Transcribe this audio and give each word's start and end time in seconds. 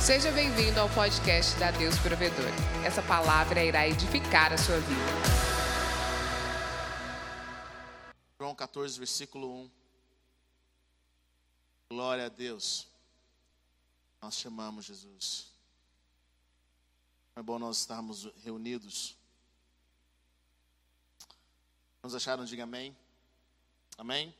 Seja 0.00 0.32
bem-vindo 0.32 0.80
ao 0.80 0.88
podcast 0.88 1.58
da 1.58 1.70
Deus 1.70 1.94
Provedor. 1.98 2.48
Essa 2.86 3.02
palavra 3.02 3.62
irá 3.62 3.86
edificar 3.86 4.50
a 4.50 4.56
sua 4.56 4.80
vida. 4.80 5.12
João 8.38 8.54
14, 8.54 8.98
versículo 8.98 9.64
1. 9.64 9.70
Glória 11.90 12.26
a 12.26 12.28
Deus. 12.30 12.88
Nós 14.22 14.36
chamamos 14.36 14.86
Jesus. 14.86 15.48
É 17.36 17.42
bom 17.42 17.58
nós 17.58 17.76
estarmos 17.76 18.24
reunidos. 18.42 19.14
Nos 22.02 22.14
acharam? 22.14 22.46
Diga 22.46 22.62
amém. 22.62 22.96
Amém? 23.98 24.34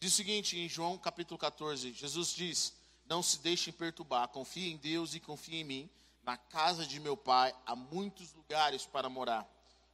Diz 0.00 0.14
o 0.14 0.16
seguinte 0.16 0.58
em 0.58 0.70
João 0.70 0.96
capítulo 0.96 1.36
14: 1.36 1.92
Jesus 1.92 2.34
diz: 2.34 2.81
Não 3.06 3.22
se 3.22 3.38
deixem 3.38 3.72
perturbar, 3.72 4.28
confie 4.28 4.72
em 4.72 4.76
Deus 4.76 5.14
e 5.14 5.20
confie 5.20 5.56
em 5.56 5.64
mim. 5.64 5.90
Na 6.22 6.36
casa 6.36 6.86
de 6.86 7.00
meu 7.00 7.16
pai 7.16 7.54
há 7.66 7.74
muitos 7.74 8.32
lugares 8.32 8.86
para 8.86 9.08
morar. 9.08 9.46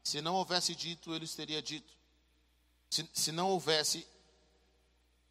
Se 0.04 0.20
não 0.20 0.34
houvesse 0.34 0.74
dito, 0.74 1.12
eu 1.12 1.18
lhes 1.18 1.34
teria 1.34 1.60
dito. 1.62 1.96
Se, 2.90 3.08
se 3.12 3.32
não 3.32 3.50
houvesse, 3.50 4.06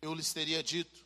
eu 0.02 0.14
lhes 0.14 0.34
teria 0.34 0.64
dito. 0.64 1.06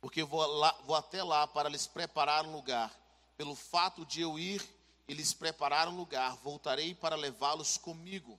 Porque 0.00 0.24
vou, 0.24 0.44
lá, 0.44 0.72
vou 0.84 0.96
até 0.96 1.22
lá 1.22 1.46
para 1.46 1.68
lhes 1.68 1.86
preparar 1.86 2.44
um 2.44 2.52
lugar. 2.52 2.92
Pelo 3.36 3.54
fato 3.54 4.04
de 4.04 4.20
eu 4.20 4.38
ir 4.38 4.62
e 5.06 5.14
lhes 5.14 5.32
preparar 5.32 5.88
um 5.88 5.96
lugar, 5.96 6.36
voltarei 6.36 6.94
para 6.94 7.16
levá-los 7.16 7.76
comigo, 7.76 8.38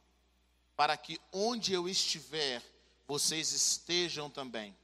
para 0.75 0.95
que 0.97 1.19
onde 1.31 1.73
eu 1.73 1.87
estiver, 1.87 2.63
vocês 3.07 3.51
estejam 3.51 4.29
também. 4.29 4.75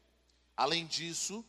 Além 0.56 0.86
disso, 0.86 1.44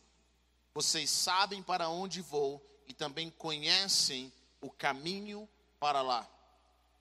vocês 0.73 1.09
sabem 1.09 1.61
para 1.61 1.89
onde 1.89 2.21
vou 2.21 2.61
e 2.87 2.93
também 2.93 3.29
conhecem 3.29 4.31
o 4.59 4.69
caminho 4.69 5.47
para 5.79 6.01
lá. 6.01 6.29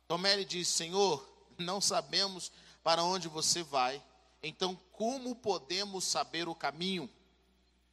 Tomé 0.08 0.36
lhe 0.36 0.44
disse: 0.44 0.72
Senhor, 0.72 1.28
não 1.58 1.80
sabemos 1.80 2.50
para 2.82 3.04
onde 3.04 3.28
você 3.28 3.62
vai, 3.62 4.02
então 4.42 4.74
como 4.92 5.34
podemos 5.36 6.04
saber 6.04 6.48
o 6.48 6.54
caminho? 6.54 7.08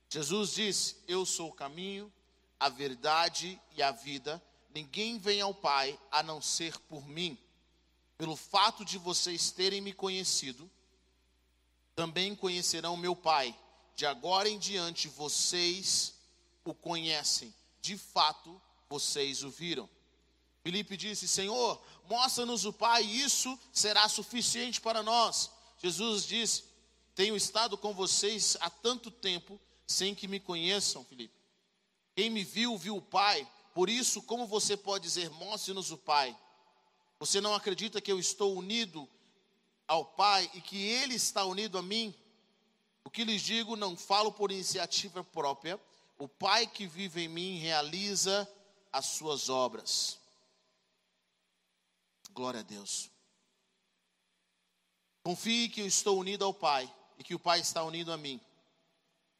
Jesus 0.09 0.53
disse: 0.53 0.95
Eu 1.07 1.25
sou 1.25 1.49
o 1.49 1.53
caminho, 1.53 2.11
a 2.59 2.69
verdade 2.69 3.59
e 3.75 3.83
a 3.83 3.91
vida. 3.91 4.41
Ninguém 4.73 5.17
vem 5.17 5.41
ao 5.41 5.53
Pai 5.53 5.99
a 6.11 6.21
não 6.21 6.41
ser 6.41 6.77
por 6.81 7.07
mim. 7.07 7.37
Pelo 8.17 8.35
fato 8.35 8.83
de 8.83 8.97
vocês 8.97 9.51
terem 9.51 9.81
me 9.81 9.93
conhecido, 9.93 10.69
também 11.95 12.35
conhecerão 12.35 12.97
meu 12.97 13.15
Pai. 13.15 13.57
De 13.97 14.05
agora 14.05 14.47
em 14.47 14.59
diante 14.59 15.07
vocês 15.07 16.13
o 16.63 16.71
conhecem. 16.71 17.51
De 17.81 17.97
fato, 17.97 18.61
vocês 18.87 19.43
o 19.43 19.49
viram. 19.49 19.89
Filipe 20.63 20.95
disse: 20.95 21.27
Senhor, 21.27 21.81
mostra-nos 22.07 22.63
o 22.63 22.71
Pai, 22.71 23.03
e 23.03 23.21
isso 23.21 23.59
será 23.73 24.07
suficiente 24.07 24.79
para 24.79 25.01
nós. 25.01 25.49
Jesus 25.81 26.27
disse: 26.27 26.65
Tenho 27.15 27.35
estado 27.35 27.75
com 27.75 27.91
vocês 27.91 28.55
há 28.61 28.69
tanto 28.69 29.09
tempo, 29.09 29.59
sem 29.87 30.13
que 30.13 30.27
me 30.27 30.39
conheçam, 30.39 31.03
Filipe. 31.03 31.33
Quem 32.15 32.29
me 32.29 32.43
viu, 32.43 32.77
viu 32.77 32.97
o 32.97 33.01
Pai. 33.01 33.49
Por 33.73 33.89
isso, 33.89 34.21
como 34.21 34.45
você 34.45 34.77
pode 34.77 35.05
dizer, 35.05 35.31
mostre-nos 35.31 35.89
o 35.89 35.97
Pai? 35.97 36.37
Você 37.19 37.41
não 37.41 37.55
acredita 37.55 37.99
que 37.99 38.11
eu 38.11 38.19
estou 38.19 38.55
unido 38.55 39.09
ao 39.87 40.05
Pai 40.05 40.51
e 40.53 40.61
que 40.61 40.77
Ele 40.77 41.15
está 41.15 41.43
unido 41.45 41.79
a 41.79 41.81
mim, 41.81 42.13
o 43.07 43.09
que 43.09 43.23
lhes 43.23 43.41
digo 43.41 43.77
não 43.77 43.95
falo 43.95 44.33
por 44.33 44.51
iniciativa 44.51 45.23
própria, 45.23 45.79
o 46.19 46.27
Pai 46.27 46.67
que 46.67 46.85
vive 46.85 47.21
em 47.21 47.29
mim 47.29 47.57
realiza 47.57 48.45
as 48.91 49.05
suas 49.05 49.47
obras. 49.47 50.19
Glória 52.31 52.59
a 52.59 52.63
Deus. 52.63 53.09
Confie 55.23 55.69
que 55.69 55.79
eu 55.79 55.87
estou 55.87 56.19
unido 56.19 56.43
ao 56.43 56.53
Pai 56.53 56.93
e 57.17 57.23
que 57.23 57.33
o 57.33 57.39
Pai 57.39 57.61
está 57.61 57.81
unido 57.81 58.11
a 58.11 58.17
mim. 58.17 58.41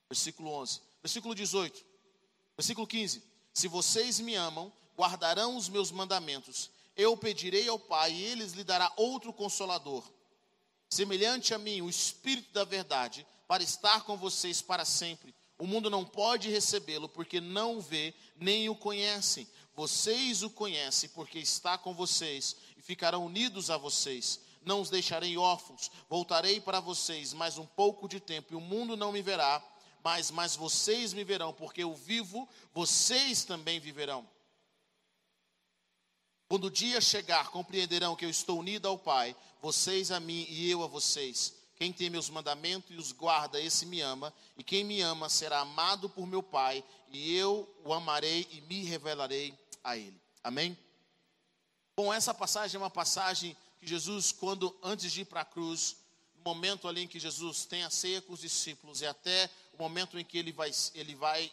Versículo 0.09 0.49
11. 0.49 0.81
Versículo 1.03 1.35
18. 1.35 1.85
Versículo 2.55 2.87
15. 2.87 3.21
Se 3.53 3.67
vocês 3.67 4.17
me 4.21 4.33
amam, 4.33 4.71
guardarão 4.95 5.57
os 5.57 5.67
meus 5.67 5.91
mandamentos. 5.91 6.71
Eu 6.95 7.17
pedirei 7.17 7.67
ao 7.67 7.77
Pai 7.77 8.13
e 8.13 8.23
ele 8.23 8.45
lhe 8.45 8.63
dará 8.63 8.93
outro 8.95 9.33
consolador 9.33 10.09
semelhante 10.89 11.53
a 11.53 11.57
mim, 11.57 11.81
o 11.81 11.89
Espírito 11.89 12.53
da 12.53 12.63
Verdade, 12.63 13.27
para 13.47 13.63
estar 13.63 14.03
com 14.03 14.17
vocês 14.17 14.61
para 14.61 14.85
sempre. 14.85 15.33
O 15.57 15.65
mundo 15.65 15.89
não 15.89 16.05
pode 16.05 16.49
recebê-lo 16.49 17.09
porque 17.09 17.41
não 17.41 17.77
o 17.77 17.81
vê 17.81 18.13
nem 18.35 18.69
o 18.69 18.75
conhecem. 18.75 19.47
Vocês 19.73 20.43
o 20.43 20.49
conhecem 20.49 21.09
porque 21.09 21.39
está 21.39 21.77
com 21.77 21.93
vocês 21.93 22.55
e 22.77 22.81
ficarão 22.81 23.25
unidos 23.25 23.69
a 23.69 23.77
vocês. 23.77 24.39
Não 24.63 24.81
os 24.81 24.89
deixarei 24.89 25.37
órfãos, 25.37 25.89
voltarei 26.09 26.59
para 26.59 26.79
vocês 26.79 27.33
mais 27.33 27.57
um 27.57 27.65
pouco 27.65 28.07
de 28.07 28.19
tempo 28.19 28.53
e 28.53 28.55
o 28.55 28.61
mundo 28.61 28.97
não 28.97 29.11
me 29.11 29.21
verá, 29.21 29.63
mas, 30.03 30.29
mas 30.29 30.55
vocês 30.55 31.13
me 31.13 31.23
verão, 31.23 31.53
porque 31.53 31.83
eu 31.83 31.93
vivo, 31.93 32.47
vocês 32.73 33.45
também 33.45 33.79
viverão. 33.79 34.27
Quando 36.47 36.65
o 36.65 36.71
dia 36.71 37.01
chegar, 37.01 37.49
compreenderão 37.49 38.15
que 38.15 38.25
eu 38.25 38.29
estou 38.29 38.59
unido 38.59 38.87
ao 38.87 38.97
Pai, 38.97 39.35
vocês 39.61 40.11
a 40.11 40.19
mim 40.19 40.45
e 40.49 40.69
eu 40.69 40.83
a 40.83 40.87
vocês. 40.87 41.53
Quem 41.77 41.93
tem 41.93 42.09
meus 42.09 42.27
mandamentos 42.27 42.89
e 42.89 42.95
os 42.95 43.11
guarda, 43.11 43.61
esse 43.61 43.85
me 43.85 44.01
ama, 44.01 44.33
e 44.57 44.63
quem 44.63 44.83
me 44.83 44.99
ama 44.99 45.29
será 45.29 45.59
amado 45.59 46.09
por 46.09 46.25
meu 46.25 46.41
Pai, 46.41 46.83
e 47.09 47.35
eu 47.35 47.69
o 47.85 47.93
amarei 47.93 48.47
e 48.51 48.61
me 48.61 48.83
revelarei 48.83 49.53
a 49.83 49.95
ele. 49.95 50.19
Amém? 50.43 50.75
Bom, 51.95 52.11
essa 52.11 52.33
passagem 52.33 52.77
é 52.77 52.79
uma 52.79 52.89
passagem 52.89 53.55
que 53.79 53.85
Jesus, 53.85 54.31
quando 54.31 54.75
antes 54.81 55.11
de 55.11 55.21
ir 55.21 55.25
para 55.25 55.41
a 55.41 55.45
cruz, 55.45 55.95
no 56.35 56.43
momento 56.43 56.87
ali 56.87 57.03
em 57.03 57.07
que 57.07 57.19
Jesus 57.19 57.65
tem 57.65 57.83
a 57.83 57.91
ceia 57.91 58.23
com 58.23 58.33
os 58.33 58.41
discípulos, 58.41 59.01
e 59.01 59.05
até 59.05 59.47
o 59.73 59.77
momento 59.77 60.17
em 60.17 60.25
que 60.25 60.37
ele 60.37 60.51
vai, 60.51 60.71
ele 60.95 61.13
vai 61.13 61.51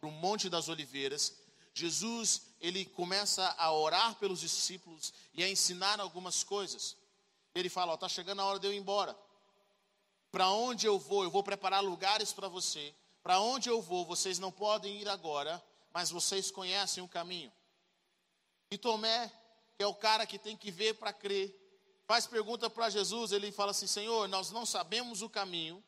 para 0.00 0.08
o 0.08 0.12
Monte 0.12 0.48
das 0.48 0.70
Oliveiras, 0.70 1.34
Jesus 1.74 2.42
ele 2.58 2.86
começa 2.86 3.54
a 3.58 3.70
orar 3.70 4.14
pelos 4.14 4.40
discípulos 4.40 5.12
e 5.34 5.44
a 5.44 5.50
ensinar 5.50 6.00
algumas 6.00 6.42
coisas. 6.42 6.96
Ele 7.54 7.68
fala: 7.68 7.92
está 7.92 8.08
chegando 8.08 8.40
a 8.40 8.46
hora 8.46 8.58
de 8.58 8.66
eu 8.66 8.72
ir 8.72 8.78
embora. 8.78 9.14
Para 10.30 10.50
onde 10.50 10.86
eu 10.86 10.98
vou? 10.98 11.24
Eu 11.24 11.30
vou 11.30 11.42
preparar 11.42 11.82
lugares 11.82 12.32
para 12.32 12.48
você. 12.48 12.94
Para 13.22 13.40
onde 13.40 13.68
eu 13.68 13.80
vou? 13.82 14.04
Vocês 14.04 14.38
não 14.38 14.52
podem 14.52 15.00
ir 15.00 15.08
agora, 15.08 15.62
mas 15.92 16.10
vocês 16.10 16.50
conhecem 16.50 17.02
o 17.02 17.08
caminho. 17.08 17.52
E 18.70 18.78
Tomé, 18.78 19.28
que 19.76 19.82
é 19.82 19.86
o 19.86 19.94
cara 19.94 20.26
que 20.26 20.38
tem 20.38 20.56
que 20.56 20.70
ver 20.70 20.94
para 20.94 21.12
crer, 21.12 21.54
faz 22.06 22.26
pergunta 22.26 22.68
para 22.70 22.90
Jesus. 22.90 23.32
Ele 23.32 23.50
fala 23.50 23.70
assim: 23.70 23.86
Senhor, 23.86 24.28
nós 24.28 24.50
não 24.50 24.66
sabemos 24.66 25.22
o 25.22 25.28
caminho, 25.28 25.82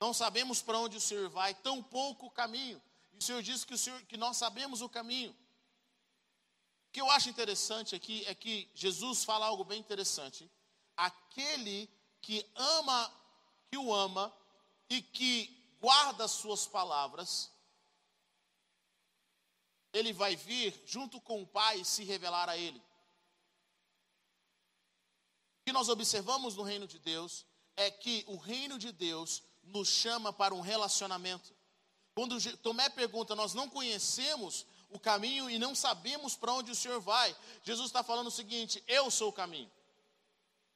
não 0.00 0.12
sabemos 0.12 0.62
para 0.62 0.78
onde 0.78 0.96
o 0.96 1.00
Senhor 1.00 1.28
vai, 1.28 1.54
tão 1.54 1.82
pouco 1.82 2.26
o 2.26 2.30
caminho. 2.30 2.80
O 3.18 3.22
Senhor 3.22 3.42
disse 3.42 3.66
que, 3.66 3.74
o 3.74 3.78
Senhor, 3.78 4.00
que 4.02 4.16
nós 4.16 4.36
sabemos 4.36 4.80
o 4.80 4.88
caminho. 4.88 5.32
O 6.88 6.92
que 6.92 7.00
eu 7.00 7.10
acho 7.10 7.28
interessante 7.28 7.94
aqui 7.94 8.24
é 8.26 8.34
que 8.34 8.70
Jesus 8.74 9.24
fala 9.24 9.46
algo 9.46 9.64
bem 9.64 9.78
interessante. 9.78 10.50
Aquele 10.96 11.90
que 12.20 12.44
ama, 12.54 13.12
que 13.70 13.76
o 13.76 13.94
ama 13.94 14.32
e 14.88 15.02
que 15.02 15.58
guarda 15.80 16.24
as 16.24 16.32
suas 16.32 16.66
palavras, 16.66 17.50
ele 19.92 20.12
vai 20.12 20.36
vir 20.36 20.82
junto 20.86 21.20
com 21.20 21.42
o 21.42 21.46
Pai 21.46 21.84
se 21.84 22.04
revelar 22.04 22.48
a 22.48 22.56
ele. 22.56 22.78
O 22.78 22.82
que 25.66 25.72
nós 25.72 25.88
observamos 25.88 26.56
no 26.56 26.62
reino 26.62 26.86
de 26.86 26.98
Deus 26.98 27.44
é 27.76 27.90
que 27.90 28.24
o 28.26 28.36
reino 28.36 28.78
de 28.78 28.92
Deus 28.92 29.42
nos 29.62 29.88
chama 29.88 30.32
para 30.32 30.54
um 30.54 30.60
relacionamento. 30.60 31.54
Quando 32.14 32.56
Tomé 32.58 32.88
pergunta, 32.88 33.36
nós 33.36 33.54
não 33.54 33.68
conhecemos 33.68 34.66
o 34.90 34.98
caminho 34.98 35.48
e 35.48 35.58
não 35.58 35.74
sabemos 35.74 36.34
para 36.34 36.52
onde 36.52 36.72
o 36.72 36.74
Senhor 36.74 37.00
vai. 37.00 37.36
Jesus 37.62 37.88
está 37.88 38.02
falando 38.02 38.28
o 38.28 38.32
seguinte: 38.32 38.82
eu 38.88 39.10
sou 39.10 39.28
o 39.28 39.32
caminho. 39.32 39.70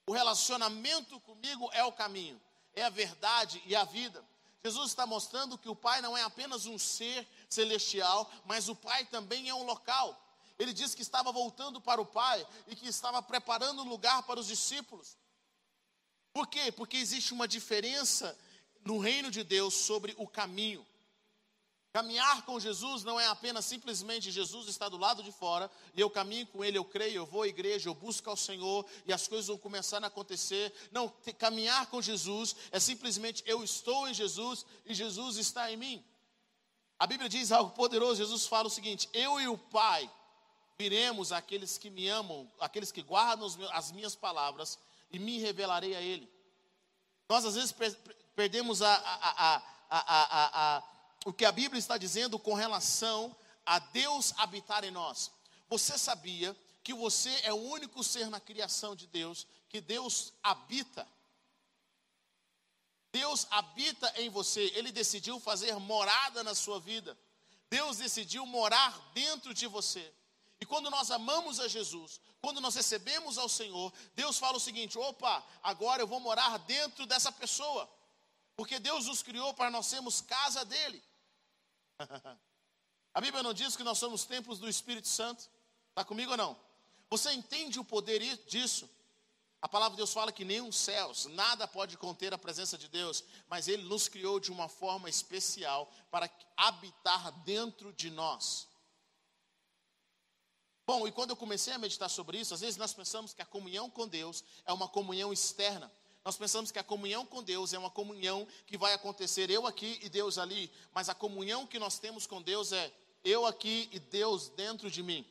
O 0.06 0.12
relacionamento 0.12 1.20
comigo 1.20 1.70
é 1.72 1.84
o 1.84 1.92
caminho, 1.92 2.40
é 2.74 2.82
a 2.82 2.90
verdade 2.90 3.62
e 3.66 3.76
a 3.76 3.84
vida. 3.84 4.24
Jesus 4.64 4.90
está 4.90 5.06
mostrando 5.06 5.58
que 5.58 5.68
o 5.68 5.76
Pai 5.76 6.00
não 6.00 6.16
é 6.16 6.22
apenas 6.22 6.66
um 6.66 6.78
ser 6.78 7.26
celestial, 7.48 8.30
mas 8.44 8.68
o 8.68 8.76
Pai 8.76 9.04
também 9.06 9.48
é 9.48 9.54
um 9.54 9.64
local. 9.64 10.18
Ele 10.58 10.72
disse 10.72 10.94
que 10.94 11.02
estava 11.02 11.32
voltando 11.32 11.80
para 11.80 12.00
o 12.00 12.06
Pai 12.06 12.46
e 12.68 12.76
que 12.76 12.86
estava 12.86 13.20
preparando 13.22 13.82
um 13.82 13.88
lugar 13.88 14.22
para 14.22 14.38
os 14.38 14.46
discípulos. 14.46 15.16
Por 16.32 16.46
quê? 16.46 16.70
Porque 16.70 16.96
existe 16.96 17.32
uma 17.32 17.48
diferença 17.48 18.38
no 18.84 18.98
reino 18.98 19.30
de 19.30 19.42
Deus 19.42 19.74
sobre 19.74 20.14
o 20.16 20.26
caminho. 20.26 20.86
Caminhar 21.92 22.42
com 22.46 22.58
Jesus 22.58 23.04
não 23.04 23.20
é 23.20 23.26
apenas 23.26 23.66
simplesmente 23.66 24.30
Jesus 24.30 24.66
está 24.66 24.88
do 24.88 24.96
lado 24.96 25.22
de 25.22 25.30
fora 25.30 25.70
e 25.94 26.00
eu 26.00 26.08
caminho 26.08 26.46
com 26.46 26.64
Ele, 26.64 26.78
eu 26.78 26.84
creio, 26.86 27.16
eu 27.16 27.26
vou 27.26 27.42
à 27.42 27.48
igreja, 27.48 27.86
eu 27.86 27.94
busco 27.94 28.30
ao 28.30 28.36
Senhor 28.36 28.86
e 29.04 29.12
as 29.12 29.28
coisas 29.28 29.48
vão 29.48 29.58
começar 29.58 30.02
a 30.02 30.06
acontecer. 30.06 30.72
Não, 30.90 31.10
caminhar 31.38 31.86
com 31.86 32.00
Jesus 32.00 32.56
é 32.70 32.80
simplesmente 32.80 33.42
eu 33.44 33.62
estou 33.62 34.08
em 34.08 34.14
Jesus 34.14 34.64
e 34.86 34.94
Jesus 34.94 35.36
está 35.36 35.70
em 35.70 35.76
mim. 35.76 36.04
A 36.98 37.06
Bíblia 37.06 37.28
diz 37.28 37.52
algo 37.52 37.72
poderoso. 37.72 38.16
Jesus 38.16 38.46
fala 38.46 38.68
o 38.68 38.70
seguinte: 38.70 39.06
Eu 39.12 39.38
e 39.38 39.46
o 39.46 39.58
Pai 39.58 40.10
viremos 40.78 41.30
aqueles 41.30 41.76
que 41.76 41.90
me 41.90 42.08
amam, 42.08 42.50
aqueles 42.58 42.90
que 42.90 43.02
guardam 43.02 43.46
as 43.70 43.92
minhas 43.92 44.16
palavras 44.16 44.78
e 45.10 45.18
me 45.18 45.38
revelarei 45.38 45.94
a 45.94 46.00
Ele. 46.00 46.26
Nós 47.28 47.44
às 47.44 47.54
vezes 47.54 47.74
perdemos 48.34 48.80
a, 48.80 48.94
a, 48.94 49.62
a, 49.90 50.82
o 51.24 51.32
que 51.32 51.44
a 51.44 51.52
Bíblia 51.52 51.78
está 51.78 51.96
dizendo 51.96 52.38
com 52.38 52.54
relação 52.54 53.34
a 53.64 53.78
Deus 53.78 54.32
habitar 54.36 54.84
em 54.84 54.90
nós. 54.90 55.30
Você 55.68 55.96
sabia 55.96 56.56
que 56.82 56.92
você 56.92 57.30
é 57.44 57.52
o 57.52 57.62
único 57.62 58.02
ser 58.02 58.28
na 58.28 58.40
criação 58.40 58.96
de 58.96 59.06
Deus 59.06 59.46
que 59.68 59.80
Deus 59.80 60.32
habita? 60.42 61.08
Deus 63.10 63.46
habita 63.50 64.12
em 64.16 64.28
você, 64.28 64.72
Ele 64.74 64.90
decidiu 64.90 65.38
fazer 65.38 65.74
morada 65.76 66.42
na 66.42 66.54
sua 66.54 66.80
vida. 66.80 67.16
Deus 67.68 67.98
decidiu 67.98 68.44
morar 68.44 69.10
dentro 69.14 69.54
de 69.54 69.66
você. 69.66 70.12
E 70.60 70.66
quando 70.66 70.90
nós 70.90 71.10
amamos 71.10 71.58
a 71.58 71.68
Jesus, 71.68 72.20
quando 72.40 72.60
nós 72.60 72.74
recebemos 72.74 73.38
ao 73.38 73.48
Senhor, 73.48 73.92
Deus 74.14 74.38
fala 74.38 74.56
o 74.56 74.60
seguinte: 74.60 74.98
opa, 74.98 75.44
agora 75.62 76.02
eu 76.02 76.06
vou 76.06 76.20
morar 76.20 76.58
dentro 76.58 77.06
dessa 77.06 77.32
pessoa, 77.32 77.88
porque 78.56 78.78
Deus 78.78 79.06
nos 79.06 79.22
criou 79.22 79.54
para 79.54 79.70
nós 79.70 79.86
sermos 79.86 80.20
casa 80.20 80.64
dele. 80.64 81.02
a 83.14 83.20
Bíblia 83.20 83.42
não 83.42 83.52
diz 83.52 83.76
que 83.76 83.82
nós 83.82 83.98
somos 83.98 84.24
templos 84.24 84.58
do 84.58 84.68
Espírito 84.68 85.08
Santo? 85.08 85.50
Está 85.90 86.04
comigo 86.04 86.32
ou 86.32 86.36
não? 86.36 86.58
Você 87.10 87.32
entende 87.32 87.78
o 87.78 87.84
poder 87.84 88.20
disso? 88.46 88.88
A 89.60 89.68
palavra 89.68 89.92
de 89.92 89.98
Deus 89.98 90.12
fala 90.12 90.32
que 90.32 90.44
nem 90.44 90.60
os 90.60 90.76
céus, 90.76 91.26
nada 91.26 91.68
pode 91.68 91.96
conter 91.96 92.34
a 92.34 92.38
presença 92.38 92.76
de 92.76 92.88
Deus, 92.88 93.22
mas 93.48 93.68
Ele 93.68 93.84
nos 93.84 94.08
criou 94.08 94.40
de 94.40 94.50
uma 94.50 94.68
forma 94.68 95.08
especial 95.08 95.88
para 96.10 96.28
habitar 96.56 97.30
dentro 97.44 97.92
de 97.92 98.10
nós. 98.10 98.66
Bom, 100.84 101.06
e 101.06 101.12
quando 101.12 101.30
eu 101.30 101.36
comecei 101.36 101.72
a 101.72 101.78
meditar 101.78 102.10
sobre 102.10 102.40
isso, 102.40 102.52
às 102.52 102.60
vezes 102.60 102.76
nós 102.76 102.92
pensamos 102.92 103.32
que 103.32 103.40
a 103.40 103.46
comunhão 103.46 103.88
com 103.88 104.08
Deus 104.08 104.42
é 104.64 104.72
uma 104.72 104.88
comunhão 104.88 105.32
externa. 105.32 105.92
Nós 106.24 106.36
pensamos 106.36 106.70
que 106.70 106.78
a 106.78 106.84
comunhão 106.84 107.26
com 107.26 107.42
Deus 107.42 107.72
é 107.72 107.78
uma 107.78 107.90
comunhão 107.90 108.46
que 108.66 108.78
vai 108.78 108.92
acontecer 108.92 109.50
eu 109.50 109.66
aqui 109.66 109.98
e 110.02 110.08
Deus 110.08 110.38
ali, 110.38 110.70
mas 110.92 111.08
a 111.08 111.14
comunhão 111.14 111.66
que 111.66 111.80
nós 111.80 111.98
temos 111.98 112.26
com 112.26 112.40
Deus 112.40 112.70
é 112.72 112.92
eu 113.24 113.44
aqui 113.44 113.88
e 113.92 113.98
Deus 113.98 114.48
dentro 114.50 114.88
de 114.90 115.02
mim. 115.02 115.26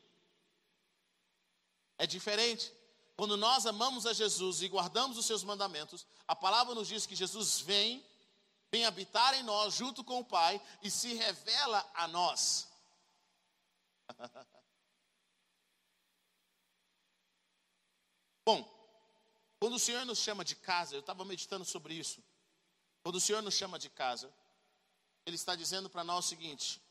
É 1.97 2.05
diferente. 2.05 2.73
Quando 3.15 3.37
nós 3.37 3.65
amamos 3.65 4.05
a 4.05 4.11
Jesus 4.13 4.61
e 4.61 4.67
guardamos 4.67 5.17
os 5.17 5.25
seus 5.25 5.43
mandamentos, 5.43 6.05
a 6.27 6.35
palavra 6.35 6.75
nos 6.75 6.87
diz 6.87 7.05
que 7.05 7.15
Jesus 7.15 7.61
vem, 7.61 8.03
vem 8.69 8.85
habitar 8.85 9.33
em 9.35 9.43
nós 9.43 9.75
junto 9.75 10.03
com 10.03 10.19
o 10.19 10.25
Pai 10.25 10.61
e 10.81 10.91
se 10.91 11.13
revela 11.13 11.89
a 11.93 12.07
nós. 12.07 12.67
Bom, 18.43 18.80
quando 19.61 19.75
o 19.75 19.79
Senhor 19.79 20.03
nos 20.07 20.17
chama 20.17 20.43
de 20.43 20.55
casa, 20.55 20.95
eu 20.95 21.01
estava 21.01 21.23
meditando 21.23 21.63
sobre 21.63 21.93
isso. 21.93 22.19
Quando 23.03 23.17
o 23.17 23.21
Senhor 23.21 23.43
nos 23.43 23.53
chama 23.53 23.77
de 23.77 23.91
casa, 23.91 24.33
Ele 25.23 25.35
está 25.35 25.55
dizendo 25.55 25.87
para 25.87 26.03
nós 26.03 26.25
o 26.25 26.29
seguinte: 26.29 26.81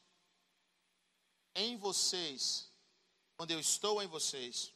em 1.53 1.77
vocês, 1.77 2.71
quando 3.37 3.51
eu 3.51 3.59
estou 3.59 4.01
em 4.01 4.07
vocês, 4.07 4.73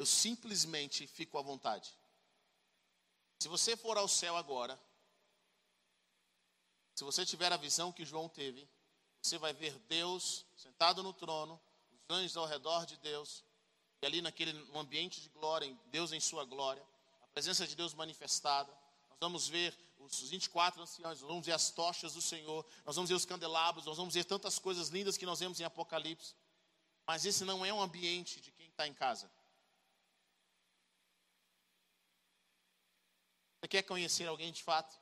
eu 0.00 0.04
simplesmente 0.04 1.06
fico 1.06 1.38
à 1.38 1.42
vontade. 1.42 1.96
Se 3.38 3.46
você 3.46 3.76
for 3.76 3.96
ao 3.96 4.08
céu 4.08 4.36
agora, 4.36 4.76
se 6.96 7.04
você 7.04 7.24
tiver 7.24 7.52
a 7.52 7.56
visão 7.56 7.92
que 7.92 8.04
João 8.04 8.28
teve, 8.28 8.68
você 9.22 9.38
vai 9.38 9.52
ver 9.52 9.78
Deus 9.86 10.44
sentado 10.56 11.04
no 11.04 11.12
trono, 11.12 11.60
os 11.92 12.00
anjos 12.10 12.36
ao 12.36 12.46
redor 12.46 12.84
de 12.84 12.96
Deus, 12.96 13.44
e 14.00 14.06
ali 14.06 14.22
naquele 14.22 14.52
ambiente 14.74 15.20
de 15.20 15.28
glória, 15.30 15.76
Deus 15.86 16.12
em 16.12 16.20
sua 16.20 16.44
glória, 16.44 16.82
a 17.22 17.26
presença 17.28 17.66
de 17.66 17.74
Deus 17.74 17.94
manifestada. 17.94 18.72
Nós 19.10 19.18
vamos 19.20 19.48
ver 19.48 19.76
os 19.98 20.30
24 20.30 20.80
anciãos, 20.80 21.20
nós 21.20 21.28
vamos 21.28 21.44
ver 21.44 21.52
as 21.52 21.70
tochas 21.70 22.14
do 22.14 22.22
Senhor, 22.22 22.64
nós 22.84 22.94
vamos 22.94 23.10
ver 23.10 23.16
os 23.16 23.24
candelabros, 23.24 23.84
nós 23.84 23.96
vamos 23.96 24.14
ver 24.14 24.24
tantas 24.24 24.58
coisas 24.58 24.88
lindas 24.88 25.16
que 25.16 25.26
nós 25.26 25.40
vemos 25.40 25.60
em 25.60 25.64
Apocalipse. 25.64 26.34
Mas 27.06 27.24
esse 27.24 27.44
não 27.44 27.64
é 27.64 27.72
um 27.72 27.80
ambiente 27.80 28.40
de 28.40 28.52
quem 28.52 28.68
está 28.68 28.86
em 28.86 28.94
casa. 28.94 29.30
Você 33.60 33.68
quer 33.68 33.82
conhecer 33.82 34.26
alguém 34.26 34.52
de 34.52 34.62
fato? 34.62 34.96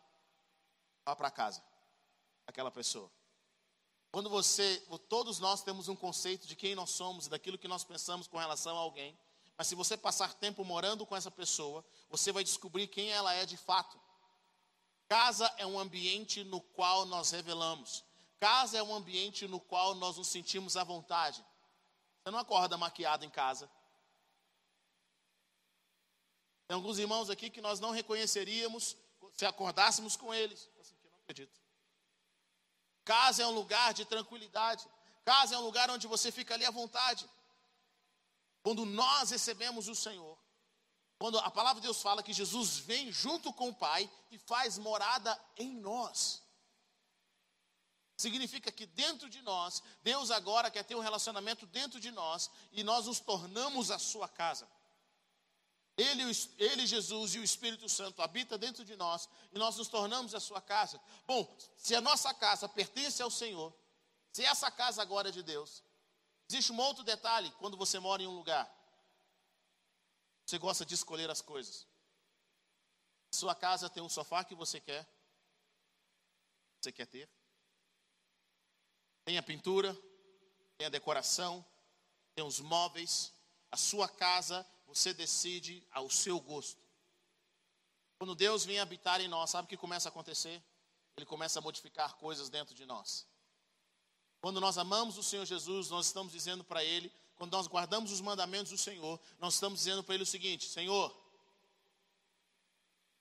Vá 1.04 1.14
para 1.14 1.30
casa, 1.30 1.62
aquela 2.46 2.70
pessoa. 2.70 3.12
Quando 4.16 4.30
você, 4.30 4.82
todos 5.10 5.40
nós 5.40 5.62
temos 5.62 5.88
um 5.88 5.94
conceito 5.94 6.46
de 6.46 6.56
quem 6.56 6.74
nós 6.74 6.88
somos 6.88 7.26
e 7.26 7.28
daquilo 7.28 7.58
que 7.58 7.68
nós 7.68 7.84
pensamos 7.84 8.26
com 8.26 8.38
relação 8.38 8.74
a 8.74 8.80
alguém. 8.80 9.14
Mas 9.58 9.66
se 9.66 9.74
você 9.74 9.94
passar 9.94 10.32
tempo 10.32 10.64
morando 10.64 11.04
com 11.04 11.14
essa 11.14 11.30
pessoa, 11.30 11.84
você 12.08 12.32
vai 12.32 12.42
descobrir 12.42 12.86
quem 12.86 13.12
ela 13.12 13.34
é 13.34 13.44
de 13.44 13.58
fato. 13.58 14.00
Casa 15.06 15.52
é 15.58 15.66
um 15.66 15.78
ambiente 15.78 16.42
no 16.44 16.62
qual 16.62 17.04
nós 17.04 17.30
revelamos. 17.30 18.02
Casa 18.40 18.78
é 18.78 18.82
um 18.82 18.94
ambiente 18.94 19.46
no 19.46 19.60
qual 19.60 19.94
nós 19.94 20.16
nos 20.16 20.28
sentimos 20.28 20.78
à 20.78 20.82
vontade. 20.82 21.44
Você 22.24 22.30
não 22.30 22.38
acorda 22.38 22.78
maquiado 22.78 23.22
em 23.22 23.28
casa. 23.28 23.70
Tem 26.66 26.74
alguns 26.74 26.98
irmãos 26.98 27.28
aqui 27.28 27.50
que 27.50 27.60
nós 27.60 27.80
não 27.80 27.90
reconheceríamos 27.90 28.96
se 29.34 29.44
acordássemos 29.44 30.16
com 30.16 30.32
eles. 30.32 30.70
Assim, 30.80 30.94
que 31.02 31.06
não 31.06 31.18
acredito. 31.18 31.65
Casa 33.06 33.44
é 33.44 33.46
um 33.46 33.52
lugar 33.52 33.94
de 33.94 34.04
tranquilidade. 34.04 34.84
Casa 35.24 35.54
é 35.54 35.58
um 35.58 35.62
lugar 35.62 35.88
onde 35.90 36.08
você 36.08 36.32
fica 36.32 36.54
ali 36.54 36.64
à 36.66 36.72
vontade. 36.72 37.24
Quando 38.64 38.84
nós 38.84 39.30
recebemos 39.30 39.86
o 39.86 39.94
Senhor, 39.94 40.36
quando 41.16 41.38
a 41.38 41.50
palavra 41.50 41.80
de 41.80 41.86
Deus 41.86 42.02
fala 42.02 42.22
que 42.22 42.32
Jesus 42.32 42.78
vem 42.78 43.12
junto 43.12 43.52
com 43.52 43.68
o 43.68 43.74
Pai 43.74 44.10
e 44.30 44.38
faz 44.38 44.76
morada 44.76 45.40
em 45.56 45.72
nós. 45.72 46.42
Significa 48.16 48.72
que 48.72 48.86
dentro 48.86 49.30
de 49.30 49.40
nós, 49.40 49.82
Deus 50.02 50.32
agora 50.32 50.70
quer 50.70 50.82
ter 50.82 50.96
um 50.96 51.00
relacionamento 51.00 51.64
dentro 51.64 52.00
de 52.00 52.10
nós 52.10 52.50
e 52.72 52.82
nós 52.82 53.06
nos 53.06 53.20
tornamos 53.20 53.92
a 53.92 54.00
sua 54.00 54.28
casa. 54.28 54.68
Ele, 55.96 56.24
ele, 56.58 56.86
Jesus 56.86 57.34
e 57.34 57.38
o 57.38 57.44
Espírito 57.44 57.88
Santo 57.88 58.20
habita 58.20 58.58
dentro 58.58 58.84
de 58.84 58.94
nós 58.96 59.28
e 59.50 59.58
nós 59.58 59.76
nos 59.76 59.88
tornamos 59.88 60.34
a 60.34 60.40
sua 60.40 60.60
casa. 60.60 61.00
Bom, 61.26 61.56
se 61.76 61.94
a 61.94 62.02
nossa 62.02 62.34
casa 62.34 62.68
pertence 62.68 63.22
ao 63.22 63.30
Senhor, 63.30 63.74
se 64.30 64.44
essa 64.44 64.70
casa 64.70 65.00
agora 65.00 65.30
é 65.30 65.32
de 65.32 65.42
Deus, 65.42 65.82
existe 66.50 66.70
um 66.70 66.78
outro 66.78 67.02
detalhe 67.02 67.50
quando 67.58 67.78
você 67.78 67.98
mora 67.98 68.22
em 68.22 68.26
um 68.26 68.36
lugar. 68.36 68.70
Você 70.44 70.58
gosta 70.58 70.84
de 70.84 70.94
escolher 70.94 71.30
as 71.30 71.40
coisas. 71.40 71.86
Sua 73.30 73.54
casa 73.54 73.88
tem 73.88 74.02
um 74.02 74.08
sofá 74.08 74.44
que 74.44 74.54
você 74.54 74.78
quer. 74.78 75.08
Você 76.78 76.92
quer 76.92 77.06
ter? 77.06 77.28
Tem 79.24 79.38
a 79.38 79.42
pintura, 79.42 79.96
tem 80.76 80.86
a 80.86 80.90
decoração, 80.90 81.64
tem 82.34 82.44
os 82.44 82.60
móveis. 82.60 83.32
A 83.72 83.76
sua 83.78 84.08
casa 84.08 84.64
você 84.86 85.12
decide 85.12 85.82
ao 85.90 86.08
seu 86.08 86.40
gosto. 86.40 86.80
Quando 88.18 88.34
Deus 88.34 88.64
vem 88.64 88.78
habitar 88.78 89.20
em 89.20 89.28
nós, 89.28 89.50
sabe 89.50 89.66
o 89.66 89.68
que 89.68 89.76
começa 89.76 90.08
a 90.08 90.10
acontecer? 90.10 90.62
Ele 91.16 91.26
começa 91.26 91.58
a 91.58 91.62
modificar 91.62 92.14
coisas 92.14 92.48
dentro 92.48 92.74
de 92.74 92.86
nós. 92.86 93.26
Quando 94.40 94.60
nós 94.60 94.78
amamos 94.78 95.18
o 95.18 95.22
Senhor 95.22 95.44
Jesus, 95.44 95.90
nós 95.90 96.06
estamos 96.06 96.32
dizendo 96.32 96.62
para 96.62 96.84
Ele, 96.84 97.12
quando 97.36 97.52
nós 97.52 97.66
guardamos 97.66 98.12
os 98.12 98.20
mandamentos 98.20 98.70
do 98.70 98.78
Senhor, 98.78 99.20
nós 99.38 99.54
estamos 99.54 99.80
dizendo 99.80 100.02
para 100.02 100.14
Ele 100.14 100.22
o 100.22 100.26
seguinte: 100.26 100.66
Senhor, 100.66 101.14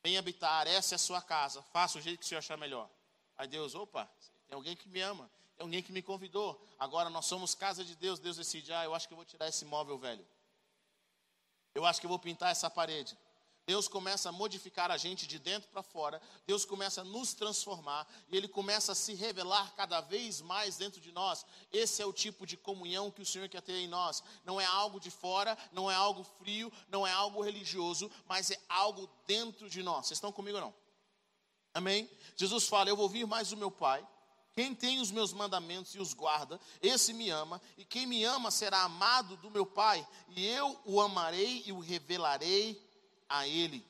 vem 0.03 0.17
habitar, 0.17 0.67
essa 0.67 0.95
é 0.95 0.97
a 0.97 0.99
sua 0.99 1.21
casa, 1.21 1.61
faça 1.73 1.97
o 1.97 2.01
jeito 2.01 2.19
que 2.19 2.25
o 2.25 2.27
Senhor 2.27 2.39
achar 2.39 2.57
melhor. 2.57 2.89
Aí 3.37 3.47
Deus, 3.47 3.75
opa, 3.75 4.09
tem 4.47 4.55
alguém 4.55 4.75
que 4.75 4.87
me 4.87 5.01
ama, 5.01 5.29
tem 5.57 5.65
alguém 5.65 5.81
que 5.81 5.91
me 5.91 6.01
convidou, 6.01 6.63
agora 6.79 7.09
nós 7.09 7.25
somos 7.25 7.55
casa 7.55 7.83
de 7.83 7.95
Deus, 7.95 8.19
Deus 8.19 8.37
decide, 8.37 8.71
ah, 8.71 8.83
eu 8.83 8.93
acho 8.93 9.07
que 9.07 9.13
eu 9.13 9.17
vou 9.17 9.25
tirar 9.25 9.47
esse 9.47 9.65
móvel 9.65 9.97
velho. 9.97 10.25
Eu 11.75 11.85
acho 11.85 11.99
que 11.99 12.05
eu 12.05 12.09
vou 12.09 12.17
pintar 12.17 12.51
essa 12.51 12.69
parede. 12.69 13.17
Deus 13.67 13.87
começa 13.87 14.29
a 14.29 14.31
modificar 14.31 14.91
a 14.91 14.97
gente 14.97 15.25
de 15.25 15.39
dentro 15.39 15.67
para 15.69 15.81
fora, 15.81 16.21
Deus 16.45 16.63
começa 16.65 17.01
a 17.01 17.03
nos 17.03 17.33
transformar 17.33 18.07
e 18.31 18.37
Ele 18.37 18.47
começa 18.47 18.91
a 18.91 18.95
se 18.95 19.15
revelar 19.15 19.73
cada 19.75 20.01
vez 20.01 20.39
mais 20.39 20.77
dentro 20.77 21.01
de 21.01 21.11
nós. 21.11 21.43
Esse 21.71 22.01
é 22.01 22.05
o 22.05 22.13
tipo 22.13 22.45
de 22.45 22.55
comunhão 22.55 23.09
que 23.09 23.23
o 23.23 23.25
Senhor 23.25 23.49
quer 23.49 23.61
ter 23.61 23.73
em 23.73 23.87
nós. 23.87 24.23
Não 24.45 24.61
é 24.61 24.65
algo 24.65 24.99
de 24.99 25.09
fora, 25.09 25.57
não 25.71 25.89
é 25.89 25.95
algo 25.95 26.23
frio, 26.23 26.71
não 26.89 27.07
é 27.07 27.11
algo 27.11 27.41
religioso, 27.41 28.09
mas 28.27 28.51
é 28.51 28.59
algo 28.69 29.09
dentro 29.25 29.67
de 29.67 29.81
nós. 29.81 30.05
Vocês 30.05 30.17
estão 30.17 30.31
comigo 30.31 30.57
ou 30.57 30.65
não? 30.65 30.73
Amém? 31.73 32.09
Jesus 32.35 32.67
fala: 32.67 32.89
Eu 32.89 32.95
vou 32.95 33.09
vir 33.09 33.25
mais 33.25 33.51
o 33.51 33.57
meu 33.57 33.71
Pai 33.71 34.07
quem 34.55 34.73
tem 34.73 35.01
os 35.01 35.11
meus 35.11 35.33
mandamentos 35.33 35.93
e 35.93 35.99
os 35.99 36.13
guarda, 36.13 36.59
esse 36.81 37.11
me 37.13 37.29
ama, 37.29 37.61
e 37.77 37.83
quem 37.83 38.05
me 38.05 38.23
ama 38.23 38.49
será 38.49 38.83
amado 38.83 39.35
do 39.37 39.51
meu 39.51 39.65
Pai, 39.65 40.07
e 40.29 40.45
eu 40.45 40.79
o 40.85 41.01
amarei 41.01 41.61
e 41.65 41.73
o 41.73 41.79
revelarei 41.79 42.81
a 43.27 43.45
ele. 43.45 43.85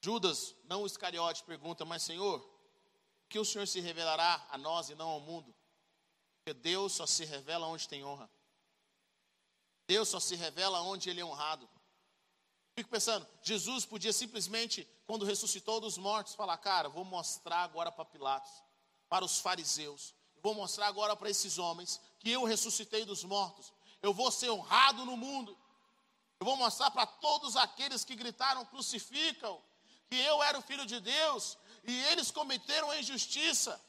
Judas, 0.00 0.54
não 0.64 0.82
o 0.82 0.86
Iscariote, 0.86 1.42
pergunta: 1.42 1.84
Mas 1.84 2.02
Senhor, 2.02 2.46
que 3.28 3.38
o 3.40 3.44
Senhor 3.44 3.66
se 3.66 3.80
revelará 3.80 4.46
a 4.50 4.56
nós 4.56 4.88
e 4.88 4.94
não 4.94 5.08
ao 5.08 5.20
mundo? 5.20 5.52
Porque 6.36 6.54
Deus 6.54 6.92
só 6.92 7.06
se 7.06 7.24
revela 7.24 7.66
onde 7.66 7.88
tem 7.88 8.04
honra. 8.04 8.30
Deus 9.86 10.08
só 10.08 10.20
se 10.20 10.36
revela 10.36 10.80
onde 10.82 11.10
ele 11.10 11.20
é 11.20 11.24
honrado. 11.24 11.68
Fico 12.74 12.90
pensando, 12.90 13.26
Jesus 13.42 13.84
podia 13.84 14.12
simplesmente, 14.12 14.88
quando 15.06 15.24
ressuscitou 15.24 15.80
dos 15.80 15.96
mortos, 15.96 16.34
falar: 16.34 16.56
Cara, 16.58 16.88
vou 16.88 17.04
mostrar 17.04 17.62
agora 17.62 17.92
para 17.92 18.04
Pilatos, 18.04 18.50
para 19.08 19.24
os 19.24 19.38
fariseus, 19.38 20.12
vou 20.42 20.54
mostrar 20.54 20.88
agora 20.88 21.14
para 21.14 21.30
esses 21.30 21.56
homens 21.56 22.00
que 22.18 22.30
eu 22.30 22.44
ressuscitei 22.44 23.04
dos 23.04 23.22
mortos, 23.22 23.72
eu 24.02 24.12
vou 24.12 24.30
ser 24.30 24.50
honrado 24.50 25.04
no 25.04 25.16
mundo, 25.16 25.56
eu 26.40 26.46
vou 26.46 26.56
mostrar 26.56 26.90
para 26.90 27.06
todos 27.06 27.56
aqueles 27.56 28.04
que 28.04 28.16
gritaram: 28.16 28.66
crucificam, 28.66 29.62
que 30.08 30.16
eu 30.16 30.42
era 30.42 30.58
o 30.58 30.62
filho 30.62 30.84
de 30.84 30.98
Deus 30.98 31.56
e 31.84 32.04
eles 32.06 32.30
cometeram 32.30 32.90
a 32.90 32.98
injustiça. 32.98 33.80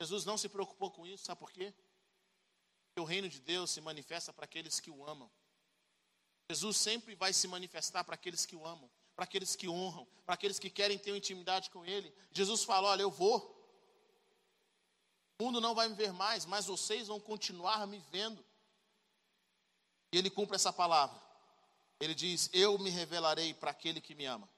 Jesus 0.00 0.24
não 0.24 0.38
se 0.38 0.48
preocupou 0.48 0.90
com 0.90 1.06
isso, 1.06 1.24
sabe 1.24 1.38
por 1.38 1.50
quê? 1.50 1.72
Porque 2.86 3.00
o 3.00 3.04
reino 3.04 3.28
de 3.28 3.40
Deus 3.40 3.70
se 3.70 3.80
manifesta 3.80 4.32
para 4.32 4.44
aqueles 4.44 4.80
que 4.80 4.90
o 4.90 5.06
amam. 5.08 5.30
Jesus 6.54 6.76
sempre 6.76 7.16
vai 7.16 7.32
se 7.32 7.48
manifestar 7.48 8.04
para 8.04 8.14
aqueles 8.14 8.46
que 8.46 8.54
o 8.54 8.64
amam, 8.64 8.88
para 9.16 9.24
aqueles 9.24 9.56
que 9.56 9.68
honram, 9.68 10.06
para 10.24 10.34
aqueles 10.34 10.56
que 10.56 10.70
querem 10.70 10.96
ter 10.96 11.14
intimidade 11.16 11.68
com 11.68 11.84
Ele. 11.84 12.14
Jesus 12.30 12.62
fala: 12.62 12.90
Olha, 12.90 13.02
eu 13.02 13.10
vou. 13.10 13.52
O 15.36 15.44
mundo 15.44 15.60
não 15.60 15.74
vai 15.74 15.88
me 15.88 15.96
ver 15.96 16.12
mais, 16.12 16.46
mas 16.46 16.66
vocês 16.66 17.08
vão 17.08 17.18
continuar 17.18 17.84
me 17.88 17.98
vendo. 18.12 18.44
E 20.12 20.16
Ele 20.16 20.30
cumpre 20.30 20.54
essa 20.54 20.72
palavra. 20.72 21.20
Ele 21.98 22.14
diz: 22.14 22.48
Eu 22.52 22.78
me 22.78 22.88
revelarei 22.88 23.52
para 23.52 23.72
aquele 23.72 24.00
que 24.00 24.14
me 24.14 24.24
ama. 24.24 24.48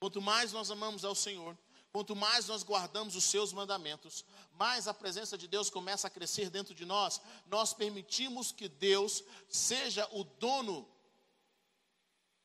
Quanto 0.00 0.22
mais 0.22 0.52
nós 0.52 0.70
amamos 0.70 1.04
ao 1.04 1.14
Senhor, 1.14 1.56
quanto 1.96 2.14
mais 2.14 2.46
nós 2.46 2.62
guardamos 2.62 3.16
os 3.16 3.24
seus 3.24 3.54
mandamentos, 3.54 4.22
mais 4.52 4.86
a 4.86 4.92
presença 4.92 5.38
de 5.38 5.48
Deus 5.48 5.70
começa 5.70 6.08
a 6.08 6.10
crescer 6.10 6.50
dentro 6.50 6.74
de 6.74 6.84
nós. 6.84 7.22
Nós 7.46 7.72
permitimos 7.72 8.52
que 8.52 8.68
Deus 8.68 9.24
seja 9.48 10.06
o 10.12 10.22
dono 10.22 10.86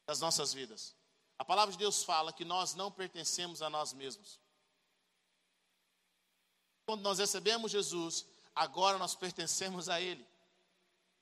das 0.05 0.22
nossas 0.22 0.53
vidas. 0.53 0.96
A 1.38 1.43
palavra 1.43 1.74
de 1.74 1.77
Deus 1.77 2.01
fala 2.01 2.31
que 2.31 2.46
nós 2.46 2.75
não 2.75 2.89
pertencemos 2.89 3.62
a 3.62 3.70
nós 3.70 3.91
mesmos. 3.91 4.39
Quando 6.86 7.01
nós 7.01 7.20
recebemos 7.20 7.74
Jesus, 7.74 8.25
agora 8.55 8.98
nós 8.98 9.15
pertencemos 9.15 9.89
a 9.89 10.00
Ele. 10.00 10.25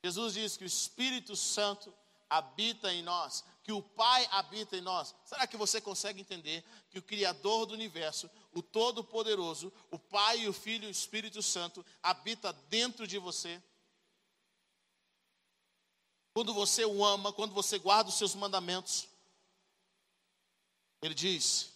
Jesus 0.03 0.35
diz 0.35 0.55
que 0.55 0.65
o 0.65 0.67
Espírito 0.67 1.35
Santo 1.35 1.91
habita 2.29 2.93
em 2.93 3.01
nós, 3.01 3.43
que 3.69 3.73
o 3.73 3.83
Pai 3.83 4.27
habita 4.31 4.75
em 4.75 4.81
nós. 4.81 5.13
Será 5.23 5.45
que 5.45 5.55
você 5.55 5.79
consegue 5.79 6.19
entender 6.19 6.65
que 6.89 6.97
o 6.97 7.03
Criador 7.03 7.67
do 7.67 7.75
universo, 7.75 8.27
o 8.51 8.63
Todo-Poderoso, 8.63 9.71
o 9.91 9.99
Pai, 9.99 10.47
o 10.47 10.53
Filho 10.53 10.85
e 10.85 10.87
o 10.87 10.89
Espírito 10.89 11.39
Santo 11.43 11.85
habita 12.01 12.51
dentro 12.51 13.05
de 13.05 13.19
você? 13.19 13.61
Quando 16.33 16.51
você 16.51 16.83
o 16.83 17.05
ama, 17.05 17.31
quando 17.31 17.53
você 17.53 17.77
guarda 17.77 18.09
os 18.09 18.15
seus 18.15 18.33
mandamentos, 18.33 19.07
ele 20.99 21.13
diz: 21.13 21.71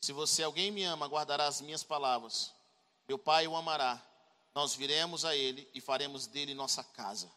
Se 0.00 0.12
você 0.12 0.42
alguém 0.42 0.72
me 0.72 0.82
ama, 0.82 1.06
guardará 1.06 1.46
as 1.46 1.60
minhas 1.60 1.84
palavras. 1.84 2.52
Meu 3.06 3.16
Pai 3.16 3.46
o 3.46 3.54
amará. 3.54 4.04
Nós 4.56 4.74
viremos 4.74 5.24
a 5.24 5.36
ele 5.36 5.70
e 5.72 5.80
faremos 5.80 6.26
dele 6.26 6.52
nossa 6.52 6.82
casa. 6.82 7.30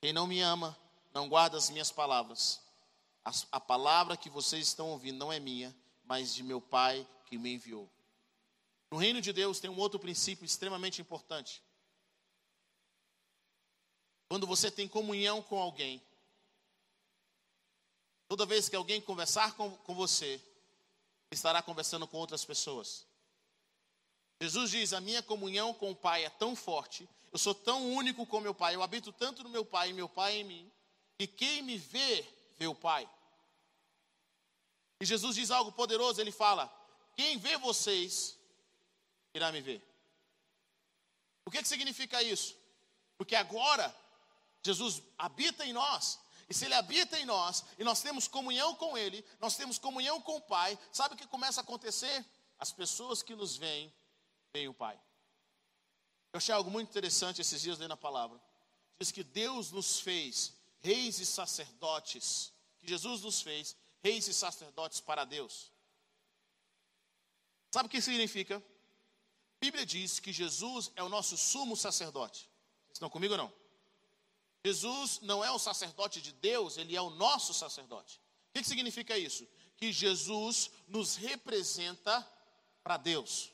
Quem 0.00 0.12
não 0.12 0.26
me 0.26 0.40
ama, 0.40 0.76
não 1.14 1.28
guarda 1.28 1.56
as 1.56 1.70
minhas 1.70 1.92
palavras. 1.92 2.66
A, 3.28 3.58
a 3.58 3.60
palavra 3.60 4.16
que 4.16 4.30
vocês 4.30 4.68
estão 4.68 4.88
ouvindo 4.88 5.18
não 5.18 5.30
é 5.30 5.38
minha, 5.38 5.76
mas 6.02 6.34
de 6.34 6.42
meu 6.42 6.62
Pai 6.62 7.06
que 7.26 7.36
me 7.36 7.52
enviou. 7.52 7.86
No 8.90 8.96
reino 8.96 9.20
de 9.20 9.34
Deus 9.34 9.60
tem 9.60 9.68
um 9.68 9.78
outro 9.78 9.98
princípio 9.98 10.46
extremamente 10.46 11.02
importante. 11.02 11.62
Quando 14.30 14.46
você 14.46 14.70
tem 14.70 14.88
comunhão 14.88 15.42
com 15.42 15.58
alguém, 15.58 16.02
toda 18.26 18.46
vez 18.46 18.66
que 18.66 18.76
alguém 18.76 18.98
conversar 18.98 19.52
com, 19.56 19.76
com 19.76 19.94
você, 19.94 20.42
estará 21.30 21.60
conversando 21.60 22.08
com 22.08 22.16
outras 22.16 22.46
pessoas. 22.46 23.06
Jesus 24.40 24.70
diz: 24.70 24.94
A 24.94 25.02
minha 25.02 25.22
comunhão 25.22 25.74
com 25.74 25.90
o 25.90 25.96
Pai 25.96 26.24
é 26.24 26.30
tão 26.30 26.56
forte, 26.56 27.06
eu 27.30 27.38
sou 27.38 27.54
tão 27.54 27.92
único 27.92 28.24
com 28.24 28.40
meu 28.40 28.54
Pai, 28.54 28.74
eu 28.74 28.82
habito 28.82 29.12
tanto 29.12 29.42
no 29.42 29.50
meu 29.50 29.66
Pai 29.66 29.90
e 29.90 29.92
meu 29.92 30.08
Pai 30.08 30.36
em 30.36 30.44
mim, 30.44 30.72
e 31.18 31.26
quem 31.26 31.60
me 31.60 31.76
vê, 31.76 32.26
vê 32.56 32.66
o 32.66 32.74
Pai. 32.74 33.06
E 35.00 35.06
Jesus 35.06 35.36
diz 35.36 35.50
algo 35.50 35.72
poderoso, 35.72 36.20
ele 36.20 36.32
fala: 36.32 36.72
Quem 37.14 37.38
vê 37.38 37.56
vocês, 37.56 38.38
irá 39.32 39.52
me 39.52 39.60
ver. 39.60 39.82
O 41.44 41.50
que, 41.50 41.62
que 41.62 41.68
significa 41.68 42.22
isso? 42.22 42.56
Porque 43.16 43.34
agora, 43.34 43.94
Jesus 44.62 45.02
habita 45.16 45.64
em 45.64 45.72
nós, 45.72 46.18
e 46.48 46.54
se 46.54 46.64
Ele 46.64 46.74
habita 46.74 47.18
em 47.18 47.24
nós, 47.24 47.64
e 47.78 47.84
nós 47.84 48.00
temos 48.00 48.26
comunhão 48.26 48.74
com 48.74 48.96
Ele, 48.96 49.24
nós 49.40 49.56
temos 49.56 49.78
comunhão 49.78 50.20
com 50.20 50.36
o 50.36 50.40
Pai, 50.40 50.78
sabe 50.92 51.14
o 51.14 51.18
que 51.18 51.26
começa 51.26 51.60
a 51.60 51.64
acontecer? 51.64 52.24
As 52.58 52.72
pessoas 52.72 53.22
que 53.22 53.34
nos 53.34 53.56
veem, 53.56 53.92
veem 54.52 54.68
o 54.68 54.74
Pai. 54.74 54.98
Eu 56.32 56.38
achei 56.38 56.54
algo 56.54 56.70
muito 56.70 56.88
interessante 56.88 57.40
esses 57.40 57.62
dias 57.62 57.78
lendo 57.78 57.92
a 57.92 57.96
palavra. 57.96 58.40
Diz 58.98 59.12
que 59.12 59.22
Deus 59.22 59.70
nos 59.70 60.00
fez 60.00 60.54
reis 60.80 61.18
e 61.18 61.26
sacerdotes, 61.26 62.52
que 62.78 62.88
Jesus 62.88 63.22
nos 63.22 63.40
fez 63.40 63.76
reis 64.02 64.26
e 64.28 64.34
sacerdotes 64.34 65.00
para 65.00 65.24
Deus. 65.24 65.72
Sabe 67.70 67.86
o 67.86 67.90
que 67.90 68.00
significa? 68.00 68.56
A 68.56 69.60
Bíblia 69.60 69.84
diz 69.84 70.20
que 70.20 70.32
Jesus 70.32 70.90
é 70.96 71.02
o 71.02 71.08
nosso 71.08 71.36
sumo 71.36 71.76
sacerdote. 71.76 72.48
Vocês 72.86 72.94
estão 72.94 73.10
comigo 73.10 73.34
ou 73.34 73.38
não? 73.38 73.52
Jesus 74.64 75.20
não 75.22 75.44
é 75.44 75.50
o 75.50 75.58
sacerdote 75.58 76.20
de 76.20 76.32
Deus, 76.32 76.76
ele 76.76 76.96
é 76.96 77.00
o 77.00 77.10
nosso 77.10 77.52
sacerdote. 77.54 78.20
O 78.50 78.52
que, 78.54 78.62
que 78.62 78.68
significa 78.68 79.16
isso? 79.16 79.46
Que 79.76 79.92
Jesus 79.92 80.70
nos 80.86 81.16
representa 81.16 82.26
para 82.82 82.96
Deus. 82.96 83.52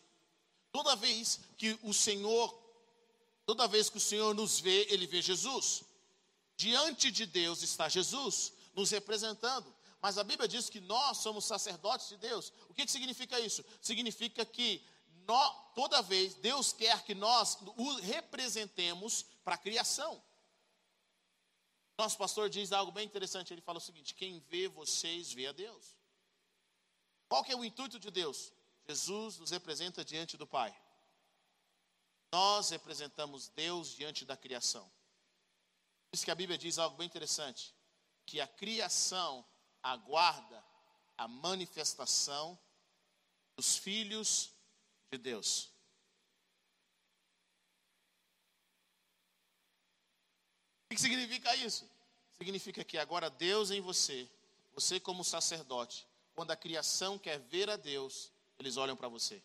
Toda 0.71 0.97
vez 0.97 1.41
que 1.57 1.79
o 1.83 1.93
Senhor, 1.93 2.57
toda 3.45 3.69
vez 3.69 3.91
que 3.91 3.97
o 3.97 4.01
Senhor 4.01 4.35
nos 4.35 4.61
vê, 4.61 4.87
ele 4.91 5.07
vê 5.07 5.21
Jesus. 5.21 5.85
Diante 6.57 7.11
de 7.11 7.27
Deus 7.27 7.63
está 7.63 7.89
Jesus 7.89 8.53
nos 8.75 8.91
representando. 8.91 9.74
Mas 10.05 10.19
a 10.19 10.23
Bíblia 10.23 10.47
diz 10.47 10.69
que 10.69 10.81
nós 10.81 11.17
somos 11.17 11.47
sacerdotes 11.47 12.11
de 12.11 12.19
Deus. 12.19 12.53
O 12.69 12.75
que, 12.75 12.85
que 12.85 12.93
significa 12.93 13.41
isso? 13.41 13.65
Significa 13.81 14.45
que 14.45 14.87
nós, 15.27 15.73
toda 15.75 16.03
vez 16.03 16.35
Deus 16.35 16.75
quer 16.75 17.03
que 17.05 17.15
nós 17.15 17.57
o 17.75 17.95
representemos 18.01 19.23
para 19.43 19.55
a 19.55 19.63
criação. 19.67 20.23
Nosso 21.97 22.19
pastor 22.19 22.51
diz 22.51 22.71
algo 22.71 22.93
bem 22.93 23.07
interessante. 23.07 23.55
Ele 23.55 23.63
fala 23.63 23.79
o 23.79 23.81
seguinte: 23.81 24.13
quem 24.13 24.41
vê 24.41 24.69
vocês 24.69 25.33
vê 25.33 25.47
a 25.47 25.53
Deus. 25.53 25.97
Qual 27.27 27.43
que 27.43 27.53
é 27.53 27.57
o 27.57 27.65
intuito 27.65 27.99
de 27.99 28.11
Deus? 28.11 28.53
Jesus 28.87 29.39
nos 29.39 29.53
representa 29.53 30.05
diante 30.05 30.37
do 30.37 30.47
Pai. 30.47 30.79
Nós 32.31 32.69
representamos 32.69 33.49
Deus 33.49 33.97
diante 33.97 34.27
da 34.27 34.37
criação. 34.37 34.85
Por 36.11 36.17
isso 36.17 36.27
que 36.27 36.31
a 36.31 36.35
Bíblia 36.35 36.59
diz 36.59 36.79
algo 36.79 36.95
bem 36.95 37.07
interessante: 37.07 37.75
que 38.27 38.39
a 38.39 38.47
criação 38.47 39.43
aguarda 39.85 40.65
a 41.17 41.29
manifestação 41.29 42.59
dos 43.55 43.77
filhos 43.77 44.53
de 45.13 45.19
Deus. 45.19 45.71
O 50.87 50.95
que 50.95 51.01
significa 51.01 51.55
isso? 51.57 51.89
Significa 52.33 52.83
que 52.83 52.99
agora 52.99 53.29
Deus 53.29 53.71
em 53.71 53.81
você, 53.81 54.29
você 54.75 54.99
como 54.99 55.23
sacerdote, 55.23 56.09
quando 56.35 56.51
a 56.51 56.57
criação 56.57 57.19
quer 57.19 57.39
ver 57.39 57.69
a 57.69 57.77
Deus, 57.77 58.33
eles 58.59 58.77
olham 58.77 58.97
para 58.97 59.09
você. 59.09 59.43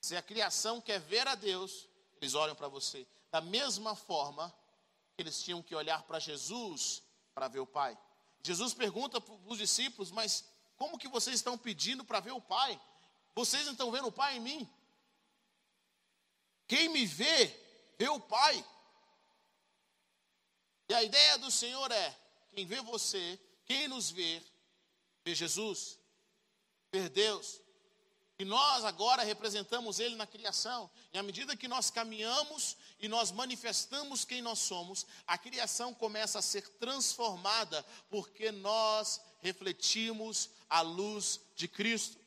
Se 0.00 0.16
a 0.16 0.22
criação 0.22 0.80
quer 0.80 0.98
ver 0.98 1.26
a 1.28 1.34
Deus, 1.34 1.88
eles 2.16 2.34
olham 2.34 2.54
para 2.54 2.68
você. 2.68 3.06
Da 3.30 3.40
mesma 3.40 3.94
forma 3.94 4.52
que 5.20 5.22
eles 5.22 5.42
tinham 5.42 5.62
que 5.62 5.74
olhar 5.74 6.02
para 6.04 6.18
Jesus 6.18 7.02
para 7.34 7.46
ver 7.46 7.60
o 7.60 7.66
Pai. 7.66 7.98
Jesus 8.42 8.72
pergunta 8.72 9.20
para 9.20 9.34
os 9.46 9.58
discípulos: 9.58 10.10
Mas 10.10 10.42
como 10.78 10.98
que 10.98 11.08
vocês 11.08 11.36
estão 11.36 11.58
pedindo 11.58 12.02
para 12.02 12.20
ver 12.20 12.30
o 12.30 12.40
Pai? 12.40 12.80
Vocês 13.34 13.66
não 13.66 13.72
estão 13.72 13.90
vendo 13.90 14.08
o 14.08 14.12
Pai 14.12 14.38
em 14.38 14.40
mim? 14.40 14.74
Quem 16.66 16.88
me 16.88 17.04
vê, 17.04 17.54
vê 17.98 18.08
o 18.08 18.18
Pai. 18.18 18.64
E 20.88 20.94
a 20.94 21.02
ideia 21.02 21.36
do 21.36 21.50
Senhor 21.50 21.92
é: 21.92 22.18
quem 22.54 22.64
vê 22.64 22.80
você, 22.80 23.38
quem 23.66 23.88
nos 23.88 24.10
vê, 24.10 24.42
vê 25.22 25.34
Jesus, 25.34 25.98
vê 26.90 27.10
Deus. 27.10 27.60
E 28.40 28.44
nós 28.46 28.86
agora 28.86 29.22
representamos 29.22 30.00
Ele 30.00 30.14
na 30.14 30.26
criação. 30.26 30.90
E 31.12 31.18
à 31.18 31.22
medida 31.22 31.54
que 31.54 31.68
nós 31.68 31.90
caminhamos 31.90 32.74
e 32.98 33.06
nós 33.06 33.30
manifestamos 33.30 34.24
quem 34.24 34.40
nós 34.40 34.60
somos, 34.60 35.06
a 35.26 35.36
criação 35.36 35.92
começa 35.92 36.38
a 36.38 36.42
ser 36.42 36.66
transformada, 36.78 37.84
porque 38.08 38.50
nós 38.50 39.20
refletimos 39.40 40.48
a 40.70 40.80
luz 40.80 41.38
de 41.54 41.68
Cristo. 41.68 42.18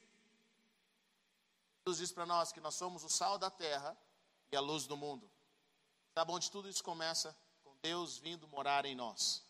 Jesus 1.83 1.97
diz 1.97 2.11
para 2.11 2.27
nós 2.27 2.51
que 2.51 2.61
nós 2.61 2.75
somos 2.75 3.03
o 3.03 3.09
sal 3.09 3.39
da 3.39 3.49
terra 3.49 3.97
e 4.51 4.55
a 4.55 4.59
luz 4.59 4.85
do 4.85 4.95
mundo. 4.95 5.27
Sabe 6.13 6.31
onde 6.31 6.51
tudo 6.51 6.69
isso 6.69 6.83
começa? 6.83 7.35
Com 7.63 7.75
Deus 7.81 8.19
vindo 8.19 8.47
morar 8.47 8.85
em 8.85 8.93
nós. 8.93 9.43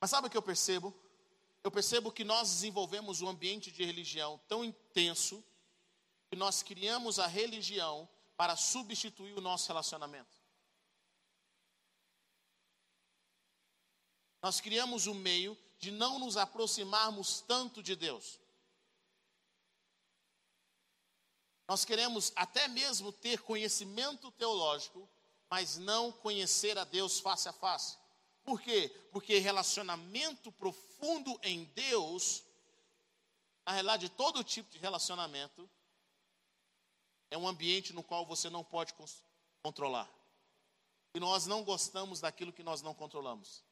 Mas 0.00 0.10
sabe 0.10 0.28
o 0.28 0.30
que 0.30 0.36
eu 0.36 0.42
percebo? 0.42 0.94
Eu 1.64 1.70
percebo 1.70 2.12
que 2.12 2.22
nós 2.22 2.50
desenvolvemos 2.50 3.22
um 3.22 3.28
ambiente 3.28 3.72
de 3.72 3.82
religião 3.82 4.38
tão 4.46 4.62
intenso 4.62 5.42
que 6.28 6.36
nós 6.36 6.62
criamos 6.62 7.18
a 7.18 7.26
religião 7.26 8.06
para 8.36 8.54
substituir 8.54 9.32
o 9.38 9.40
nosso 9.40 9.68
relacionamento. 9.68 10.44
Nós 14.42 14.60
criamos 14.60 15.06
um 15.06 15.14
meio 15.14 15.56
de 15.78 15.90
não 15.90 16.18
nos 16.18 16.36
aproximarmos 16.36 17.40
tanto 17.40 17.82
de 17.82 17.96
Deus. 17.96 18.38
Nós 21.66 21.82
queremos 21.82 22.30
até 22.36 22.68
mesmo 22.68 23.10
ter 23.10 23.40
conhecimento 23.40 24.30
teológico, 24.32 25.08
mas 25.48 25.78
não 25.78 26.12
conhecer 26.12 26.76
a 26.76 26.84
Deus 26.84 27.20
face 27.20 27.48
a 27.48 27.54
face. 27.54 27.96
Por 28.44 28.60
quê? 28.60 28.88
Porque 29.10 29.38
relacionamento 29.38 30.52
profundo 30.52 31.38
em 31.42 31.64
Deus, 31.64 32.44
na 33.66 33.72
realidade, 33.72 34.10
todo 34.10 34.44
tipo 34.44 34.70
de 34.70 34.78
relacionamento, 34.78 35.68
é 37.30 37.38
um 37.38 37.48
ambiente 37.48 37.92
no 37.92 38.02
qual 38.02 38.26
você 38.26 38.50
não 38.50 38.62
pode 38.62 38.94
controlar. 39.62 40.08
E 41.14 41.20
nós 41.20 41.46
não 41.46 41.64
gostamos 41.64 42.20
daquilo 42.20 42.52
que 42.52 42.62
nós 42.62 42.82
não 42.82 42.94
controlamos. 42.94 43.64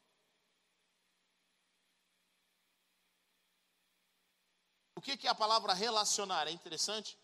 O 4.97 5.00
que, 5.00 5.17
que 5.17 5.26
é 5.26 5.31
a 5.31 5.35
palavra 5.35 5.75
relacionar? 5.75 6.47
É 6.47 6.50
interessante. 6.50 7.19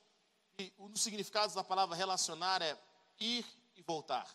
E 0.59 0.73
um 0.77 0.91
dos 0.91 1.01
significados 1.01 1.55
da 1.55 1.63
palavra 1.63 1.97
relacionar 1.97 2.61
é 2.61 2.77
ir 3.21 3.47
e 3.77 3.83
voltar. 3.83 4.29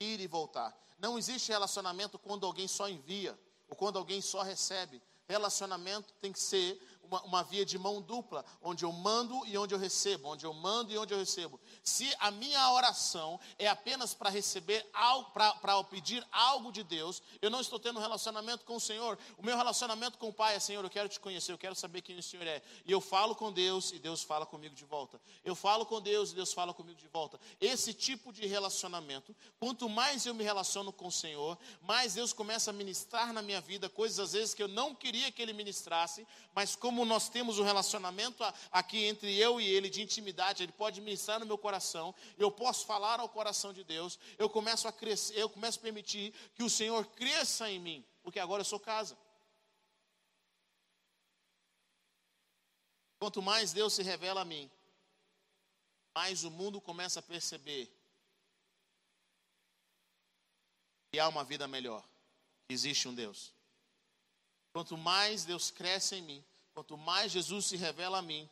Ir 0.00 0.20
e 0.20 0.26
voltar. 0.26 0.76
Não 0.98 1.18
existe 1.18 1.50
relacionamento 1.50 2.18
quando 2.18 2.46
alguém 2.46 2.68
só 2.68 2.88
envia 2.88 3.38
ou 3.68 3.76
quando 3.76 3.98
alguém 3.98 4.20
só 4.20 4.42
recebe. 4.42 5.02
Relacionamento 5.28 6.14
tem 6.20 6.32
que 6.32 6.40
ser 6.40 6.80
uma, 7.08 7.22
uma, 7.22 7.42
via 7.42 7.64
de 7.64 7.78
mão 7.78 8.00
dupla, 8.00 8.44
onde 8.62 8.84
eu 8.84 8.92
mando 8.92 9.46
e 9.46 9.56
onde 9.56 9.74
eu 9.74 9.78
recebo, 9.78 10.28
onde 10.28 10.44
eu 10.44 10.52
mando 10.52 10.92
e 10.92 10.98
onde 10.98 11.12
eu 11.12 11.18
recebo. 11.18 11.58
Se 11.82 12.14
a 12.20 12.30
minha 12.30 12.70
oração 12.72 13.40
é 13.58 13.66
apenas 13.66 14.14
para 14.14 14.30
receber 14.30 14.86
para 15.32 15.84
pedir 15.84 16.26
algo 16.30 16.70
de 16.70 16.82
Deus, 16.82 17.22
eu 17.40 17.50
não 17.50 17.60
estou 17.60 17.78
tendo 17.78 17.98
um 17.98 18.02
relacionamento 18.02 18.64
com 18.64 18.76
o 18.76 18.80
Senhor. 18.80 19.18
O 19.36 19.44
meu 19.44 19.56
relacionamento 19.56 20.18
com 20.18 20.28
o 20.28 20.32
Pai 20.32 20.54
é, 20.54 20.60
Senhor, 20.60 20.84
eu 20.84 20.90
quero 20.90 21.08
te 21.08 21.18
conhecer, 21.18 21.52
eu 21.52 21.58
quero 21.58 21.74
saber 21.74 22.02
quem 22.02 22.18
o 22.18 22.22
Senhor 22.22 22.46
é. 22.46 22.62
E 22.84 22.92
eu 22.92 23.00
falo 23.00 23.34
com 23.34 23.52
Deus 23.52 23.92
e 23.92 23.98
Deus 23.98 24.22
fala 24.22 24.44
comigo 24.44 24.74
de 24.74 24.84
volta. 24.84 25.20
Eu 25.44 25.54
falo 25.54 25.86
com 25.86 26.00
Deus 26.00 26.32
e 26.32 26.34
Deus 26.34 26.52
fala 26.52 26.74
comigo 26.74 26.98
de 26.98 27.08
volta. 27.08 27.40
Esse 27.60 27.94
tipo 27.94 28.32
de 28.32 28.46
relacionamento, 28.46 29.34
quanto 29.58 29.88
mais 29.88 30.26
eu 30.26 30.34
me 30.34 30.44
relaciono 30.44 30.92
com 30.92 31.08
o 31.08 31.12
Senhor, 31.12 31.58
mais 31.82 32.14
Deus 32.14 32.32
começa 32.32 32.70
a 32.70 32.72
ministrar 32.72 33.32
na 33.32 33.42
minha 33.42 33.60
vida 33.60 33.88
coisas 33.88 34.18
às 34.18 34.32
vezes 34.32 34.54
que 34.54 34.62
eu 34.62 34.68
não 34.68 34.94
queria 34.94 35.30
que 35.30 35.40
Ele 35.40 35.52
ministrasse, 35.52 36.26
mas 36.54 36.74
como 36.74 36.97
como 36.98 37.08
nós 37.08 37.28
temos 37.28 37.60
um 37.60 37.62
relacionamento 37.62 38.42
aqui 38.72 39.04
entre 39.04 39.32
eu 39.38 39.60
e 39.60 39.64
Ele 39.68 39.88
de 39.88 40.02
intimidade, 40.02 40.64
Ele 40.64 40.72
pode 40.72 41.00
ministrar 41.00 41.38
no 41.38 41.46
meu 41.46 41.56
coração, 41.56 42.12
eu 42.36 42.50
posso 42.50 42.84
falar 42.86 43.20
ao 43.20 43.28
coração 43.28 43.72
de 43.72 43.84
Deus, 43.84 44.18
eu 44.36 44.50
começo 44.50 44.88
a 44.88 44.92
crescer, 44.92 45.38
eu 45.38 45.48
começo 45.48 45.78
a 45.78 45.82
permitir 45.82 46.34
que 46.56 46.64
o 46.64 46.68
Senhor 46.68 47.06
cresça 47.06 47.70
em 47.70 47.78
mim, 47.78 48.04
porque 48.20 48.40
agora 48.40 48.62
eu 48.62 48.64
sou 48.64 48.80
casa. 48.80 49.16
Quanto 53.20 53.40
mais 53.40 53.72
Deus 53.72 53.92
se 53.92 54.02
revela 54.02 54.40
a 54.40 54.44
mim, 54.44 54.68
mais 56.16 56.42
o 56.42 56.50
mundo 56.50 56.80
começa 56.80 57.20
a 57.20 57.22
perceber 57.22 57.88
que 61.12 61.20
há 61.20 61.28
uma 61.28 61.44
vida 61.44 61.68
melhor, 61.68 62.02
que 62.66 62.74
existe 62.74 63.06
um 63.06 63.14
Deus. 63.14 63.54
Quanto 64.72 64.98
mais 64.98 65.44
Deus 65.44 65.70
cresce 65.70 66.16
em 66.16 66.22
mim, 66.22 66.44
Quanto 66.78 66.96
mais 66.96 67.32
Jesus 67.32 67.66
se 67.66 67.76
revela 67.76 68.18
a 68.18 68.22
mim, 68.22 68.48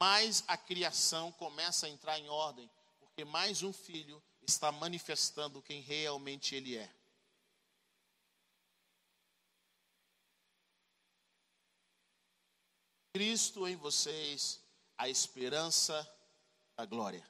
mais 0.00 0.42
a 0.48 0.56
criação 0.56 1.30
começa 1.32 1.84
a 1.84 1.90
entrar 1.90 2.18
em 2.18 2.26
ordem, 2.26 2.70
porque 2.98 3.26
mais 3.26 3.62
um 3.62 3.74
filho 3.74 4.22
está 4.40 4.72
manifestando 4.72 5.60
quem 5.60 5.82
realmente 5.82 6.54
ele 6.54 6.78
é. 6.78 6.90
Cristo 13.12 13.68
em 13.68 13.76
vocês, 13.76 14.62
a 14.96 15.06
esperança 15.06 16.10
da 16.74 16.86
glória. 16.86 17.28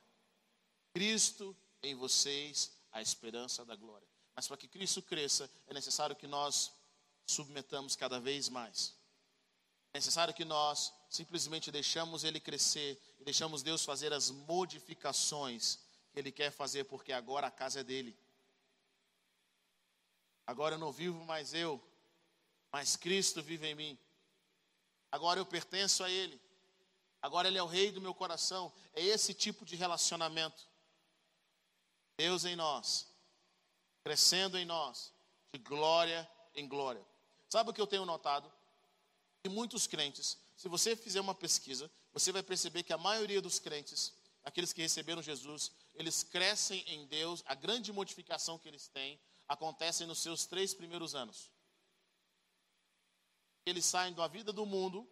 Cristo 0.93 1.57
em 1.83 1.97
vocês, 1.97 2.71
a 2.93 3.03
esperança 3.03 3.65
da 3.65 3.75
glória. 3.75 4.07
Mas 4.37 4.47
para 4.47 4.57
que 4.57 4.69
Cristo 4.69 5.03
cresça, 5.03 5.51
é 5.67 5.75
necessário 5.75 6.15
que 6.15 6.29
nós 6.29 6.71
submetamos 7.27 7.97
cada 7.97 8.21
vez 8.21 8.49
mais 8.49 8.97
é 9.93 9.99
necessário 9.99 10.35
que 10.35 10.45
nós 10.45 10.93
simplesmente 11.09 11.71
deixamos 11.71 12.25
ele 12.25 12.39
crescer 12.39 13.01
e 13.19 13.25
deixamos 13.25 13.63
Deus 13.63 13.85
fazer 13.85 14.13
as 14.13 14.31
modificações 14.31 15.79
que 16.13 16.19
ele 16.19 16.31
quer 16.31 16.51
fazer, 16.51 16.85
porque 16.85 17.13
agora 17.13 17.47
a 17.47 17.51
casa 17.51 17.81
é 17.81 17.85
dele. 17.85 18.17
Agora 20.47 20.75
eu 20.75 20.79
não 20.79 20.93
vivo 20.93 21.25
mais 21.25 21.53
eu, 21.53 21.83
mas 22.71 22.97
Cristo 22.97 23.43
vive 23.43 23.67
em 23.67 23.75
mim. 23.75 23.99
Agora 25.11 25.41
eu 25.41 25.47
pertenço 25.47 26.05
a 26.05 26.11
ele. 26.11 26.41
Agora 27.21 27.49
ele 27.49 27.59
é 27.59 27.63
o 27.63 27.67
rei 27.67 27.91
do 27.91 28.01
meu 28.01 28.15
coração. 28.15 28.73
É 28.95 29.03
esse 29.03 29.35
tipo 29.35 29.65
de 29.65 29.75
relacionamento. 29.75 30.69
Deus 32.17 32.45
em 32.45 32.57
nós, 32.57 33.07
crescendo 34.03 34.59
em 34.59 34.65
nós, 34.65 35.13
de 35.53 35.59
glória 35.59 36.29
em 36.55 36.67
glória. 36.67 37.05
Sabe 37.49 37.71
o 37.71 37.73
que 37.73 37.81
eu 37.81 37.87
tenho 37.87 38.05
notado? 38.05 38.53
E 39.49 39.51
muitos 39.51 39.87
crentes, 39.87 40.37
se 40.59 40.69
você 40.69 40.95
fizer 40.95 41.23
uma 41.23 41.35
pesquisa, 41.35 41.91
você 42.13 42.31
vai 42.31 42.43
perceber 42.43 42.83
que 42.83 42.93
a 42.93 42.99
maioria 42.99 43.41
dos 43.41 43.59
crentes, 43.59 44.13
aqueles 44.45 44.75
que 44.75 44.83
receberam 44.83 45.23
Jesus, 45.23 45.73
eles 45.95 46.23
crescem 46.23 46.85
em 46.87 47.07
Deus, 47.07 47.43
a 47.47 47.55
grande 47.55 47.91
modificação 47.91 48.59
que 48.59 48.69
eles 48.69 48.89
têm 48.89 49.19
acontece 49.49 50.05
nos 50.05 50.19
seus 50.19 50.45
três 50.45 50.75
primeiros 50.75 51.15
anos. 51.15 51.51
Eles 53.65 53.87
saem 53.87 54.13
da 54.13 54.29
vida 54.29 54.53
do 54.53 54.67
mundo 54.67 55.09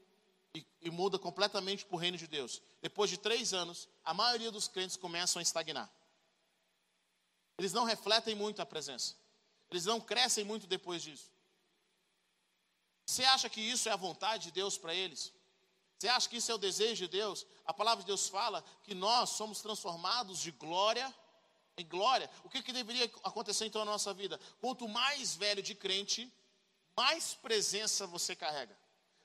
e, 0.55 0.66
e 0.83 0.90
mudam 0.90 1.18
completamente 1.18 1.87
para 1.87 1.96
o 1.96 1.99
reino 1.99 2.18
de 2.18 2.27
Deus. 2.27 2.61
Depois 2.83 3.09
de 3.09 3.16
três 3.16 3.55
anos, 3.55 3.88
a 4.05 4.12
maioria 4.12 4.51
dos 4.51 4.68
crentes 4.68 4.99
começam 4.99 5.40
a 5.40 5.42
estagnar. 5.42 5.90
Eles 7.57 7.72
não 7.72 7.85
refletem 7.85 8.35
muito 8.35 8.61
a 8.61 8.66
presença. 8.66 9.14
Eles 9.70 9.87
não 9.87 9.99
crescem 9.99 10.44
muito 10.44 10.66
depois 10.66 11.01
disso. 11.03 11.35
Você 13.07 13.25
acha 13.25 13.49
que 13.49 13.61
isso 13.61 13.88
é 13.88 13.92
a 13.92 13.97
vontade 13.97 14.45
de 14.45 14.51
Deus 14.51 14.77
para 14.77 14.92
eles? 14.92 15.33
Você 15.97 16.09
acha 16.09 16.29
que 16.29 16.37
isso 16.37 16.51
é 16.51 16.55
o 16.55 16.59
desejo 16.59 17.07
de 17.07 17.09
Deus? 17.09 17.47
A 17.64 17.73
palavra 17.73 18.03
de 18.03 18.07
Deus 18.09 18.29
fala 18.29 18.62
que 18.83 18.95
nós 18.95 19.31
somos 19.31 19.61
transformados 19.61 20.40
de 20.40 20.51
glória 20.51 21.14
em 21.79 21.87
glória. 21.87 22.29
O 22.42 22.49
que, 22.49 22.62
que 22.62 22.73
deveria 22.73 23.05
acontecer 23.23 23.66
então 23.66 23.85
na 23.85 23.92
nossa 23.92 24.12
vida? 24.12 24.40
Quanto 24.61 24.88
mais 24.88 25.37
velho 25.37 25.62
de 25.62 25.75
crente, 25.75 26.31
mais 26.97 27.35
presença 27.35 28.07
você 28.07 28.35
carrega. 28.35 28.77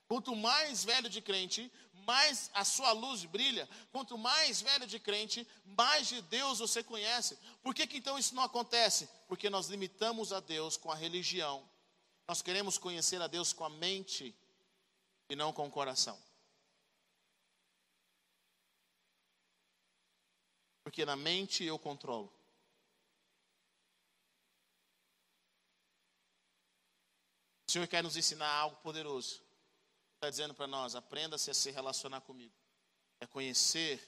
Quanto 0.08 0.36
mais 0.36 0.84
velho 0.84 1.10
de 1.10 1.22
crente, 1.22 1.72
mais 1.94 2.52
a 2.54 2.64
sua 2.66 2.92
luz 2.92 3.26
brilha. 3.26 3.68
Quanto 3.92 4.18
mais 4.18 4.62
velho 4.62 4.86
de 4.86 5.00
crente, 5.00 5.48
mais 5.66 6.08
de 6.08 6.22
Deus 6.22 6.60
você 6.60 6.84
conhece. 6.84 7.38
Por 7.64 7.74
que, 7.74 7.88
que 7.88 7.98
então 7.98 8.20
isso 8.20 8.36
não 8.36 8.44
acontece? 8.44 9.10
Porque 9.28 9.50
nós 9.50 9.68
limitamos 9.68 10.32
a 10.32 10.40
Deus 10.40 10.78
com 10.78 10.92
a 10.92 10.96
religião 10.96 11.68
nós 12.32 12.42
queremos 12.42 12.78
conhecer 12.78 13.22
a 13.22 13.28
Deus 13.28 13.52
com 13.52 13.66
a 13.66 13.70
mente 13.70 14.34
e 15.28 15.36
não 15.36 15.52
com 15.52 15.68
o 15.68 15.70
coração. 15.70 16.18
Porque 20.82 21.04
na 21.04 21.18
mente 21.18 21.66
eu 21.66 21.78
controlo. 21.78 22.34
O 27.68 27.72
Senhor 27.74 27.86
quer 27.90 28.02
nos 28.02 28.16
ensinar 28.16 28.50
algo 28.50 28.78
poderoso. 28.78 29.44
Está 30.16 30.30
dizendo 30.30 30.54
para 30.54 30.68
nós: 30.68 30.96
aprenda-se 30.96 31.52
a 31.52 31.54
se 31.54 31.70
relacionar 31.70 32.22
comigo. 32.22 32.56
É 33.20 33.28
conhecer 33.28 34.02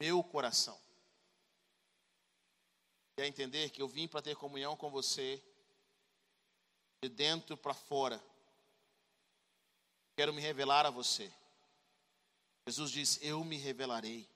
meu 0.00 0.24
coração. 0.24 0.80
É 3.18 3.26
entender 3.26 3.68
que 3.68 3.82
eu 3.82 3.88
vim 3.88 4.08
para 4.08 4.22
ter 4.22 4.34
comunhão 4.36 4.74
com 4.74 4.90
você 4.90 5.44
de 7.04 7.08
dentro 7.08 7.54
para 7.56 7.74
fora. 7.74 8.22
Quero 10.16 10.32
me 10.32 10.40
revelar 10.40 10.86
a 10.86 10.90
você. 10.90 11.30
Jesus 12.66 12.90
diz: 12.90 13.18
Eu 13.20 13.44
me 13.44 13.56
revelarei. 13.56 14.26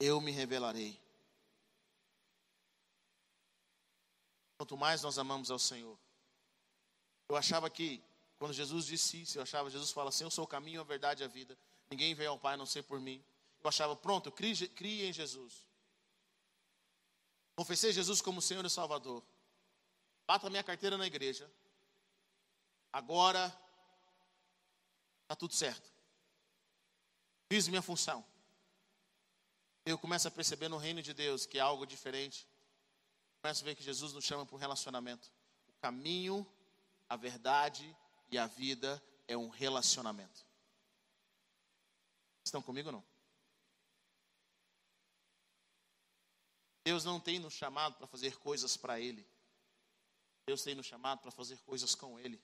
Eu 0.00 0.20
me 0.20 0.30
revelarei. 0.30 0.98
Quanto 4.56 4.76
mais 4.76 5.02
nós 5.02 5.18
amamos 5.18 5.50
ao 5.50 5.58
Senhor. 5.58 5.98
Eu 7.28 7.36
achava 7.36 7.68
que, 7.68 8.02
quando 8.38 8.54
Jesus 8.54 8.86
disse 8.86 9.20
isso, 9.20 9.38
eu 9.38 9.42
achava, 9.42 9.68
Jesus 9.68 9.90
fala 9.90 10.08
assim: 10.08 10.24
Eu 10.24 10.30
sou 10.30 10.44
o 10.44 10.48
caminho, 10.48 10.80
a 10.80 10.84
verdade 10.84 11.22
e 11.22 11.24
a 11.24 11.28
vida. 11.28 11.58
Ninguém 11.90 12.14
veio 12.14 12.30
ao 12.30 12.38
Pai 12.38 12.56
não 12.56 12.64
ser 12.64 12.84
por 12.84 12.98
mim. 13.00 13.22
Eu 13.62 13.68
achava, 13.68 13.94
pronto, 13.94 14.28
eu 14.28 14.32
criei 14.32 15.08
em 15.08 15.12
Jesus. 15.12 15.66
Confessei 17.56 17.92
Jesus 17.92 18.22
como 18.22 18.40
Senhor 18.40 18.64
e 18.64 18.70
Salvador. 18.70 19.22
Bata 20.28 20.50
minha 20.50 20.62
carteira 20.62 20.98
na 20.98 21.06
igreja. 21.06 21.50
Agora 22.92 23.46
está 25.22 25.34
tudo 25.34 25.54
certo. 25.54 25.90
Fiz 27.50 27.66
minha 27.66 27.80
função. 27.80 28.22
Eu 29.86 29.98
começo 29.98 30.28
a 30.28 30.30
perceber 30.30 30.68
no 30.68 30.76
reino 30.76 31.00
de 31.00 31.14
Deus 31.14 31.46
que 31.46 31.56
é 31.56 31.62
algo 31.62 31.86
diferente. 31.86 32.46
Começo 33.40 33.62
a 33.62 33.64
ver 33.64 33.74
que 33.74 33.82
Jesus 33.82 34.12
nos 34.12 34.22
chama 34.22 34.44
para 34.44 34.54
um 34.54 34.58
relacionamento. 34.58 35.32
O 35.66 35.72
caminho, 35.80 36.46
a 37.08 37.16
verdade 37.16 37.96
e 38.30 38.36
a 38.36 38.46
vida 38.46 39.02
é 39.26 39.34
um 39.34 39.48
relacionamento. 39.48 40.44
Estão 42.44 42.60
comigo 42.60 42.90
ou 42.90 42.92
não? 42.92 43.04
Deus 46.84 47.02
não 47.02 47.18
tem 47.18 47.38
nos 47.38 47.54
chamado 47.54 47.94
para 47.94 48.06
fazer 48.06 48.36
coisas 48.36 48.76
para 48.76 49.00
Ele. 49.00 49.26
Deus 50.48 50.62
tem 50.62 50.74
nos 50.74 50.86
chamado 50.86 51.20
para 51.20 51.30
fazer 51.30 51.58
coisas 51.58 51.94
com 51.94 52.18
Ele. 52.18 52.42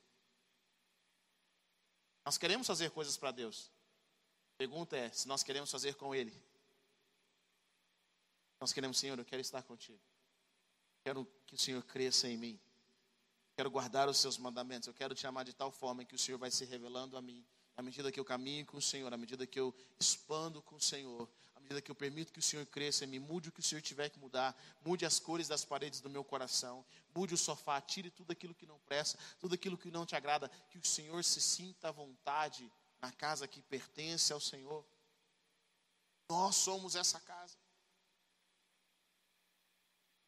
Nós 2.22 2.36
queremos 2.36 2.66
fazer 2.66 2.90
coisas 2.90 3.16
para 3.16 3.30
Deus. 3.30 3.70
A 4.52 4.56
pergunta 4.58 4.94
é 4.94 5.10
se 5.10 5.26
nós 5.26 5.42
queremos 5.42 5.70
fazer 5.70 5.94
com 5.94 6.14
Ele. 6.14 6.30
Nós 8.60 8.74
queremos, 8.74 8.98
Senhor, 8.98 9.18
eu 9.18 9.24
quero 9.24 9.40
estar 9.40 9.62
contigo. 9.62 9.98
Quero 11.02 11.24
que 11.46 11.54
o 11.54 11.58
Senhor 11.58 11.82
cresça 11.82 12.28
em 12.28 12.36
mim. 12.36 12.60
Quero 13.56 13.70
guardar 13.70 14.06
os 14.06 14.18
seus 14.18 14.36
mandamentos. 14.36 14.86
Eu 14.86 14.92
quero 14.92 15.14
te 15.14 15.26
amar 15.26 15.46
de 15.46 15.54
tal 15.54 15.72
forma 15.72 16.04
que 16.04 16.14
o 16.14 16.18
Senhor 16.18 16.36
vai 16.36 16.50
se 16.50 16.66
revelando 16.66 17.16
a 17.16 17.22
mim. 17.22 17.42
À 17.74 17.80
medida 17.80 18.12
que 18.12 18.20
eu 18.20 18.24
caminho 18.24 18.66
com 18.66 18.76
o 18.76 18.82
Senhor, 18.82 19.14
à 19.14 19.16
medida 19.16 19.46
que 19.46 19.58
eu 19.58 19.74
expando 19.98 20.60
com 20.60 20.76
o 20.76 20.80
Senhor, 20.80 21.26
medida 21.64 21.80
que 21.80 21.90
eu 21.90 21.94
permito 21.94 22.32
que 22.32 22.38
o 22.38 22.42
Senhor 22.42 22.64
cresça, 22.66 23.06
me 23.06 23.18
mude 23.18 23.48
o 23.48 23.52
que 23.52 23.60
o 23.60 23.62
Senhor 23.62 23.80
tiver 23.80 24.10
que 24.10 24.18
mudar, 24.18 24.54
mude 24.84 25.06
as 25.06 25.18
cores 25.18 25.48
das 25.48 25.64
paredes 25.64 26.00
do 26.00 26.10
meu 26.10 26.22
coração, 26.22 26.84
mude 27.14 27.34
o 27.34 27.38
sofá, 27.38 27.80
tire 27.80 28.10
tudo 28.10 28.30
aquilo 28.30 28.54
que 28.54 28.66
não 28.66 28.78
presta, 28.80 29.18
tudo 29.40 29.54
aquilo 29.54 29.78
que 29.78 29.90
não 29.90 30.04
te 30.04 30.14
agrada, 30.14 30.48
que 30.70 30.78
o 30.78 30.84
Senhor 30.84 31.24
se 31.24 31.40
sinta 31.40 31.88
à 31.88 31.90
vontade 31.90 32.70
na 33.00 33.10
casa 33.10 33.48
que 33.48 33.62
pertence 33.62 34.32
ao 34.32 34.40
Senhor. 34.40 34.86
Nós 36.28 36.56
somos 36.56 36.94
essa 36.94 37.18
casa. 37.20 37.56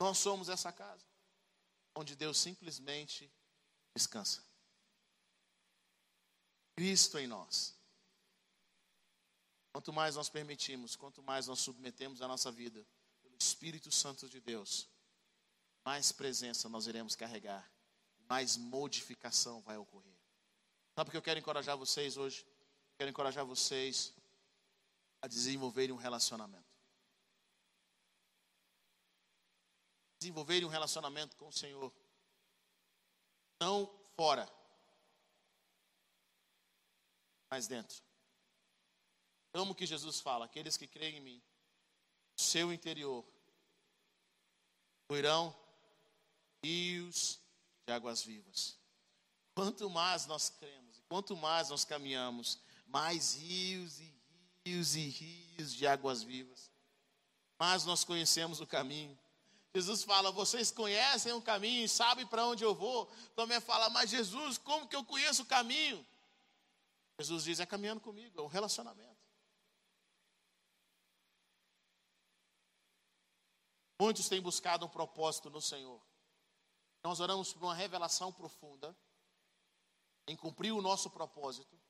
Nós 0.00 0.18
somos 0.18 0.48
essa 0.48 0.72
casa 0.72 1.04
onde 1.94 2.14
Deus 2.14 2.38
simplesmente 2.38 3.30
descansa. 3.94 4.44
Cristo 6.76 7.18
em 7.18 7.26
nós. 7.26 7.75
Quanto 9.76 9.92
mais 9.92 10.16
nós 10.16 10.30
permitimos, 10.30 10.96
quanto 10.96 11.22
mais 11.22 11.48
nós 11.48 11.58
submetemos 11.58 12.22
a 12.22 12.26
nossa 12.26 12.50
vida 12.50 12.82
pelo 13.20 13.36
Espírito 13.36 13.92
Santo 13.92 14.26
de 14.26 14.40
Deus, 14.40 14.88
mais 15.84 16.10
presença 16.10 16.66
nós 16.66 16.86
iremos 16.86 17.14
carregar, 17.14 17.70
mais 18.26 18.56
modificação 18.56 19.60
vai 19.60 19.76
ocorrer. 19.76 20.18
Sabe 20.94 21.10
que 21.10 21.16
eu 21.18 21.20
quero 21.20 21.38
encorajar 21.38 21.76
vocês 21.76 22.16
hoje? 22.16 22.46
Quero 22.96 23.10
encorajar 23.10 23.44
vocês 23.44 24.14
a 25.20 25.26
desenvolverem 25.26 25.94
um 25.94 25.98
relacionamento. 25.98 26.74
Desenvolverem 30.18 30.64
um 30.64 30.70
relacionamento 30.70 31.36
com 31.36 31.48
o 31.48 31.52
Senhor. 31.52 31.92
Não 33.60 33.94
fora, 34.16 34.50
mas 37.50 37.66
dentro. 37.68 38.05
Amo 39.56 39.72
o 39.72 39.74
que 39.74 39.86
Jesus 39.86 40.20
fala: 40.20 40.44
aqueles 40.44 40.76
que 40.76 40.86
creem 40.86 41.16
em 41.16 41.20
mim, 41.20 41.42
seu 42.36 42.72
interior, 42.72 43.24
fluirão 45.06 45.56
rios 46.62 47.40
de 47.86 47.92
águas 47.92 48.22
vivas. 48.22 48.76
Quanto 49.54 49.88
mais 49.88 50.26
nós 50.26 50.50
cremos, 50.50 51.02
quanto 51.08 51.34
mais 51.34 51.70
nós 51.70 51.84
caminhamos, 51.84 52.58
mais 52.86 53.34
rios 53.34 53.98
e 53.98 54.14
rios 54.66 54.94
e 54.94 55.08
rios 55.08 55.72
de 55.72 55.86
águas 55.86 56.22
vivas. 56.22 56.70
Mais 57.58 57.86
nós 57.86 58.04
conhecemos 58.04 58.60
o 58.60 58.66
caminho. 58.66 59.18
Jesus 59.74 60.04
fala: 60.04 60.30
vocês 60.30 60.70
conhecem 60.70 61.32
o 61.32 61.40
caminho 61.40 61.82
e 61.82 61.88
sabem 61.88 62.26
para 62.26 62.46
onde 62.46 62.62
eu 62.62 62.74
vou. 62.74 63.06
Também 63.34 63.58
fala: 63.60 63.88
mas 63.88 64.10
Jesus, 64.10 64.58
como 64.58 64.86
que 64.86 64.96
eu 64.96 65.04
conheço 65.04 65.44
o 65.44 65.46
caminho? 65.46 66.06
Jesus 67.18 67.44
diz: 67.44 67.60
é 67.60 67.64
caminhando 67.64 68.02
comigo, 68.02 68.38
é 68.38 68.42
um 68.42 68.48
relacionamento. 68.48 69.15
Muitos 73.98 74.28
têm 74.28 74.40
buscado 74.40 74.84
um 74.84 74.88
propósito 74.88 75.48
no 75.48 75.60
Senhor. 75.60 76.00
Nós 77.02 77.20
oramos 77.20 77.52
por 77.52 77.62
uma 77.62 77.74
revelação 77.74 78.32
profunda 78.32 78.94
em 80.26 80.36
cumprir 80.36 80.72
o 80.72 80.82
nosso 80.82 81.08
propósito. 81.08 81.80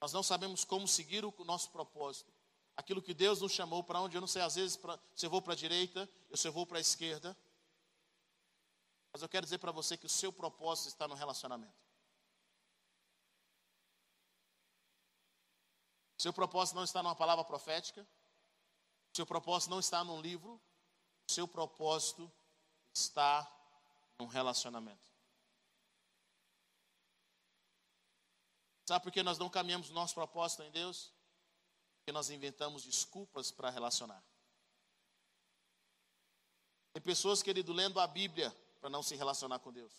Nós 0.00 0.12
não 0.12 0.22
sabemos 0.22 0.64
como 0.64 0.88
seguir 0.88 1.24
o 1.24 1.34
nosso 1.44 1.70
propósito. 1.70 2.32
Aquilo 2.76 3.02
que 3.02 3.12
Deus 3.12 3.40
nos 3.40 3.52
chamou 3.52 3.84
para 3.84 4.00
onde 4.00 4.16
eu 4.16 4.20
não 4.20 4.26
sei, 4.26 4.42
às 4.42 4.54
vezes, 4.54 4.76
pra, 4.76 4.98
se 5.14 5.26
eu 5.26 5.30
vou 5.30 5.42
para 5.42 5.52
a 5.52 5.56
direita, 5.56 6.08
eu 6.30 6.36
se 6.36 6.48
eu 6.48 6.52
vou 6.52 6.66
para 6.66 6.78
a 6.78 6.80
esquerda. 6.80 7.36
Mas 9.12 9.22
eu 9.22 9.28
quero 9.28 9.44
dizer 9.44 9.58
para 9.58 9.70
você 9.70 9.96
que 9.96 10.06
o 10.06 10.08
seu 10.08 10.32
propósito 10.32 10.88
está 10.88 11.06
no 11.06 11.14
relacionamento. 11.14 11.78
Seu 16.16 16.32
propósito 16.32 16.76
não 16.76 16.84
está 16.84 17.02
numa 17.02 17.14
palavra 17.14 17.44
profética. 17.44 18.06
Seu 19.14 19.26
propósito 19.26 19.70
não 19.70 19.80
está 19.80 20.02
num 20.02 20.20
livro 20.20 20.60
seu 21.30 21.46
propósito 21.48 22.30
está 22.92 23.48
num 24.18 24.26
relacionamento. 24.26 25.08
Sabe 28.86 29.04
por 29.04 29.12
que 29.12 29.22
nós 29.22 29.38
não 29.38 29.48
caminhamos 29.48 29.88
no 29.88 29.94
nosso 29.94 30.14
propósito 30.14 30.62
em 30.62 30.70
Deus? 30.70 31.12
Porque 31.98 32.12
nós 32.12 32.28
inventamos 32.28 32.82
desculpas 32.82 33.50
para 33.50 33.70
relacionar. 33.70 34.22
Tem 36.92 37.02
pessoas, 37.02 37.42
querido, 37.42 37.72
lendo 37.72 38.00
a 38.00 38.06
Bíblia 38.06 38.54
para 38.80 38.90
não 38.90 39.02
se 39.02 39.14
relacionar 39.14 39.60
com 39.60 39.72
Deus. 39.72 39.92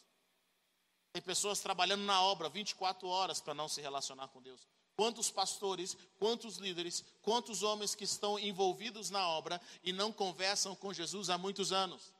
Tem 1.14 1.22
pessoas 1.22 1.62
trabalhando 1.62 2.04
na 2.04 2.22
obra 2.22 2.50
24 2.50 3.08
horas 3.08 3.40
para 3.40 3.54
não 3.54 3.70
se 3.70 3.82
relacionar 3.82 4.28
com 4.28 4.42
Deus 4.42 4.68
quantos 5.02 5.32
pastores, 5.32 5.98
quantos 6.20 6.58
líderes, 6.58 7.04
quantos 7.24 7.64
homens 7.64 7.96
que 7.96 8.04
estão 8.04 8.38
envolvidos 8.38 9.10
na 9.10 9.28
obra 9.28 9.60
e 9.84 9.92
não 9.92 10.14
conversam 10.14 10.76
com 10.76 10.94
Jesus 10.94 11.28
há 11.32 11.40
muitos 11.40 11.72
anos. 11.72 12.14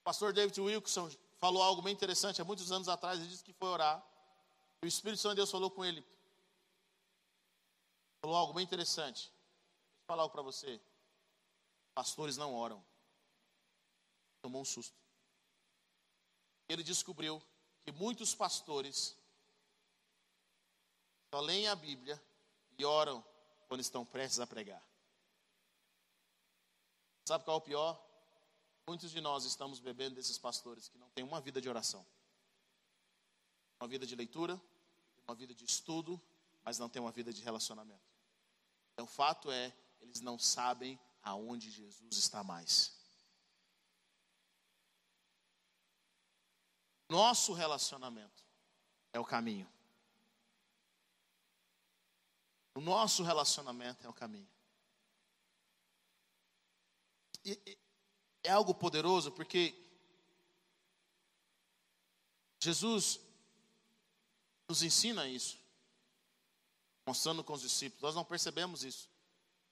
O 0.00 0.04
pastor 0.04 0.34
David 0.34 0.60
Wilson 0.60 1.10
falou 1.38 1.62
algo 1.62 1.80
bem 1.80 1.94
interessante 1.94 2.42
há 2.42 2.44
muitos 2.44 2.70
anos 2.70 2.90
atrás. 2.90 3.18
Ele 3.18 3.30
disse 3.30 3.42
que 3.42 3.54
foi 3.54 3.68
orar. 3.68 4.06
E 4.82 4.84
o 4.84 4.86
Espírito 4.86 5.22
Santo 5.22 5.36
de 5.36 5.36
Deus 5.36 5.50
falou 5.50 5.70
com 5.70 5.82
ele. 5.82 6.04
Falou 8.20 8.36
algo 8.36 8.52
bem 8.52 8.64
interessante. 8.64 9.30
Vou 9.30 10.08
falar 10.08 10.24
algo 10.24 10.32
para 10.34 10.42
você. 10.42 10.78
Pastores 11.94 12.36
não 12.36 12.52
oram. 12.52 12.84
Tomou 14.42 14.60
um 14.60 14.66
susto. 14.66 15.00
Ele 16.68 16.82
descobriu 16.82 17.42
que 17.84 17.92
muitos 17.92 18.34
pastores 18.34 19.16
só 21.32 21.40
leem 21.40 21.68
a 21.68 21.74
Bíblia 21.74 22.22
e 22.78 22.84
oram 22.84 23.24
quando 23.68 23.80
estão 23.80 24.04
prestes 24.04 24.38
a 24.40 24.46
pregar. 24.46 24.82
Sabe 27.24 27.44
qual 27.44 27.56
é 27.56 27.58
o 27.58 27.62
pior? 27.62 28.12
Muitos 28.86 29.10
de 29.10 29.20
nós 29.20 29.44
estamos 29.44 29.78
bebendo 29.78 30.16
desses 30.16 30.38
pastores 30.38 30.88
que 30.88 30.98
não 30.98 31.08
têm 31.10 31.24
uma 31.24 31.40
vida 31.40 31.60
de 31.60 31.68
oração, 31.68 32.04
uma 33.80 33.88
vida 33.88 34.06
de 34.06 34.14
leitura, 34.14 34.60
uma 35.26 35.34
vida 35.34 35.54
de 35.54 35.64
estudo, 35.64 36.20
mas 36.64 36.78
não 36.78 36.88
têm 36.88 37.00
uma 37.00 37.12
vida 37.12 37.32
de 37.32 37.42
relacionamento. 37.42 38.12
Então, 38.92 39.04
o 39.04 39.08
fato 39.08 39.50
é, 39.50 39.74
eles 40.00 40.20
não 40.20 40.38
sabem 40.38 41.00
aonde 41.22 41.70
Jesus 41.70 42.16
está 42.16 42.42
mais. 42.44 43.01
Nosso 47.12 47.52
relacionamento 47.52 48.42
é 49.12 49.20
o 49.20 49.24
caminho. 49.24 49.70
O 52.74 52.80
nosso 52.80 53.22
relacionamento 53.22 54.06
é 54.06 54.08
o 54.08 54.14
caminho. 54.14 54.48
E, 57.44 57.60
e, 57.66 57.78
é 58.42 58.50
algo 58.50 58.74
poderoso 58.74 59.30
porque 59.30 59.74
Jesus 62.58 63.20
nos 64.66 64.82
ensina 64.82 65.28
isso, 65.28 65.58
mostrando 67.06 67.44
com 67.44 67.52
os 67.52 67.60
discípulos. 67.60 68.00
Nós 68.00 68.14
não 68.14 68.24
percebemos 68.24 68.84
isso, 68.84 69.10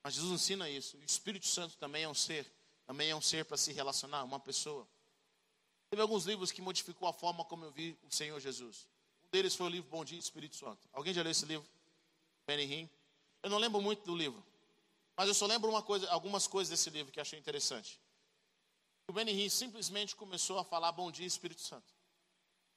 mas 0.03 0.13
Jesus 0.13 0.43
ensina 0.43 0.69
isso. 0.69 0.99
O 0.99 1.05
Espírito 1.05 1.47
Santo 1.47 1.79
também 1.79 2.03
é 2.03 2.09
um 2.09 2.13
ser, 2.13 2.53
também 2.85 3.09
é 3.09 3.17
um 3.17 3.23
ser 3.23 3.47
para 3.47 3.57
se 3.57 3.73
relacionar, 3.73 4.25
uma 4.25 4.39
pessoa. 4.39 4.87
Teve 5.91 6.03
alguns 6.03 6.25
livros 6.25 6.53
que 6.53 6.63
modificou 6.63 7.09
a 7.09 7.13
forma 7.13 7.45
como 7.45 7.65
eu 7.65 7.73
vi 7.73 7.99
o 8.09 8.15
Senhor 8.15 8.39
Jesus. 8.39 8.87
Um 9.27 9.31
deles 9.31 9.57
foi 9.57 9.67
o 9.67 9.69
livro 9.69 9.91
Bom 9.91 10.05
Dia 10.05 10.19
Espírito 10.19 10.55
Santo. 10.55 10.89
Alguém 10.93 11.13
já 11.13 11.21
leu 11.21 11.33
esse 11.33 11.45
livro? 11.45 11.69
Benny 12.47 12.63
Hinn. 12.63 12.89
Eu 13.43 13.51
não 13.51 13.59
lembro 13.59 13.81
muito 13.81 14.05
do 14.05 14.15
livro, 14.15 14.45
mas 15.17 15.27
eu 15.27 15.35
só 15.35 15.47
lembro 15.47 15.71
coisa, 15.83 16.09
algumas 16.11 16.47
coisas 16.47 16.71
desse 16.71 16.91
livro 16.91 17.11
que 17.11 17.21
achei 17.21 17.39
interessante. 17.39 18.01
O 19.09 19.13
Benny 19.13 19.33
Hinn 19.33 19.49
simplesmente 19.49 20.15
começou 20.15 20.61
a 20.61 20.65
falar 20.65 20.93
Bom 20.93 21.11
Dia 21.11 21.27
Espírito 21.27 21.61
Santo. 21.61 21.93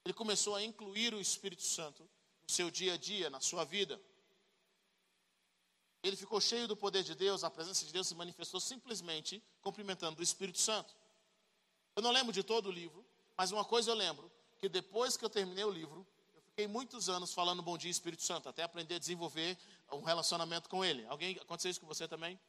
Ele 0.04 0.14
começou 0.14 0.56
a 0.56 0.64
incluir 0.64 1.14
o 1.14 1.22
Espírito 1.22 1.62
Santo 1.62 2.02
no 2.42 2.50
seu 2.50 2.72
dia 2.72 2.96
a 2.96 2.98
dia, 2.98 3.30
na 3.30 3.40
sua 3.40 3.64
vida. 3.64 4.02
Ele 6.02 6.16
ficou 6.16 6.42
cheio 6.42 6.68
do 6.68 6.76
poder 6.76 7.04
de 7.04 7.14
Deus, 7.14 7.44
a 7.44 7.52
presença 7.52 7.86
de 7.86 7.94
Deus 7.94 8.08
se 8.08 8.16
manifestou 8.16 8.60
simplesmente 8.60 9.42
cumprimentando 9.62 10.20
o 10.20 10.24
Espírito 10.24 10.60
Santo. 10.60 10.96
Eu 11.96 12.02
não 12.02 12.12
lembro 12.12 12.34
de 12.34 12.44
todo 12.44 12.68
o 12.68 12.72
livro, 12.72 13.03
mas 13.38 13.52
uma 13.52 13.66
coisa 13.66 13.92
eu 13.92 13.96
lembro, 13.96 14.32
que 14.60 14.70
depois 14.70 15.18
que 15.18 15.26
eu 15.26 15.30
terminei 15.30 15.64
o 15.64 15.70
livro, 15.70 16.06
eu 16.34 16.42
fiquei 16.42 16.68
muitos 16.68 17.10
anos 17.10 17.34
falando 17.34 17.62
bom 17.62 17.78
dia 17.78 17.92
Espírito 17.92 18.24
Santo, 18.24 18.48
até 18.48 18.64
aprender 18.64 18.96
a 18.96 19.00
desenvolver 19.00 19.58
um 19.92 20.04
relacionamento 20.04 20.70
com 20.70 20.84
ele. 20.84 21.06
Alguém 21.08 21.38
aconteceu 21.42 21.72
isso 21.72 21.82
com 21.82 21.88
você 21.88 22.08
também? 22.08 22.40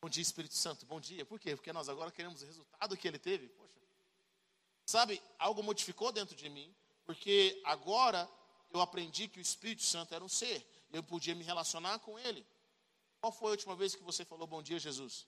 Bom 0.00 0.08
dia 0.08 0.22
Espírito 0.22 0.54
Santo, 0.54 0.86
bom 0.86 1.00
dia. 1.00 1.24
Por 1.24 1.38
quê? 1.38 1.56
Porque 1.56 1.72
nós 1.72 1.88
agora 1.88 2.10
queremos 2.10 2.42
o 2.42 2.46
resultado 2.46 2.96
que 2.96 3.06
ele 3.06 3.18
teve. 3.18 3.48
Poxa. 3.48 3.70
Sabe, 4.86 5.22
algo 5.38 5.62
modificou 5.62 6.10
dentro 6.10 6.36
de 6.36 6.48
mim, 6.48 6.74
porque 7.04 7.60
agora 7.64 8.28
eu 8.72 8.80
aprendi 8.80 9.28
que 9.28 9.38
o 9.38 9.42
Espírito 9.42 9.82
Santo 9.82 10.14
era 10.14 10.24
um 10.24 10.28
ser, 10.28 10.66
eu 10.92 11.02
podia 11.02 11.34
me 11.34 11.44
relacionar 11.44 11.98
com 12.00 12.18
ele. 12.18 12.46
Qual 13.20 13.32
foi 13.32 13.48
a 13.48 13.50
última 13.52 13.76
vez 13.76 13.94
que 13.94 14.02
você 14.02 14.24
falou 14.24 14.46
bom 14.46 14.62
dia, 14.62 14.78
Jesus? 14.78 15.26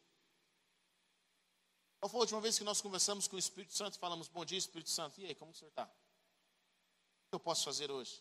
Qual 2.03 2.11
foi 2.11 2.19
a 2.19 2.23
última 2.23 2.41
vez 2.41 2.59
que 2.59 2.65
nós 2.65 2.81
conversamos 2.81 3.29
com 3.29 3.37
o 3.37 3.39
Espírito 3.39 3.75
Santo 3.75 3.95
e 3.95 3.99
falamos, 4.01 4.27
bom 4.27 4.45
dia, 4.45 4.59
Espírito 4.59 4.91
Santo, 4.91 5.21
e 5.21 5.25
aí, 5.25 5.37
como 5.37 5.53
o 5.53 5.55
senhor 5.55 5.69
está? 5.69 5.85
O 5.85 5.89
que 7.31 7.35
eu 7.37 7.39
posso 7.39 7.65
fazer 7.65 7.93
hoje? 7.93 8.21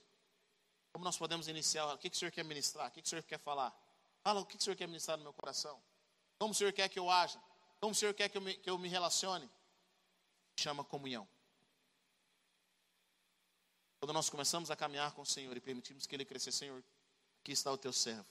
Como 0.94 1.04
nós 1.04 1.18
podemos 1.18 1.48
iniciar? 1.48 1.92
O 1.92 1.98
que, 1.98 2.08
que 2.08 2.16
o 2.16 2.20
senhor 2.20 2.30
quer 2.30 2.46
ministrar? 2.46 2.90
O 2.90 2.92
que, 2.92 3.02
que 3.02 3.08
o 3.08 3.10
senhor 3.10 3.24
quer 3.24 3.40
falar? 3.40 3.76
Fala 4.24 4.40
o 4.40 4.46
que, 4.46 4.56
que 4.56 4.62
o 4.62 4.64
senhor 4.64 4.76
quer 4.76 4.86
ministrar 4.86 5.18
no 5.18 5.24
meu 5.24 5.34
coração. 5.34 5.82
Como 6.38 6.52
o 6.52 6.54
senhor 6.54 6.72
quer 6.74 6.90
que 6.90 7.00
eu 7.00 7.10
haja? 7.10 7.42
Como 7.80 7.94
o 7.94 7.96
senhor 7.96 8.14
quer 8.14 8.30
que 8.30 8.38
eu 8.38 8.42
me, 8.42 8.54
que 8.54 8.70
eu 8.70 8.78
me 8.78 8.88
relacione? 8.88 9.50
Chama 10.60 10.84
comunhão. 10.84 11.28
Quando 14.00 14.14
nós 14.14 14.30
começamos 14.30 14.70
a 14.70 14.76
caminhar 14.76 15.12
com 15.14 15.24
o 15.24 15.26
Senhor 15.26 15.58
e 15.58 15.60
permitimos 15.60 16.06
que 16.06 16.16
Ele 16.16 16.24
cresça, 16.24 16.52
Senhor, 16.52 16.84
aqui 17.40 17.52
está 17.52 17.72
o 17.72 17.78
teu 17.80 17.92
servo. 17.92 18.28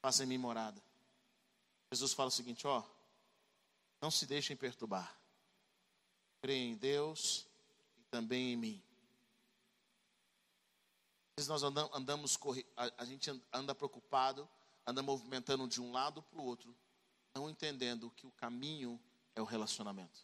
Faça 0.00 0.24
em 0.24 0.26
mim 0.26 0.38
morada. 0.38 0.82
Jesus 1.92 2.14
fala 2.14 2.28
o 2.28 2.32
seguinte, 2.32 2.66
ó. 2.66 2.82
Não 4.04 4.10
se 4.10 4.26
deixem 4.26 4.54
perturbar. 4.54 5.18
Creia 6.42 6.62
em 6.62 6.76
Deus 6.76 7.46
e 7.96 8.02
também 8.10 8.52
em 8.52 8.56
mim. 8.56 8.82
Às 11.30 11.46
vezes 11.46 11.48
nós 11.48 11.62
andamos, 11.62 12.38
a 12.98 13.04
gente 13.06 13.30
anda 13.50 13.74
preocupado, 13.74 14.46
anda 14.86 15.02
movimentando 15.02 15.66
de 15.66 15.80
um 15.80 15.90
lado 15.90 16.22
para 16.22 16.38
o 16.38 16.44
outro, 16.44 16.76
não 17.34 17.48
entendendo 17.48 18.10
que 18.10 18.26
o 18.26 18.30
caminho 18.32 19.00
é 19.34 19.40
o 19.40 19.46
relacionamento. 19.46 20.20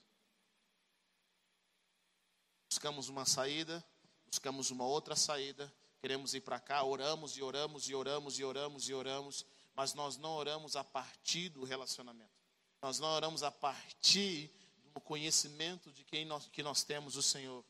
Buscamos 2.70 3.08
uma 3.08 3.24
saída, 3.24 3.82
buscamos 4.26 4.70
uma 4.70 4.84
outra 4.84 5.16
saída, 5.16 5.72
queremos 6.02 6.34
ir 6.34 6.42
para 6.42 6.60
cá, 6.60 6.84
oramos 6.84 7.34
e 7.34 7.42
oramos 7.42 7.88
e 7.88 7.94
oramos 7.94 8.38
e 8.38 8.44
oramos 8.44 8.88
e 8.90 8.92
oramos, 8.92 9.46
mas 9.74 9.94
nós 9.94 10.18
não 10.18 10.32
oramos 10.32 10.76
a 10.76 10.84
partir 10.84 11.48
do 11.48 11.64
relacionamento. 11.64 12.39
Nós 12.82 12.98
não 12.98 13.08
oramos 13.08 13.42
a 13.42 13.50
partir 13.50 14.50
do 14.92 15.00
conhecimento 15.00 15.92
de 15.92 16.04
quem 16.04 16.24
nós, 16.24 16.46
que 16.46 16.62
nós 16.62 16.82
temos 16.82 17.16
o 17.16 17.22
Senhor. 17.22 17.64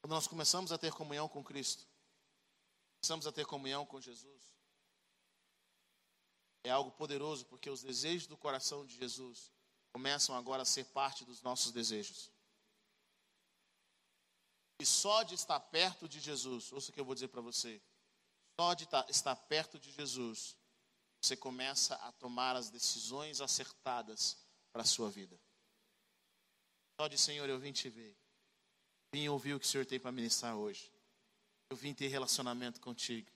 Quando 0.00 0.12
nós 0.12 0.26
começamos 0.26 0.72
a 0.72 0.78
ter 0.78 0.92
comunhão 0.92 1.28
com 1.28 1.44
Cristo, 1.44 1.86
começamos 3.00 3.26
a 3.26 3.32
ter 3.32 3.44
comunhão 3.44 3.84
com 3.84 4.00
Jesus, 4.00 4.54
é 6.64 6.70
algo 6.70 6.90
poderoso, 6.90 7.46
porque 7.46 7.70
os 7.70 7.82
desejos 7.82 8.26
do 8.26 8.36
coração 8.36 8.84
de 8.84 8.96
Jesus 8.96 9.50
começam 9.92 10.34
agora 10.34 10.62
a 10.62 10.66
ser 10.66 10.84
parte 10.86 11.24
dos 11.24 11.42
nossos 11.42 11.72
desejos. 11.72 12.30
E 14.78 14.86
só 14.86 15.22
de 15.22 15.34
estar 15.34 15.60
perto 15.60 16.08
de 16.08 16.20
Jesus, 16.20 16.72
ouça 16.72 16.90
o 16.90 16.94
que 16.94 17.00
eu 17.00 17.04
vou 17.04 17.14
dizer 17.14 17.28
para 17.28 17.42
você, 17.42 17.82
só 18.58 18.72
de 18.72 18.88
estar 19.08 19.36
perto 19.36 19.78
de 19.78 19.92
Jesus, 19.92 20.56
você 21.20 21.36
começa 21.36 21.94
a 21.96 22.12
tomar 22.12 22.56
as 22.56 22.70
decisões 22.70 23.40
acertadas 23.40 24.38
para 24.72 24.82
a 24.82 24.86
sua 24.86 25.10
vida. 25.10 25.38
Só 27.00 27.08
de 27.08 27.18
Senhor, 27.18 27.48
eu 27.48 27.58
vim 27.58 27.72
te 27.72 27.88
ver. 27.88 28.16
Vim 29.12 29.28
ouvir 29.28 29.54
o 29.54 29.60
que 29.60 29.66
o 29.66 29.68
Senhor 29.68 29.84
tem 29.84 29.98
para 29.98 30.12
ministrar 30.12 30.56
hoje. 30.56 30.90
Eu 31.68 31.76
vim 31.76 31.92
ter 31.92 32.08
relacionamento 32.08 32.80
contigo. 32.80 33.30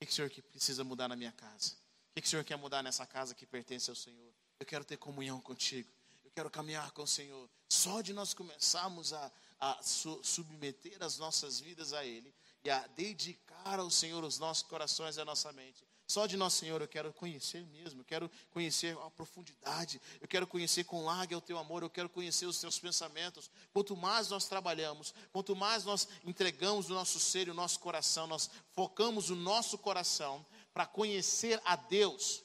O 0.00 0.06
que 0.06 0.10
o 0.10 0.14
Senhor 0.14 0.30
que 0.30 0.42
precisa 0.42 0.84
mudar 0.84 1.08
na 1.08 1.16
minha 1.16 1.32
casa? 1.32 1.74
O 2.16 2.20
que 2.20 2.26
o 2.26 2.30
Senhor 2.30 2.44
quer 2.44 2.56
mudar 2.56 2.82
nessa 2.82 3.06
casa 3.06 3.34
que 3.34 3.46
pertence 3.46 3.90
ao 3.90 3.96
Senhor? 3.96 4.32
Eu 4.60 4.66
quero 4.66 4.84
ter 4.84 4.96
comunhão 4.96 5.40
contigo. 5.40 5.90
Eu 6.24 6.30
quero 6.30 6.50
caminhar 6.50 6.90
com 6.92 7.02
o 7.02 7.06
Senhor. 7.06 7.48
Só 7.68 8.00
de 8.00 8.12
nós 8.12 8.34
começarmos 8.34 9.12
a, 9.12 9.32
a 9.60 9.80
submeter 9.82 11.02
as 11.02 11.18
nossas 11.18 11.60
vidas 11.60 11.92
a 11.92 12.04
Ele 12.04 12.34
e 12.64 12.70
a 12.70 12.86
dedicar 12.88 13.78
ao 13.78 13.90
Senhor 13.90 14.22
os 14.24 14.38
nossos 14.38 14.62
corações 14.62 15.16
e 15.16 15.20
a 15.20 15.24
nossa 15.24 15.52
mente, 15.52 15.84
só 16.06 16.26
de 16.26 16.36
nós, 16.36 16.52
Senhor, 16.52 16.80
eu 16.80 16.88
quero 16.88 17.12
conhecer 17.12 17.64
mesmo, 17.66 18.00
eu 18.00 18.04
quero 18.04 18.30
conhecer 18.50 18.96
a 18.98 19.10
profundidade, 19.10 20.00
eu 20.20 20.28
quero 20.28 20.46
conhecer 20.46 20.84
com 20.84 21.04
larga 21.04 21.36
o 21.36 21.40
teu 21.40 21.56
amor, 21.58 21.82
eu 21.82 21.90
quero 21.90 22.08
conhecer 22.08 22.44
os 22.46 22.60
teus 22.60 22.78
pensamentos. 22.78 23.50
Quanto 23.72 23.96
mais 23.96 24.28
nós 24.28 24.46
trabalhamos, 24.46 25.14
quanto 25.32 25.56
mais 25.56 25.84
nós 25.84 26.06
entregamos 26.24 26.90
o 26.90 26.94
nosso 26.94 27.18
ser 27.18 27.48
e 27.48 27.50
o 27.50 27.54
nosso 27.54 27.80
coração, 27.80 28.26
nós 28.26 28.50
focamos 28.72 29.30
o 29.30 29.36
nosso 29.36 29.78
coração 29.78 30.44
para 30.72 30.86
conhecer 30.86 31.60
a 31.64 31.76
Deus, 31.76 32.44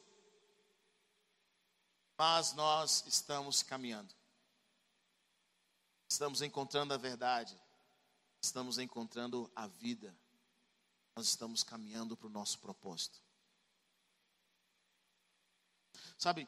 mas 2.17 2.53
nós 2.53 3.03
estamos 3.05 3.61
caminhando, 3.63 4.13
estamos 6.09 6.41
encontrando 6.41 6.93
a 6.93 6.97
verdade, 6.97 7.59
estamos 8.41 8.77
encontrando 8.77 9.51
a 9.55 9.67
vida, 9.67 10.15
nós 11.15 11.27
estamos 11.27 11.63
caminhando 11.63 12.15
para 12.15 12.27
o 12.27 12.31
nosso 12.31 12.59
propósito. 12.59 13.26
Sabe, 16.17 16.47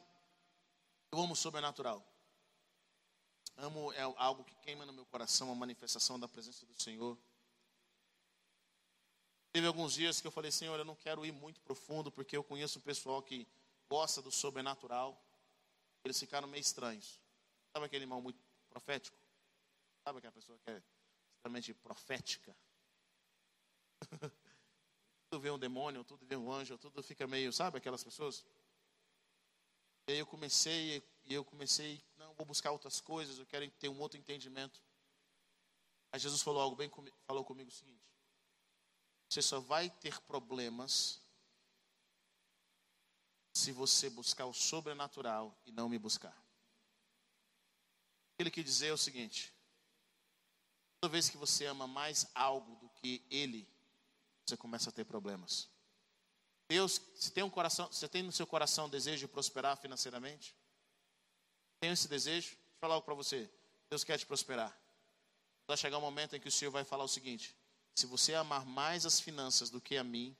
eu 1.12 1.20
amo 1.20 1.34
o 1.34 1.36
sobrenatural. 1.36 2.04
Amo 3.58 3.92
é 3.94 4.02
algo 4.02 4.44
que 4.44 4.56
queima 4.56 4.86
no 4.86 4.94
meu 4.94 5.06
coração, 5.06 5.52
a 5.52 5.56
manifestação 5.56 6.20
da 6.20 6.28
presença 6.28 6.66
do 6.66 6.74
Senhor. 6.82 7.18
Teve 9.52 9.68
alguns 9.68 9.94
dias 9.94 10.22
que 10.22 10.28
eu 10.28 10.32
falei, 10.32 10.52
Senhor, 10.52 10.78
eu 10.80 10.86
não 10.86 10.96
quero 10.96 11.26
ir 11.26 11.32
muito 11.32 11.60
profundo, 11.62 12.12
porque 12.12 12.38
eu 12.38 12.44
conheço 12.44 12.80
um 12.80 12.82
pessoal 12.82 13.22
que 13.22 13.48
gosta 13.90 14.22
do 14.22 14.32
sobrenatural. 14.32 15.22
Eles 16.04 16.20
ficaram 16.20 16.48
meio 16.48 16.62
estranhos. 16.62 17.20
Sabe 17.74 17.86
aquele 17.86 18.06
irmão 18.06 18.22
muito 18.22 18.40
profético? 18.70 19.18
Sabe 20.04 20.20
aquela 20.20 20.32
pessoa 20.32 20.58
que 20.60 20.70
é 20.70 20.82
extremamente 21.36 21.74
profética? 21.74 22.56
tudo 25.30 25.42
vê 25.42 25.52
um 25.52 25.60
demônio, 25.60 26.04
tudo 26.04 26.26
vê 26.26 26.36
um 26.36 26.52
anjo, 26.52 26.78
tudo 26.78 27.04
fica 27.04 27.28
meio, 27.28 27.52
sabe 27.52 27.78
aquelas 27.78 28.04
pessoas? 28.04 28.46
E 30.10 30.14
aí 30.14 30.18
eu 30.18 30.26
comecei, 30.26 31.04
e 31.26 31.34
eu 31.36 31.46
comecei, 31.46 32.04
não, 32.18 32.34
vou 32.34 32.44
buscar 32.44 32.72
outras 32.72 33.00
coisas, 33.00 33.38
eu 33.38 33.46
quero 33.46 33.70
ter 33.70 33.90
um 33.90 34.00
outro 34.00 34.18
entendimento. 34.18 34.82
Aí 36.12 36.20
Jesus 36.20 36.42
falou 36.42 36.64
algo 36.64 36.76
bem, 36.76 36.90
falou 37.28 37.46
comigo 37.46 37.70
o 37.70 37.72
seguinte: 37.72 38.04
você 39.30 39.40
só 39.40 39.60
vai 39.60 39.88
ter 39.88 40.20
problemas 40.22 41.22
se 43.54 43.72
você 43.72 44.10
buscar 44.10 44.48
o 44.48 44.54
sobrenatural 44.54 45.56
e 45.64 45.72
não 45.72 45.88
me 45.88 46.00
buscar. 46.00 46.36
Ele 48.40 48.50
quer 48.50 48.64
dizer 48.64 48.88
é 48.88 48.94
o 48.94 48.98
seguinte: 48.98 49.54
toda 51.00 51.12
vez 51.12 51.30
que 51.30 51.38
você 51.38 51.68
ama 51.68 51.86
mais 51.86 52.26
algo 52.34 52.76
do 52.78 52.90
que 52.90 53.24
Ele, 53.30 53.72
você 54.44 54.58
começa 54.58 54.90
a 54.90 54.94
ter 54.94 55.06
problemas. 55.06 55.70
Deus, 56.70 57.02
se 57.16 57.32
tem 57.32 57.44
um 57.44 57.50
coração, 57.50 57.88
você 57.88 58.08
tem 58.08 58.22
no 58.22 58.32
seu 58.32 58.46
coração 58.46 58.86
o 58.86 58.90
desejo 58.90 59.18
de 59.18 59.28
prosperar 59.28 59.76
financeiramente? 59.76 60.56
Tem 61.80 61.90
esse 61.90 62.08
desejo? 62.08 62.50
Deixa 62.50 62.62
eu 62.62 62.80
falar 62.80 62.94
algo 62.94 63.06
para 63.06 63.16
você. 63.16 63.50
Deus 63.90 64.04
quer 64.04 64.20
te 64.20 64.26
prosperar. 64.28 64.80
Vai 65.66 65.76
chegar 65.76 65.98
um 65.98 66.02
momento 66.02 66.36
em 66.36 66.40
que 66.40 66.48
o 66.48 66.52
Senhor 66.52 66.70
vai 66.70 66.84
falar 66.84 67.04
o 67.04 67.08
seguinte: 67.08 67.56
se 67.96 68.06
você 68.06 68.36
amar 68.36 68.68
mais 68.68 69.04
as 69.04 69.20
finanças 69.20 69.72
do 69.72 69.82
que 69.82 69.98
a 69.98 70.04
mim, 70.04 70.38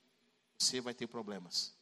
você 0.56 0.80
vai 0.80 0.94
ter 0.94 1.08
problemas. 1.08 1.74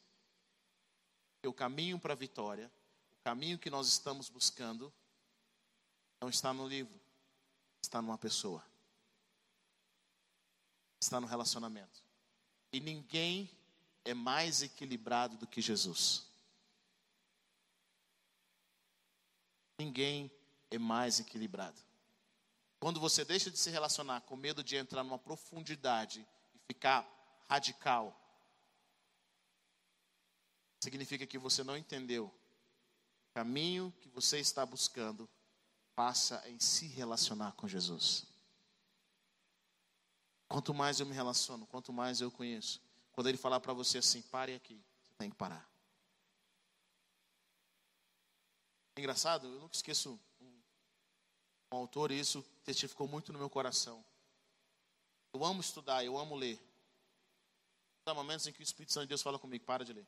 Porque 1.35 1.49
o 1.49 1.53
caminho 1.53 1.99
para 1.99 2.15
a 2.15 2.17
vitória, 2.17 2.73
o 3.21 3.23
caminho 3.25 3.59
que 3.59 3.69
nós 3.69 3.87
estamos 3.87 4.31
buscando, 4.31 4.91
não 6.23 6.31
está 6.31 6.55
no 6.55 6.67
livro, 6.67 6.99
está 7.83 8.01
numa 8.01 8.17
pessoa. 8.17 8.65
está 10.99 11.21
no 11.21 11.27
relacionamento. 11.27 12.03
E 12.73 12.81
ninguém 12.81 13.58
é 14.09 14.15
mais 14.15 14.63
equilibrado 14.63 15.37
do 15.37 15.47
que 15.47 15.61
Jesus. 15.61 16.27
Ninguém 19.79 20.31
é 20.71 20.79
mais 20.79 21.21
equilibrado. 21.21 21.79
Quando 22.81 22.99
você 22.99 23.23
deixa 23.23 23.51
de 23.51 23.59
se 23.59 23.69
relacionar 23.69 24.23
com 24.23 24.35
medo 24.35 24.65
de 24.65 24.77
entrar 24.77 25.05
numa 25.05 25.19
profundidade 25.19 26.27
e 26.55 26.59
ficar 26.67 27.07
radical, 27.51 28.19
significa 30.81 31.27
que 31.27 31.37
você 31.37 31.63
não 31.63 31.77
entendeu. 31.77 32.27
O 32.27 33.35
caminho 33.35 33.93
que 34.01 34.09
você 34.09 34.39
está 34.39 34.65
buscando 34.65 35.29
passa 35.95 36.43
em 36.49 36.59
se 36.59 36.87
relacionar 36.87 37.53
com 37.53 37.69
Jesus. 37.69 38.25
Quanto 40.49 40.73
mais 40.73 40.99
eu 40.99 41.05
me 41.05 41.13
relaciono, 41.13 41.67
quanto 41.67 41.93
mais 41.93 42.23
eu 42.23 42.31
conheço. 42.31 42.88
Quando 43.19 43.27
ele 43.27 43.37
falar 43.37 43.59
para 43.59 43.73
você 43.73 43.99
assim, 43.99 44.23
pare 44.23 44.55
aqui, 44.55 44.81
você 45.03 45.13
tem 45.17 45.29
que 45.29 45.35
parar. 45.35 45.69
É 48.95 49.01
engraçado, 49.01 49.49
eu 49.49 49.59
nunca 49.59 49.75
esqueço 49.75 50.21
um, 50.41 50.63
um 51.73 51.79
autor, 51.79 52.13
e 52.13 52.21
isso 52.21 52.45
testificou 52.63 53.09
muito 53.09 53.33
no 53.33 53.39
meu 53.41 53.51
coração. 53.51 54.05
Eu 55.33 55.45
amo 55.45 55.61
estudar, 55.61 56.05
eu 56.05 56.17
amo 56.17 56.37
ler. 56.37 56.61
Há 58.07 58.15
momentos 58.15 58.47
em 58.47 58.53
que 58.53 58.61
o 58.61 58.63
Espírito 58.63 58.93
Santo 58.93 59.07
de 59.07 59.09
Deus 59.09 59.21
fala 59.21 59.37
comigo, 59.37 59.65
para 59.65 59.85
de 59.85 59.95
ler. 59.95 60.07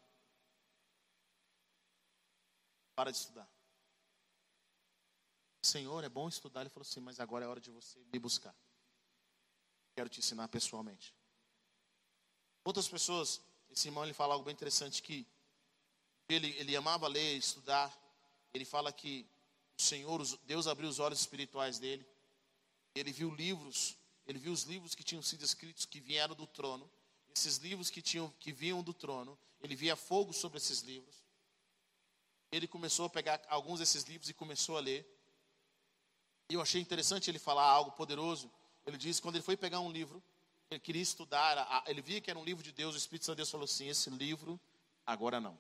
Para 2.95 3.11
de 3.11 3.17
estudar. 3.17 3.51
Senhor, 5.65 6.05
é 6.05 6.09
bom 6.09 6.29
estudar. 6.29 6.61
Ele 6.61 6.71
falou 6.71 6.87
assim, 6.89 7.01
mas 7.01 7.19
agora 7.19 7.45
é 7.45 7.49
hora 7.49 7.61
de 7.61 7.73
você 7.73 7.99
me 8.05 8.21
buscar. 8.21 8.55
Quero 9.97 10.09
te 10.09 10.21
ensinar 10.21 10.47
pessoalmente. 10.47 11.13
Outras 12.65 12.89
pessoas, 12.89 13.41
esse 13.71 13.89
irmão 13.89 14.05
ele 14.05 14.13
fala 14.13 14.35
algo 14.35 14.45
bem 14.45 14.53
interessante 14.53 15.03
que 15.03 15.27
ele, 16.29 16.55
ele 16.59 16.77
amava 16.77 17.09
ler, 17.09 17.37
estudar. 17.37 17.93
Ele 18.53 18.65
fala 18.65 18.93
que 18.93 19.27
o 19.79 19.83
Senhor, 19.83 20.23
Deus 20.45 20.67
abriu 20.67 20.89
os 20.89 20.99
olhos 20.99 21.21
espirituais 21.21 21.79
dele. 21.79 22.07
Ele 22.95 23.13
viu 23.13 23.35
livros, 23.35 23.97
ele 24.27 24.39
viu 24.39 24.53
os 24.53 24.65
livros 24.65 24.95
que 24.95 25.03
tinham 25.03 25.23
sido 25.23 25.45
escritos 25.45 25.85
que 25.85 26.01
vieram 26.01 26.35
do 26.35 26.47
trono. 26.47 26.91
Esses 27.35 27.57
livros 27.57 27.91
que 27.91 28.03
tinham 28.03 28.29
que 28.39 28.53
vinham 28.53 28.83
do 28.83 28.93
trono, 28.93 29.39
ele 29.61 29.75
via 29.75 29.97
fogo 29.97 30.33
sobre 30.33 30.59
esses 30.59 30.81
livros. 30.81 31.17
Ele 32.51 32.67
começou 32.67 33.07
a 33.07 33.11
pegar 33.11 33.41
alguns 33.49 33.79
desses 33.79 34.03
livros 34.05 34.29
e 34.29 34.35
começou 34.35 34.77
a 34.77 34.81
ler. 34.81 35.07
E 36.49 36.55
eu 36.55 36.61
achei 36.61 36.81
interessante 36.81 37.31
ele 37.31 37.39
falar 37.39 37.65
algo 37.65 37.93
poderoso. 37.93 38.51
Ele 38.85 38.99
disse 38.99 39.23
quando 39.23 39.37
ele 39.37 39.45
foi 39.45 39.57
pegar 39.57 39.81
um 39.81 39.91
livro, 39.91 40.23
ele 40.71 40.81
queria 40.81 41.03
estudar, 41.03 41.85
ele 41.87 42.01
via 42.01 42.21
que 42.21 42.31
era 42.31 42.39
um 42.39 42.45
livro 42.45 42.63
de 42.63 42.71
Deus, 42.71 42.95
o 42.95 42.99
Espírito 42.99 43.27
Santo 43.27 43.37
de 43.37 43.41
Deus 43.41 43.51
falou 43.51 43.65
assim: 43.65 43.89
esse 43.89 44.09
livro, 44.09 44.59
agora 45.05 45.41
não. 45.41 45.59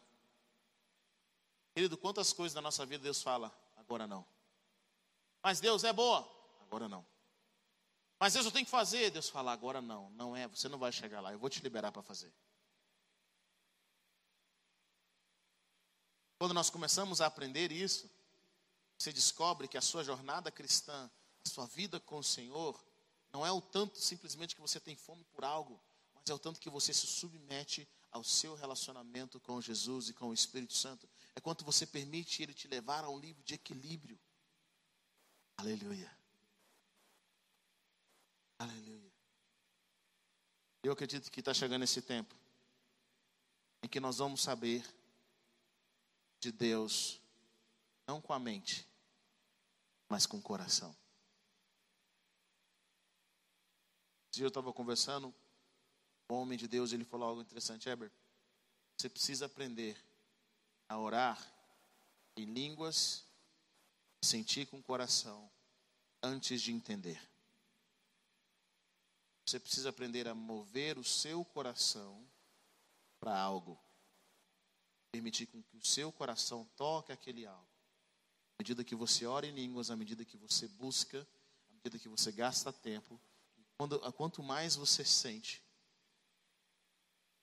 Querido, 1.74 1.98
quantas 1.98 2.32
coisas 2.32 2.54
na 2.54 2.60
nossa 2.60 2.86
vida 2.86 3.02
Deus 3.02 3.20
fala, 3.20 3.52
agora 3.76 4.06
não. 4.06 4.24
Mas 5.42 5.60
Deus 5.60 5.82
é 5.82 5.92
boa, 5.92 6.28
agora 6.60 6.88
não. 6.88 7.04
Mas 8.20 8.34
Deus 8.34 8.44
eu 8.46 8.52
tenho 8.52 8.64
que 8.64 8.70
fazer, 8.70 9.10
Deus 9.10 9.28
fala, 9.28 9.52
agora 9.52 9.80
não, 9.80 10.10
não 10.10 10.36
é, 10.36 10.46
você 10.46 10.68
não 10.68 10.78
vai 10.78 10.92
chegar 10.92 11.20
lá, 11.20 11.32
eu 11.32 11.38
vou 11.38 11.50
te 11.50 11.60
liberar 11.60 11.90
para 11.90 12.02
fazer. 12.02 12.32
Quando 16.38 16.54
nós 16.54 16.70
começamos 16.70 17.20
a 17.20 17.26
aprender 17.26 17.72
isso, 17.72 18.10
você 18.96 19.12
descobre 19.12 19.66
que 19.66 19.76
a 19.76 19.82
sua 19.82 20.04
jornada 20.04 20.50
cristã, 20.50 21.10
a 21.44 21.48
sua 21.48 21.66
vida 21.66 21.98
com 21.98 22.18
o 22.18 22.24
Senhor, 22.24 22.78
não 23.32 23.46
é 23.46 23.52
o 23.52 23.60
tanto 23.60 23.98
simplesmente 23.98 24.54
que 24.54 24.60
você 24.60 24.80
tem 24.80 24.96
fome 24.96 25.24
por 25.24 25.44
algo, 25.44 25.80
mas 26.14 26.28
é 26.28 26.34
o 26.34 26.38
tanto 26.38 26.60
que 26.60 26.70
você 26.70 26.92
se 26.92 27.06
submete 27.06 27.88
ao 28.10 28.24
seu 28.24 28.54
relacionamento 28.54 29.38
com 29.40 29.60
Jesus 29.60 30.08
e 30.08 30.14
com 30.14 30.28
o 30.28 30.34
Espírito 30.34 30.74
Santo. 30.74 31.08
É 31.34 31.40
quanto 31.40 31.64
você 31.64 31.86
permite 31.86 32.42
Ele 32.42 32.52
te 32.52 32.66
levar 32.66 33.04
a 33.04 33.08
um 33.08 33.18
livro 33.18 33.42
de 33.42 33.54
equilíbrio. 33.54 34.18
Aleluia. 35.56 36.10
Aleluia. 38.58 39.12
Eu 40.82 40.92
acredito 40.92 41.30
que 41.30 41.40
está 41.40 41.54
chegando 41.54 41.82
esse 41.82 42.02
tempo 42.02 42.34
em 43.82 43.88
que 43.88 44.00
nós 44.00 44.18
vamos 44.18 44.40
saber 44.40 44.84
de 46.38 46.50
Deus, 46.50 47.20
não 48.06 48.20
com 48.20 48.32
a 48.32 48.38
mente, 48.38 48.86
mas 50.08 50.26
com 50.26 50.38
o 50.38 50.42
coração. 50.42 50.88
Um 50.88 50.88
dia 50.88 51.00
eu 54.38 54.48
estava 54.48 54.72
conversando 54.72 55.34
com 56.28 56.36
um 56.36 56.42
homem 56.42 56.58
de 56.58 56.68
Deus, 56.68 56.92
ele 56.92 57.04
falou 57.04 57.28
algo 57.28 57.40
interessante, 57.40 57.88
Heber. 57.88 58.10
Você 58.96 59.08
precisa 59.08 59.46
aprender 59.46 59.96
a 60.88 60.98
orar 60.98 61.38
em 62.36 62.44
línguas, 62.44 63.24
sentir 64.22 64.66
com 64.66 64.78
o 64.78 64.82
coração, 64.82 65.50
antes 66.22 66.60
de 66.62 66.72
entender. 66.72 67.20
Você 69.46 69.58
precisa 69.58 69.88
aprender 69.88 70.28
a 70.28 70.34
mover 70.34 70.98
o 70.98 71.04
seu 71.04 71.44
coração 71.44 72.24
para 73.18 73.36
algo. 73.36 73.78
Permitir 75.10 75.46
com 75.46 75.62
que 75.62 75.76
o 75.76 75.84
seu 75.84 76.12
coração 76.12 76.64
toque 76.76 77.10
aquele 77.10 77.46
algo 77.46 77.70
medida 78.60 78.84
que 78.84 78.94
você 78.94 79.24
ora 79.24 79.46
em 79.46 79.54
línguas, 79.54 79.90
à 79.90 79.96
medida 79.96 80.22
que 80.22 80.36
você 80.36 80.68
busca, 80.68 81.26
à 81.70 81.72
medida 81.72 81.98
que 81.98 82.10
você 82.10 82.30
gasta 82.30 82.70
tempo, 82.70 83.18
quando, 83.80 83.98
quanto 84.12 84.42
mais 84.42 84.76
você 84.76 85.02
sente, 85.02 85.64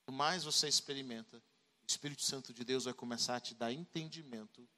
quanto 0.06 0.16
mais 0.16 0.44
você 0.44 0.68
experimenta, 0.68 1.36
o 1.38 1.88
Espírito 1.88 2.22
Santo 2.22 2.54
de 2.54 2.64
Deus 2.64 2.84
vai 2.84 2.94
começar 2.94 3.38
a 3.38 3.40
te 3.40 3.56
dar 3.56 3.74
entendimento 3.74 4.70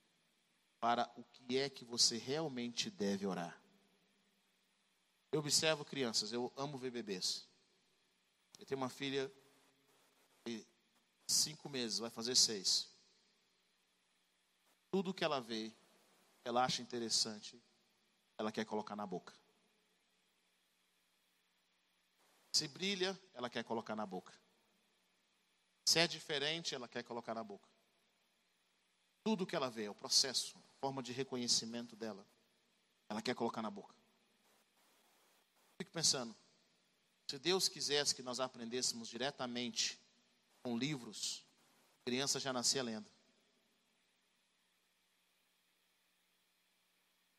para 0.79 1.11
o 1.17 1.23
que 1.25 1.57
é 1.57 1.69
que 1.69 1.83
você 1.83 2.15
realmente 2.15 2.89
deve 2.89 3.27
orar. 3.27 3.61
Eu 5.33 5.41
observo 5.41 5.83
crianças, 5.83 6.31
eu 6.31 6.49
amo 6.55 6.77
ver 6.77 6.91
bebês. 6.91 7.45
Eu 8.57 8.65
tenho 8.65 8.79
uma 8.79 8.89
filha 8.89 9.29
de 10.47 10.65
cinco 11.27 11.67
meses, 11.67 11.99
vai 11.99 12.09
fazer 12.09 12.35
seis. 12.35 12.89
Tudo 14.89 15.13
que 15.13 15.25
ela 15.25 15.41
vê, 15.41 15.73
ela 16.45 16.63
acha 16.63 16.81
interessante, 16.81 17.61
ela 18.37 18.49
quer 18.49 18.63
colocar 18.63 18.95
na 18.95 19.05
boca. 19.05 19.38
Se 22.59 22.67
brilha, 22.67 23.17
ela 23.33 23.49
quer 23.49 23.63
colocar 23.63 23.95
na 23.95 24.05
boca. 24.05 24.33
Se 25.85 25.97
é 25.97 26.05
diferente, 26.05 26.75
ela 26.75 26.89
quer 26.89 27.03
colocar 27.03 27.33
na 27.33 27.41
boca. 27.41 27.65
Tudo 29.23 29.47
que 29.47 29.55
ela 29.55 29.69
vê, 29.69 29.87
o 29.87 29.95
processo, 29.95 30.57
a 30.57 30.73
forma 30.81 31.01
de 31.01 31.13
reconhecimento 31.13 31.95
dela, 31.95 32.27
ela 33.07 33.21
quer 33.21 33.33
colocar 33.33 33.61
na 33.61 33.71
boca. 33.71 33.95
Fico 35.77 35.89
pensando, 35.89 36.35
se 37.29 37.39
Deus 37.39 37.69
quisesse 37.69 38.13
que 38.13 38.21
nós 38.21 38.41
aprendêssemos 38.41 39.07
diretamente 39.07 39.97
com 40.61 40.77
livros, 40.77 41.45
criança 42.03 42.41
já 42.41 42.51
nascia 42.51 42.83
lendo. 42.83 43.09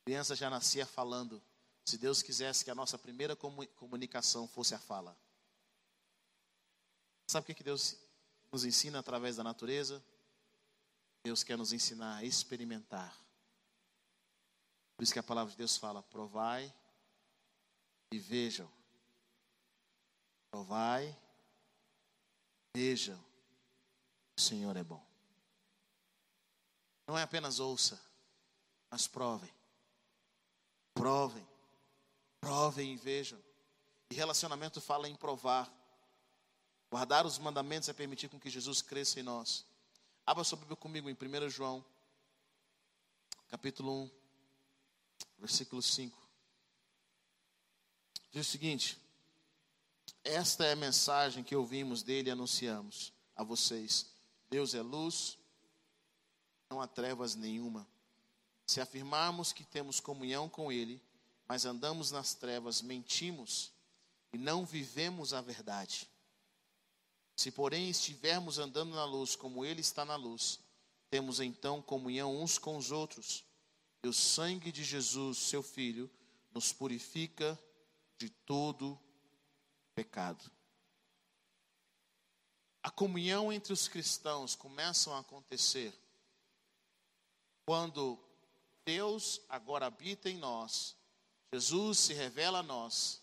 criança 0.03 0.35
já 0.35 0.49
nascia 0.49 0.87
falando. 0.87 1.43
Se 1.85 1.99
Deus 1.99 2.23
quisesse 2.23 2.65
que 2.65 2.71
a 2.71 2.75
nossa 2.75 2.99
primeira 2.99 3.35
comunicação 3.35 4.47
fosse 4.47 4.75
a 4.75 4.79
fala. 4.79 5.17
Sabe 7.29 7.51
o 7.51 7.55
que 7.55 7.63
Deus 7.63 7.97
nos 8.51 8.65
ensina 8.65 8.99
através 8.99 9.37
da 9.37 9.45
natureza? 9.45 10.03
Deus 11.23 11.43
quer 11.43 11.57
nos 11.57 11.73
ensinar 11.73 12.17
a 12.17 12.25
experimentar. 12.25 13.15
Por 14.97 15.05
isso 15.05 15.13
que 15.13 15.19
a 15.19 15.23
palavra 15.23 15.51
de 15.51 15.57
Deus 15.57 15.77
fala: 15.77 16.03
provai 16.03 16.73
e 18.13 18.19
vejam. 18.19 18.71
Provai, 20.51 21.17
vejam. 22.77 23.19
O 24.37 24.41
Senhor 24.41 24.77
é 24.77 24.83
bom. 24.83 25.05
Não 27.07 27.17
é 27.19 27.23
apenas 27.23 27.59
ouça, 27.59 28.01
mas 28.91 29.07
provem. 29.07 29.53
Provem, 30.95 31.47
provem 32.41 32.95
e 32.95 32.97
vejam. 32.97 33.39
E 34.11 34.15
relacionamento 34.15 34.81
fala 34.81 35.09
em 35.09 35.15
provar. 35.15 35.73
Guardar 36.91 37.25
os 37.25 37.39
mandamentos 37.39 37.89
é 37.89 37.93
permitir 37.93 38.29
com 38.29 38.41
que 38.41 38.51
Jesus 38.51 38.83
cresça 38.83 39.21
em 39.21 39.23
nós. 39.23 39.65
Abra 40.27 40.43
sua 40.43 40.59
Bíblia 40.59 40.77
comigo 40.77 41.09
em 41.09 41.15
1 41.15 41.51
João, 41.51 41.85
capítulo 43.49 44.05
1, 44.05 44.11
versículo 45.39 45.81
5. 45.83 46.19
Diz 48.33 48.47
o 48.47 48.51
seguinte: 48.51 48.99
Esta 50.25 50.65
é 50.65 50.73
a 50.73 50.77
mensagem 50.77 51.45
que 51.45 51.55
ouvimos 51.55 52.03
dele 52.03 52.29
e 52.29 52.33
anunciamos 52.33 53.13
a 53.37 53.45
vocês. 53.45 54.07
Deus 54.49 54.75
é 54.75 54.83
luz, 54.83 55.39
não 56.69 56.81
há 56.81 56.87
trevas 56.87 57.35
nenhuma. 57.35 57.87
Se 58.67 58.81
afirmarmos 58.81 59.53
que 59.53 59.65
temos 59.65 60.01
comunhão 60.01 60.49
com 60.49 60.71
Ele, 60.71 61.03
mas 61.51 61.65
andamos 61.65 62.13
nas 62.13 62.33
trevas, 62.33 62.81
mentimos 62.81 63.73
e 64.33 64.39
não 64.39 64.65
vivemos 64.65 65.35
a 65.35 65.41
verdade. 65.41 66.09
Se, 67.35 67.51
porém, 67.51 67.91
estivermos 67.91 68.61
andando 68.61 68.95
na 68.95 69.05
luz 69.05 69.35
como 69.35 69.65
Ele 69.65 69.81
está 69.81 70.05
na 70.05 70.15
luz, 70.15 70.61
temos 71.11 71.41
então 71.41 71.83
comunhão 71.83 72.41
uns 72.41 72.57
com 72.57 72.77
os 72.77 72.93
outros, 72.93 73.45
e 74.01 74.07
o 74.07 74.13
sangue 74.13 74.71
de 74.71 74.85
Jesus, 74.85 75.39
seu 75.39 75.61
Filho, 75.61 76.09
nos 76.53 76.73
purifica 76.73 77.59
de 78.17 78.31
todo 78.31 78.97
pecado. 79.93 80.49
A 82.81 82.93
comunhão 82.93 83.53
entre 83.53 83.73
os 83.73 83.89
cristãos 83.89 84.55
começa 84.55 85.13
a 85.13 85.19
acontecer 85.19 85.93
quando 87.67 88.17
Deus 88.85 89.41
agora 89.49 89.87
habita 89.87 90.31
em 90.31 90.39
nós, 90.39 91.00
Jesus 91.53 91.99
se 91.99 92.15
revela 92.15 92.61
a 92.61 92.63
nós, 92.63 93.21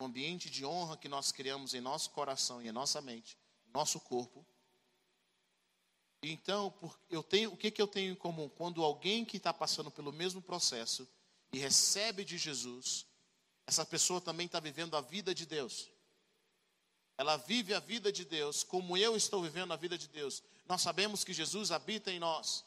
um 0.00 0.06
ambiente 0.06 0.48
de 0.48 0.64
honra 0.64 0.96
que 0.96 1.08
nós 1.08 1.32
criamos 1.32 1.74
em 1.74 1.80
nosso 1.80 2.10
coração 2.10 2.62
e 2.62 2.68
em 2.68 2.72
nossa 2.72 3.00
mente, 3.00 3.36
nosso 3.72 3.98
corpo. 4.00 4.46
Então, 6.22 6.72
eu 7.08 7.22
tenho, 7.22 7.52
o 7.52 7.56
que, 7.56 7.70
que 7.70 7.80
eu 7.80 7.88
tenho 7.88 8.12
em 8.12 8.16
comum? 8.16 8.48
Quando 8.48 8.84
alguém 8.84 9.24
que 9.24 9.36
está 9.36 9.52
passando 9.52 9.90
pelo 9.90 10.12
mesmo 10.12 10.40
processo 10.40 11.08
e 11.52 11.58
recebe 11.58 12.24
de 12.24 12.38
Jesus, 12.38 13.06
essa 13.66 13.84
pessoa 13.84 14.20
também 14.20 14.46
está 14.46 14.60
vivendo 14.60 14.96
a 14.96 15.00
vida 15.00 15.34
de 15.34 15.46
Deus. 15.46 15.90
Ela 17.16 17.36
vive 17.36 17.74
a 17.74 17.80
vida 17.80 18.12
de 18.12 18.24
Deus 18.24 18.62
como 18.62 18.96
eu 18.96 19.16
estou 19.16 19.42
vivendo 19.42 19.72
a 19.72 19.76
vida 19.76 19.98
de 19.98 20.08
Deus. 20.08 20.42
Nós 20.66 20.82
sabemos 20.82 21.24
que 21.24 21.32
Jesus 21.32 21.70
habita 21.70 22.10
em 22.10 22.18
nós. 22.18 22.64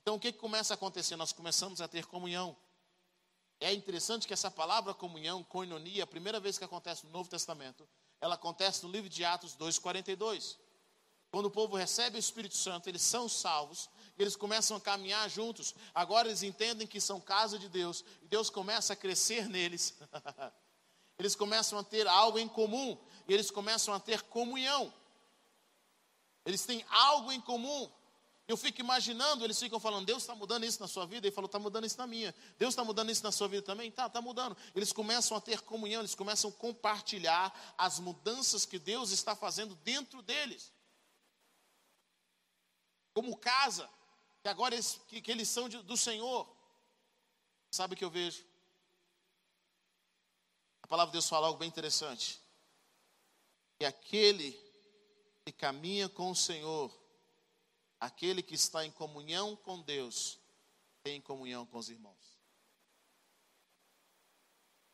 Então 0.00 0.14
o 0.14 0.20
que, 0.20 0.32
que 0.32 0.38
começa 0.38 0.72
a 0.72 0.76
acontecer? 0.76 1.16
Nós 1.16 1.32
começamos 1.32 1.80
a 1.80 1.88
ter 1.88 2.06
comunhão. 2.06 2.56
É 3.60 3.72
interessante 3.74 4.26
que 4.26 4.32
essa 4.32 4.50
palavra 4.50 4.94
comunhão, 4.94 5.44
koinonia, 5.44 6.04
a 6.04 6.06
primeira 6.06 6.40
vez 6.40 6.56
que 6.56 6.64
acontece 6.64 7.04
no 7.04 7.12
Novo 7.12 7.28
Testamento, 7.28 7.86
ela 8.18 8.34
acontece 8.34 8.82
no 8.84 8.90
livro 8.90 9.08
de 9.08 9.22
Atos 9.22 9.54
2,42. 9.54 10.56
Quando 11.30 11.46
o 11.46 11.50
povo 11.50 11.76
recebe 11.76 12.16
o 12.16 12.18
Espírito 12.18 12.56
Santo, 12.56 12.88
eles 12.88 13.02
são 13.02 13.28
salvos, 13.28 13.90
eles 14.18 14.34
começam 14.34 14.76
a 14.76 14.80
caminhar 14.80 15.28
juntos. 15.28 15.74
Agora 15.94 16.26
eles 16.26 16.42
entendem 16.42 16.86
que 16.86 17.00
são 17.00 17.20
casa 17.20 17.58
de 17.58 17.68
Deus, 17.68 18.02
e 18.22 18.26
Deus 18.26 18.48
começa 18.48 18.94
a 18.94 18.96
crescer 18.96 19.46
neles. 19.46 19.94
eles 21.18 21.36
começam 21.36 21.78
a 21.78 21.84
ter 21.84 22.08
algo 22.08 22.38
em 22.38 22.48
comum, 22.48 22.98
eles 23.28 23.50
começam 23.50 23.92
a 23.92 24.00
ter 24.00 24.22
comunhão. 24.22 24.92
Eles 26.46 26.64
têm 26.64 26.84
algo 26.88 27.30
em 27.30 27.40
comum. 27.40 27.90
Eu 28.50 28.56
fico 28.56 28.80
imaginando, 28.80 29.44
eles 29.44 29.60
ficam 29.60 29.78
falando, 29.78 30.06
Deus 30.06 30.24
está 30.24 30.34
mudando 30.34 30.64
isso 30.64 30.80
na 30.80 30.88
sua 30.88 31.06
vida. 31.06 31.24
Ele 31.24 31.32
falou, 31.32 31.46
está 31.46 31.60
mudando 31.60 31.86
isso 31.86 31.96
na 31.96 32.04
minha. 32.04 32.34
Deus 32.58 32.72
está 32.72 32.82
mudando 32.82 33.08
isso 33.08 33.22
na 33.22 33.30
sua 33.30 33.46
vida 33.46 33.62
também? 33.62 33.92
Tá, 33.92 34.08
está 34.08 34.20
mudando. 34.20 34.56
Eles 34.74 34.92
começam 34.92 35.36
a 35.36 35.40
ter 35.40 35.60
comunhão, 35.60 36.00
eles 36.00 36.16
começam 36.16 36.50
a 36.50 36.52
compartilhar 36.54 37.74
as 37.78 38.00
mudanças 38.00 38.66
que 38.66 38.76
Deus 38.76 39.12
está 39.12 39.36
fazendo 39.36 39.76
dentro 39.76 40.20
deles. 40.20 40.72
Como 43.14 43.36
casa, 43.36 43.88
que 44.42 44.48
agora 44.48 44.74
eles, 44.74 45.00
que, 45.06 45.22
que 45.22 45.30
eles 45.30 45.48
são 45.48 45.68
de, 45.68 45.80
do 45.84 45.96
Senhor. 45.96 46.52
Sabe 47.70 47.94
o 47.94 47.96
que 47.96 48.04
eu 48.04 48.10
vejo? 48.10 48.44
A 50.82 50.88
palavra 50.88 51.12
de 51.12 51.18
Deus 51.18 51.28
fala 51.28 51.46
algo 51.46 51.60
bem 51.60 51.68
interessante. 51.68 52.42
E 53.78 53.84
aquele 53.84 54.50
que 55.44 55.52
caminha 55.52 56.08
com 56.08 56.32
o 56.32 56.34
Senhor 56.34 56.99
Aquele 58.00 58.42
que 58.42 58.54
está 58.54 58.84
em 58.84 58.90
comunhão 58.90 59.54
com 59.54 59.80
Deus 59.82 60.40
tem 61.02 61.20
comunhão 61.20 61.66
com 61.66 61.78
os 61.78 61.90
irmãos. 61.90 62.40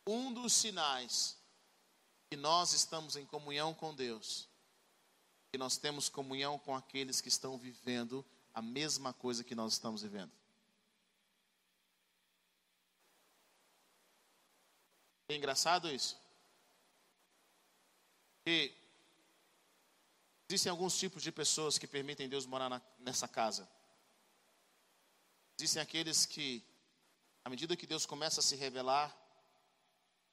Um 0.05 0.33
dos 0.33 0.53
sinais 0.53 1.37
que 2.29 2.35
nós 2.35 2.73
estamos 2.73 3.15
em 3.15 3.25
comunhão 3.25 3.73
com 3.73 3.95
Deus, 3.95 4.49
que 5.51 5.57
nós 5.57 5.77
temos 5.77 6.09
comunhão 6.09 6.59
com 6.59 6.75
aqueles 6.75 7.21
que 7.21 7.29
estão 7.29 7.57
vivendo 7.57 8.25
a 8.53 8.61
mesma 8.61 9.13
coisa 9.13 9.43
que 9.43 9.55
nós 9.55 9.73
estamos 9.73 10.01
vivendo. 10.01 10.31
É 15.29 15.35
engraçado 15.35 15.89
isso? 15.89 16.17
Que 18.45 18.76
Existem 20.49 20.69
alguns 20.69 20.97
tipos 20.97 21.21
de 21.21 21.31
pessoas 21.31 21.77
que 21.77 21.85
permitem 21.85 22.29
Deus 22.29 22.45
morar 22.45 22.69
na, 22.69 22.81
nessa 22.99 23.27
casa. 23.27 23.69
Existem 25.59 25.81
aqueles 25.81 26.25
que, 26.25 26.63
à 27.43 27.49
medida 27.49 27.75
que 27.75 27.85
Deus 27.85 28.05
começa 28.05 28.39
a 28.39 28.43
se 28.43 28.55
revelar, 28.55 29.13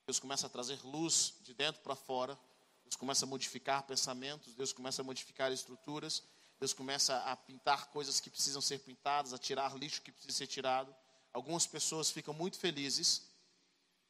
Deus 0.06 0.20
começa 0.20 0.46
a 0.46 0.50
trazer 0.50 0.80
luz 0.84 1.34
de 1.40 1.52
dentro 1.52 1.82
para 1.82 1.96
fora, 1.96 2.38
Deus 2.84 2.94
começa 2.94 3.24
a 3.24 3.28
modificar 3.28 3.82
pensamentos, 3.82 4.54
Deus 4.54 4.72
começa 4.72 5.02
a 5.02 5.04
modificar 5.04 5.50
estruturas, 5.50 6.22
Deus 6.60 6.72
começa 6.72 7.16
a 7.24 7.34
pintar 7.34 7.86
coisas 7.86 8.20
que 8.20 8.30
precisam 8.30 8.62
ser 8.62 8.78
pintadas, 8.78 9.32
a 9.32 9.38
tirar 9.38 9.76
lixo 9.76 10.02
que 10.02 10.12
precisa 10.12 10.36
ser 10.36 10.46
tirado. 10.46 10.94
Algumas 11.32 11.66
pessoas 11.66 12.10
ficam 12.10 12.32
muito 12.32 12.56
felizes, 12.56 13.22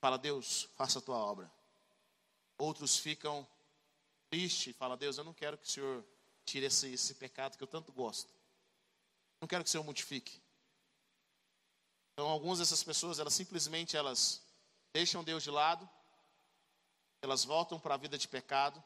fala 0.01 0.19
Deus, 0.19 0.69
faça 0.77 0.99
a 0.99 1.03
tua 1.03 1.17
obra. 1.17 1.51
Outros 2.59 2.99
ficam 2.99 3.47
triste 4.35 4.71
e 4.71 4.73
fala: 4.73 4.97
Deus, 4.97 5.17
eu 5.17 5.23
não 5.23 5.33
quero 5.33 5.57
que 5.57 5.69
o 5.69 5.71
Senhor 5.71 6.05
tire 6.45 6.67
esse, 6.67 6.93
esse 6.93 7.15
pecado 7.15 7.57
que 7.57 7.63
eu 7.63 7.69
tanto 7.69 7.93
gosto. 7.93 8.35
Não 9.41 9.47
quero 9.47 9.63
que 9.63 9.69
o 9.69 9.71
Senhor 9.71 9.85
modifique. 9.85 10.41
Então, 12.13 12.27
algumas 12.27 12.59
dessas 12.59 12.83
pessoas, 12.83 13.21
elas 13.21 13.33
simplesmente 13.33 13.97
elas 13.97 14.43
deixam 14.93 15.23
Deus 15.23 15.45
de 15.45 15.51
lado, 15.51 15.89
elas 17.23 17.45
voltam 17.45 17.79
para 17.79 17.95
a 17.95 17.97
vida 17.97 18.19
de 18.19 18.27
pecado, 18.27 18.83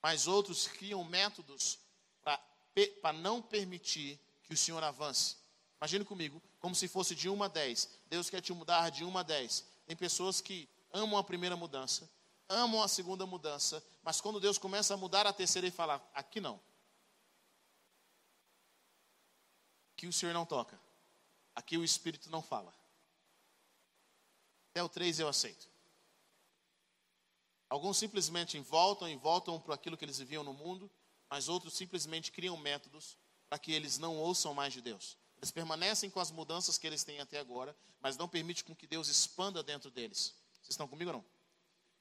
mas 0.00 0.28
outros 0.28 0.68
criam 0.68 1.02
métodos 1.02 1.80
para 2.22 3.12
não 3.12 3.42
permitir 3.42 4.20
que 4.44 4.54
o 4.54 4.56
Senhor 4.56 4.82
avance. 4.84 5.36
Imagine 5.80 6.04
comigo, 6.04 6.40
como 6.60 6.76
se 6.76 6.86
fosse 6.86 7.14
de 7.14 7.28
1 7.28 7.42
a 7.42 7.48
10. 7.48 7.88
Deus 8.06 8.30
quer 8.30 8.40
te 8.40 8.52
mudar 8.52 8.90
de 8.90 9.04
1 9.04 9.18
a 9.18 9.22
10. 9.24 9.64
Tem 9.86 9.96
pessoas 9.96 10.40
que 10.40 10.68
amam 10.92 11.18
a 11.18 11.24
primeira 11.24 11.56
mudança, 11.56 12.08
amam 12.48 12.82
a 12.82 12.88
segunda 12.88 13.26
mudança, 13.26 13.82
mas 14.02 14.20
quando 14.20 14.40
Deus 14.40 14.58
começa 14.58 14.94
a 14.94 14.96
mudar 14.96 15.26
a 15.26 15.32
terceira, 15.32 15.66
ele 15.66 15.74
fala: 15.74 16.02
aqui 16.14 16.40
não. 16.40 16.60
Aqui 19.96 20.06
o 20.06 20.12
Senhor 20.12 20.32
não 20.32 20.44
toca. 20.44 20.78
Aqui 21.54 21.78
o 21.78 21.84
Espírito 21.84 22.30
não 22.30 22.42
fala. 22.42 22.74
Até 24.70 24.82
o 24.82 24.88
três 24.88 25.18
eu 25.18 25.28
aceito. 25.28 25.68
Alguns 27.68 27.96
simplesmente 27.96 28.58
voltam 28.58 29.08
e 29.08 29.16
voltam 29.16 29.60
para 29.60 29.74
aquilo 29.74 29.96
que 29.96 30.04
eles 30.04 30.18
viviam 30.18 30.44
no 30.44 30.52
mundo, 30.52 30.90
mas 31.30 31.48
outros 31.48 31.74
simplesmente 31.74 32.30
criam 32.30 32.56
métodos 32.56 33.16
para 33.48 33.58
que 33.58 33.72
eles 33.72 33.98
não 33.98 34.16
ouçam 34.16 34.52
mais 34.52 34.72
de 34.72 34.80
Deus. 34.80 35.16
Eles 35.38 35.50
permanecem 35.50 36.10
com 36.10 36.20
as 36.20 36.30
mudanças 36.30 36.78
que 36.78 36.86
eles 36.86 37.04
têm 37.04 37.20
até 37.20 37.38
agora, 37.38 37.76
mas 38.00 38.16
não 38.16 38.28
permite 38.28 38.64
com 38.64 38.74
que 38.74 38.86
Deus 38.86 39.08
expanda 39.08 39.62
dentro 39.62 39.90
deles. 39.90 40.34
Vocês 40.54 40.70
estão 40.70 40.88
comigo 40.88 41.10
ou 41.10 41.16
não? 41.18 41.33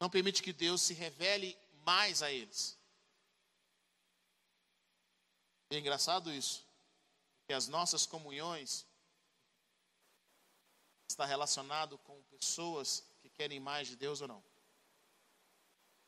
Não 0.03 0.09
permite 0.09 0.43
que 0.43 0.51
Deus 0.51 0.81
se 0.81 0.93
revele 0.93 1.57
mais 1.85 2.21
a 2.21 2.29
eles. 2.29 2.77
É 5.69 5.77
engraçado 5.77 6.29
isso, 6.29 6.67
que 7.47 7.53
as 7.53 7.69
nossas 7.69 8.05
comunhões 8.05 8.85
está 11.07 11.23
relacionado 11.25 11.97
com 11.99 12.21
pessoas 12.23 13.01
que 13.21 13.29
querem 13.29 13.61
mais 13.61 13.87
de 13.87 13.95
Deus 13.95 14.19
ou 14.19 14.27
não. 14.27 14.43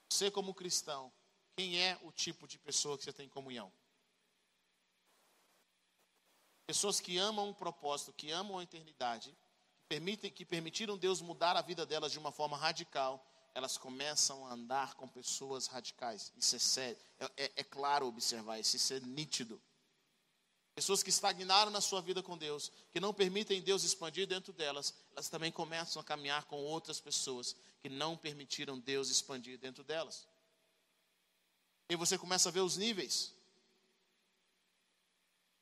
Você 0.09 0.29
como 0.29 0.53
cristão, 0.53 1.09
quem 1.55 1.81
é 1.81 1.97
o 2.03 2.11
tipo 2.11 2.49
de 2.49 2.59
pessoa 2.59 2.97
que 2.97 3.05
você 3.05 3.13
tem 3.13 3.29
comunhão? 3.29 3.71
Pessoas 6.67 6.99
que 6.99 7.17
amam 7.17 7.47
um 7.47 7.53
propósito, 7.53 8.11
que 8.11 8.29
amam 8.29 8.59
a 8.59 8.63
eternidade, 8.63 9.31
que, 9.77 9.85
permitem, 9.87 10.29
que 10.29 10.43
permitiram 10.43 10.97
Deus 10.97 11.21
mudar 11.21 11.55
a 11.55 11.61
vida 11.61 11.85
delas 11.85 12.11
de 12.11 12.19
uma 12.19 12.33
forma 12.33 12.57
radical 12.57 13.25
elas 13.55 13.77
começam 13.77 14.45
a 14.45 14.51
andar 14.51 14.95
com 14.95 15.07
pessoas 15.07 15.67
radicais. 15.67 16.31
Isso 16.35 16.57
é 16.57 16.59
sério. 16.59 16.97
É, 17.17 17.45
é, 17.45 17.51
é, 17.55 17.63
claro 17.63 18.05
observar 18.05 18.59
isso, 18.59 18.75
isso 18.75 18.93
é 18.93 18.99
nítido. 18.99 19.61
Pessoas 20.75 21.01
que 21.01 21.09
estagnaram 21.09 21.71
na 21.71 21.79
sua 21.79 22.01
vida 22.01 22.21
com 22.21 22.37
Deus, 22.37 22.69
que 22.91 22.99
não 22.99 23.13
permitem 23.13 23.61
Deus 23.61 23.85
expandir 23.85 24.27
dentro 24.27 24.51
delas, 24.51 24.93
elas 25.13 25.29
também 25.29 25.53
começam 25.53 26.01
a 26.01 26.03
caminhar 26.03 26.43
com 26.43 26.57
outras 26.57 26.99
pessoas 26.99 27.55
que 27.79 27.87
não 27.87 28.17
permitiram 28.17 28.77
Deus 28.77 29.09
expandir 29.09 29.57
dentro 29.57 29.85
delas. 29.85 30.27
E 31.89 31.95
você 31.95 32.17
começa 32.17 32.49
a 32.49 32.51
ver 32.51 32.59
os 32.59 32.75
níveis. 32.75 33.33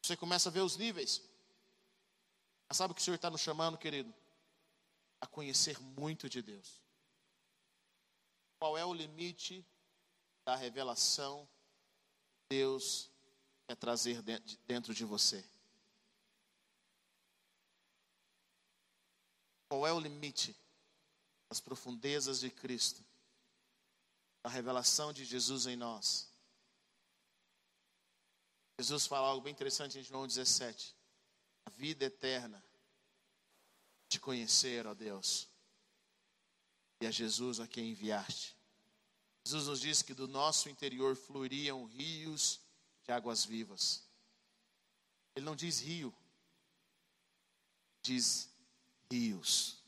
Você 0.01 0.17
começa 0.17 0.49
a 0.49 0.51
ver 0.51 0.61
os 0.61 0.75
níveis. 0.77 1.21
Mas 2.67 2.77
sabe 2.77 2.91
o 2.91 2.95
que 2.95 3.01
o 3.01 3.03
Senhor 3.03 3.17
está 3.17 3.29
nos 3.29 3.41
chamando, 3.41 3.77
querido? 3.77 4.11
A 5.21 5.27
conhecer 5.27 5.79
muito 5.79 6.27
de 6.27 6.41
Deus 6.41 6.82
qual 8.63 8.77
é 8.77 8.85
o 8.85 8.93
limite 8.93 9.67
da 10.45 10.55
revelação 10.55 11.45
que 12.47 12.55
Deus 12.55 13.11
quer 13.67 13.75
trazer 13.75 14.21
dentro 14.65 14.93
de 14.93 15.03
você. 15.03 15.43
Qual 19.67 19.85
é 19.85 19.91
o 19.91 19.99
limite 19.99 20.55
das 21.49 21.59
profundezas 21.59 22.39
de 22.39 22.49
Cristo 22.49 23.03
da 24.41 24.49
revelação 24.49 25.11
de 25.11 25.25
Jesus 25.25 25.65
em 25.65 25.75
nós. 25.75 26.31
Jesus 28.79 29.05
fala 29.05 29.27
algo 29.27 29.43
bem 29.43 29.51
interessante 29.51 29.99
em 29.99 30.03
João 30.03 30.25
17. 30.25 30.95
A 31.65 31.69
vida 31.71 32.05
eterna 32.05 32.63
de 34.07 34.21
conhecer, 34.21 34.87
ó 34.87 34.93
Deus, 34.93 35.52
e 37.03 37.07
a 37.07 37.11
Jesus 37.11 37.59
a 37.59 37.67
quem 37.67 37.91
enviaste. 37.91 38.55
Jesus 39.45 39.67
nos 39.67 39.81
diz 39.81 40.01
que 40.01 40.13
do 40.13 40.25
nosso 40.27 40.69
interior 40.69 41.17
fluiriam 41.17 41.83
rios 41.85 42.61
de 43.03 43.11
águas 43.11 43.43
vivas. 43.43 44.01
Ele 45.35 45.45
não 45.45 45.53
diz 45.55 45.81
rio, 45.81 46.15
diz 48.01 48.49
rios. 49.11 49.83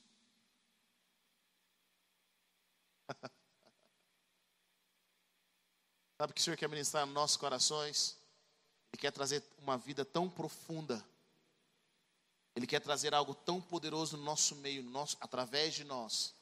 Sabe 6.17 6.33
que 6.33 6.41
o 6.41 6.43
Senhor 6.43 6.57
quer 6.57 6.67
ministrar 6.67 7.05
nos 7.05 7.15
nossos 7.15 7.37
corações? 7.37 8.17
Ele 8.91 8.99
quer 8.99 9.11
trazer 9.11 9.41
uma 9.59 9.77
vida 9.77 10.03
tão 10.03 10.29
profunda. 10.29 11.01
Ele 12.55 12.67
quer 12.67 12.81
trazer 12.81 13.13
algo 13.13 13.33
tão 13.33 13.61
poderoso 13.61 14.17
no 14.17 14.23
nosso 14.23 14.55
meio, 14.55 14.83
no 14.83 14.89
nosso, 14.89 15.15
através 15.21 15.73
de 15.73 15.85
nós. 15.85 16.35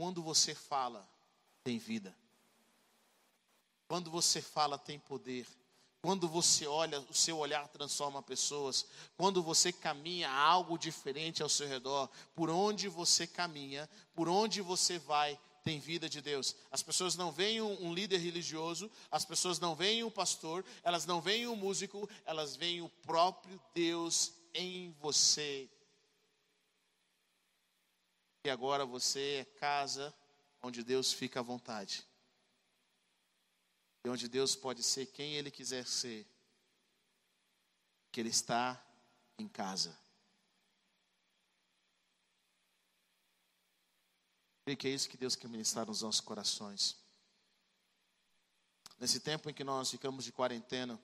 Quando 0.00 0.22
você 0.22 0.54
fala, 0.54 1.06
tem 1.62 1.76
vida. 1.76 2.16
Quando 3.86 4.10
você 4.10 4.40
fala, 4.40 4.78
tem 4.78 4.98
poder. 4.98 5.46
Quando 6.00 6.26
você 6.26 6.66
olha, 6.66 6.98
o 7.00 7.12
seu 7.12 7.36
olhar 7.36 7.68
transforma 7.68 8.22
pessoas. 8.22 8.86
Quando 9.14 9.42
você 9.42 9.70
caminha, 9.70 10.30
algo 10.30 10.78
diferente 10.78 11.42
ao 11.42 11.50
seu 11.50 11.68
redor. 11.68 12.08
Por 12.34 12.48
onde 12.48 12.88
você 12.88 13.26
caminha, 13.26 13.86
por 14.14 14.26
onde 14.26 14.62
você 14.62 14.98
vai, 14.98 15.38
tem 15.62 15.78
vida 15.78 16.08
de 16.08 16.22
Deus. 16.22 16.56
As 16.70 16.82
pessoas 16.82 17.14
não 17.14 17.30
veem 17.30 17.60
um 17.60 17.92
líder 17.92 18.20
religioso, 18.20 18.90
as 19.10 19.26
pessoas 19.26 19.60
não 19.60 19.74
veem 19.74 20.02
um 20.02 20.10
pastor, 20.10 20.64
elas 20.82 21.04
não 21.04 21.20
veem 21.20 21.46
um 21.46 21.56
músico, 21.56 22.08
elas 22.24 22.56
veem 22.56 22.80
o 22.80 22.88
próprio 22.88 23.60
Deus 23.74 24.32
em 24.54 24.96
você. 24.98 25.68
E 28.42 28.48
agora 28.48 28.86
você 28.86 29.40
é 29.40 29.44
casa 29.44 30.14
onde 30.62 30.82
Deus 30.82 31.12
fica 31.12 31.40
à 31.40 31.42
vontade. 31.42 32.06
E 34.04 34.08
onde 34.08 34.28
Deus 34.28 34.56
pode 34.56 34.82
ser 34.82 35.06
quem 35.06 35.34
Ele 35.34 35.50
quiser 35.50 35.86
ser. 35.86 36.26
Que 38.10 38.20
Ele 38.20 38.30
está 38.30 38.82
em 39.38 39.46
casa. 39.46 39.96
Creio 44.64 44.78
que 44.78 44.88
é 44.88 44.90
isso 44.90 45.08
que 45.08 45.18
Deus 45.18 45.36
quer 45.36 45.48
ministrar 45.48 45.86
nos 45.86 46.00
nossos 46.00 46.20
corações. 46.20 46.96
Nesse 48.98 49.20
tempo 49.20 49.50
em 49.50 49.54
que 49.54 49.64
nós 49.64 49.90
ficamos 49.90 50.24
de 50.24 50.32
quarentena, 50.32 50.98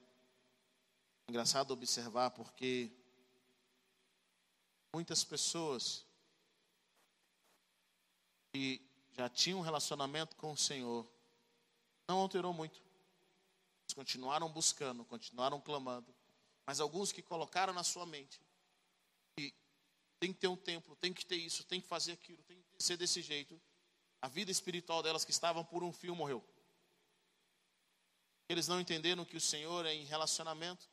é 1.26 1.30
engraçado 1.30 1.72
observar 1.72 2.30
porque 2.30 2.90
muitas 4.94 5.24
pessoas 5.24 6.05
que 8.56 8.80
já 9.12 9.28
tinham 9.28 9.58
um 9.58 9.62
relacionamento 9.62 10.34
com 10.36 10.52
o 10.52 10.56
Senhor 10.56 11.06
não 12.08 12.20
alterou 12.20 12.54
muito. 12.54 12.80
Eles 13.82 13.94
continuaram 13.94 14.50
buscando, 14.50 15.04
continuaram 15.04 15.60
clamando. 15.60 16.14
Mas 16.64 16.80
alguns 16.80 17.12
que 17.12 17.20
colocaram 17.20 17.74
na 17.74 17.84
sua 17.84 18.06
mente 18.06 18.40
que 19.36 19.54
tem 20.18 20.32
que 20.32 20.40
ter 20.40 20.48
um 20.48 20.56
templo, 20.56 20.96
tem 20.96 21.12
que 21.12 21.24
ter 21.26 21.36
isso, 21.36 21.64
tem 21.64 21.82
que 21.82 21.86
fazer 21.86 22.12
aquilo, 22.12 22.42
tem 22.44 22.62
que 22.62 22.82
ser 22.82 22.96
desse 22.96 23.20
jeito. 23.20 23.60
A 24.22 24.28
vida 24.28 24.50
espiritual 24.50 25.02
delas 25.02 25.24
que 25.24 25.30
estavam 25.30 25.62
por 25.62 25.84
um 25.84 25.92
fio 25.92 26.16
morreu. 26.16 26.42
Eles 28.48 28.66
não 28.66 28.80
entenderam 28.80 29.24
que 29.24 29.36
o 29.36 29.40
Senhor 29.40 29.84
é 29.84 29.92
em 29.92 30.04
relacionamento. 30.04 30.88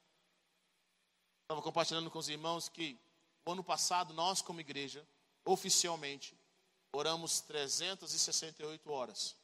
Estava 1.44 1.62
compartilhando 1.62 2.12
com 2.12 2.20
os 2.20 2.28
irmãos 2.28 2.68
que 2.68 3.00
o 3.46 3.52
ano 3.52 3.64
passado 3.64 4.14
nós 4.14 4.42
como 4.42 4.60
igreja, 4.60 5.08
oficialmente, 5.46 6.38
oramos 6.94 7.42
368 7.42 8.92
horas. 8.92 9.36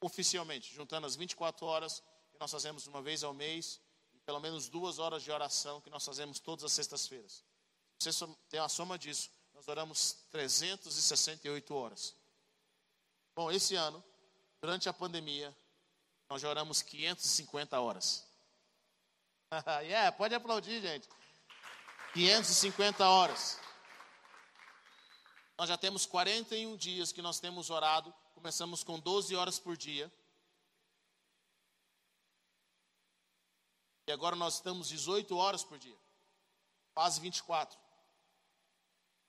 Oficialmente, 0.00 0.74
juntando 0.74 1.06
as 1.06 1.16
24 1.16 1.64
horas 1.64 2.02
que 2.32 2.38
nós 2.38 2.50
fazemos 2.50 2.86
uma 2.86 3.00
vez 3.00 3.22
ao 3.22 3.32
mês 3.32 3.80
e 4.12 4.18
pelo 4.20 4.40
menos 4.40 4.68
duas 4.68 4.98
horas 4.98 5.22
de 5.22 5.30
oração 5.30 5.80
que 5.80 5.88
nós 5.88 6.04
fazemos 6.04 6.40
todas 6.40 6.64
as 6.64 6.72
sextas-feiras. 6.72 7.42
Você 7.98 8.10
tem 8.50 8.60
a 8.60 8.68
soma 8.68 8.98
disso. 8.98 9.30
Nós 9.54 9.68
oramos 9.68 10.26
368 10.30 11.74
horas. 11.74 12.14
Bom, 13.34 13.50
esse 13.50 13.76
ano, 13.76 14.02
durante 14.60 14.88
a 14.88 14.92
pandemia, 14.92 15.56
nós 16.28 16.42
já 16.42 16.48
oramos 16.48 16.82
550 16.82 17.80
horas. 17.80 18.26
yeah, 19.82 20.10
pode 20.10 20.34
aplaudir, 20.34 20.82
gente. 20.82 21.08
550 22.12 23.08
horas. 23.08 23.63
Nós 25.56 25.68
já 25.68 25.76
temos 25.76 26.04
41 26.04 26.76
dias 26.76 27.12
que 27.12 27.22
nós 27.22 27.38
temos 27.38 27.70
orado. 27.70 28.12
Começamos 28.34 28.82
com 28.82 28.98
12 28.98 29.34
horas 29.36 29.58
por 29.58 29.76
dia. 29.76 30.12
E 34.06 34.12
agora 34.12 34.36
nós 34.36 34.54
estamos 34.54 34.88
18 34.88 35.36
horas 35.36 35.62
por 35.62 35.78
dia. 35.78 35.96
Quase 36.92 37.20
24. 37.20 37.78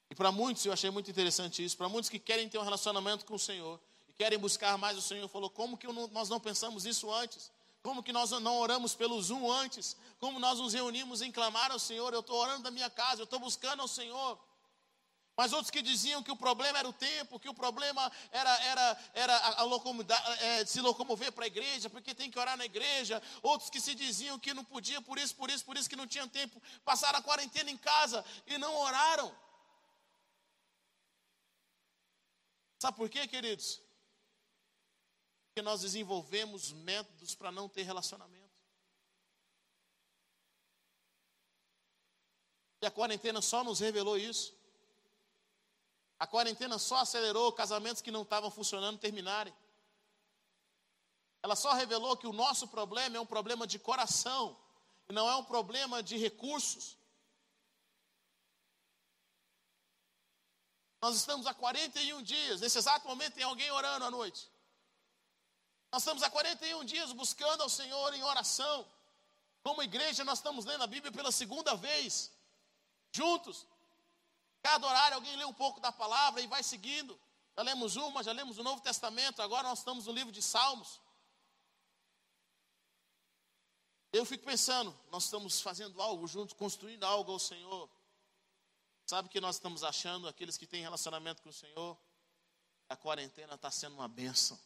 E 0.10 0.16
para 0.16 0.32
muitos, 0.32 0.66
eu 0.66 0.74
achei 0.74 0.90
muito 0.90 1.10
interessante 1.10 1.64
isso, 1.64 1.78
para 1.78 1.90
muitos 1.90 2.10
que 2.10 2.20
querem 2.20 2.48
ter 2.48 2.58
um 2.58 2.64
relacionamento 2.64 3.26
com 3.26 3.36
o 3.36 3.40
Senhor 3.40 3.80
e 4.08 4.14
querem 4.14 4.38
buscar 4.38 4.78
mais 4.78 4.98
o 4.98 5.02
Senhor, 5.02 5.28
falou: 5.28 5.50
como 5.50 5.78
que 5.78 5.88
nós 5.88 6.30
não 6.30 6.40
pensamos 6.40 6.86
isso 6.86 7.12
antes? 7.12 7.52
Como 7.82 8.02
que 8.02 8.12
nós 8.12 8.32
não 8.32 8.58
oramos 8.60 8.96
pelo 8.96 9.22
Zoom 9.22 9.52
antes? 9.52 9.96
Como 10.20 10.40
nós 10.40 10.58
nos 10.60 10.74
reunimos 10.74 11.22
em 11.22 11.32
clamar 11.32 11.72
ao 11.72 11.80
Senhor? 11.80 12.14
Eu 12.14 12.22
estou 12.22 12.38
orando 12.38 12.64
da 12.64 12.72
minha 12.72 12.90
casa, 12.90 13.22
eu 13.22 13.26
estou 13.26 13.40
buscando 13.40 13.82
ao 13.82 13.88
Senhor. 13.88 14.40
Mas 15.38 15.52
outros 15.52 15.70
que 15.70 15.82
diziam 15.82 16.24
que 16.24 16.32
o 16.32 16.38
problema 16.38 16.80
era 16.80 16.88
o 16.88 16.94
tempo, 16.94 17.40
que 17.40 17.50
o 17.50 17.54
problema 17.54 18.10
era, 18.32 18.64
era, 18.64 19.00
era 19.14 19.36
a, 19.36 19.64
a 19.64 20.46
é, 20.46 20.66
se 20.66 20.80
locomover 20.80 21.32
para 21.34 21.44
a 21.44 21.48
igreja, 21.48 21.90
porque 21.90 22.16
tem 22.16 22.32
que 22.32 22.40
orar 22.40 22.56
na 22.56 22.64
igreja. 22.64 23.22
Outros 23.42 23.70
que 23.70 23.82
se 23.82 23.94
diziam 23.94 24.40
que 24.40 24.54
não 24.54 24.64
podia, 24.64 25.02
por 25.02 25.18
isso, 25.18 25.36
por 25.36 25.50
isso, 25.50 25.66
por 25.66 25.76
isso 25.78 25.90
que 25.90 25.96
não 25.96 26.08
tinham 26.08 26.28
tempo. 26.28 26.62
Passaram 26.86 27.20
a 27.20 27.22
quarentena 27.22 27.70
em 27.70 27.78
casa 27.78 28.24
e 28.48 28.58
não 28.58 28.74
oraram. 28.78 29.36
Sabe 32.80 32.96
por 32.96 33.10
quê, 33.10 33.28
queridos? 33.28 33.82
Porque 35.48 35.62
nós 35.62 35.82
desenvolvemos 35.82 36.72
métodos 36.72 37.36
para 37.36 37.52
não 37.52 37.68
ter 37.68 37.84
relacionamento. 37.84 38.46
E 42.82 42.86
a 42.86 42.92
quarentena 42.92 43.42
só 43.42 43.66
nos 43.66 43.82
revelou 43.82 44.18
isso. 44.18 44.55
A 46.20 46.26
quarentena 46.26 46.78
só 46.78 46.98
acelerou 46.98 47.52
casamentos 47.52 48.02
que 48.02 48.12
não 48.12 48.22
estavam 48.22 48.50
funcionando 48.50 49.00
terminarem. 49.00 49.54
Ela 51.44 51.56
só 51.56 51.74
revelou 51.74 52.18
que 52.18 52.26
o 52.26 52.34
nosso 52.34 52.68
problema 52.68 53.18
é 53.18 53.20
um 53.20 53.26
problema 53.26 53.68
de 53.68 53.78
coração, 53.78 54.58
e 55.08 55.14
não 55.14 55.30
é 55.30 55.36
um 55.36 55.44
problema 55.44 56.02
de 56.02 56.18
recursos. 56.18 56.98
Nós 61.02 61.16
estamos 61.16 61.46
há 61.46 61.54
41 61.54 62.24
dias, 62.24 62.62
nesse 62.62 62.80
exato 62.80 63.08
momento 63.08 63.34
tem 63.34 63.44
alguém 63.44 63.70
orando 63.70 64.06
à 64.06 64.10
noite. 64.10 64.50
Nós 65.92 66.02
estamos 66.02 66.24
há 66.24 66.30
41 66.30 66.84
dias 66.84 67.12
buscando 67.12 67.62
ao 67.62 67.70
Senhor 67.70 68.14
em 68.14 68.24
oração. 68.24 68.88
Como 69.62 69.84
igreja, 69.84 70.24
nós 70.24 70.40
estamos 70.40 70.66
lendo 70.66 70.84
a 70.84 70.88
Bíblia 70.88 71.12
pela 71.12 71.32
segunda 71.32 71.76
vez, 71.76 72.32
juntos. 73.12 73.68
Cada 74.66 74.88
horário 74.88 75.14
alguém 75.14 75.36
lê 75.36 75.46
um 75.46 75.54
pouco 75.54 75.80
da 75.80 75.92
palavra 75.92 76.42
e 76.42 76.48
vai 76.48 76.64
seguindo. 76.64 77.16
Já 77.56 77.62
lemos 77.62 77.98
uma, 77.98 78.24
já 78.24 78.32
lemos 78.32 78.58
o 78.58 78.64
Novo 78.64 78.82
Testamento, 78.82 79.40
agora 79.40 79.68
nós 79.68 79.78
estamos 79.78 80.08
no 80.08 80.12
livro 80.12 80.32
de 80.32 80.42
Salmos. 80.42 81.00
Eu 84.12 84.26
fico 84.26 84.44
pensando, 84.44 84.92
nós 85.12 85.26
estamos 85.26 85.62
fazendo 85.62 86.02
algo 86.02 86.26
juntos, 86.26 86.56
construindo 86.56 87.04
algo 87.04 87.32
ao 87.32 87.38
Senhor. 87.38 87.88
Sabe 89.06 89.28
o 89.28 89.32
que 89.32 89.40
nós 89.40 89.58
estamos 89.58 89.84
achando, 89.84 90.28
aqueles 90.28 90.58
que 90.58 90.66
têm 90.66 90.82
relacionamento 90.82 91.44
com 91.44 91.50
o 91.50 91.54
Senhor? 91.54 91.96
A 92.90 92.98
quarentena 92.98 93.54
está 93.54 93.70
sendo 93.70 93.94
uma 93.94 94.08
bênção. 94.08 94.60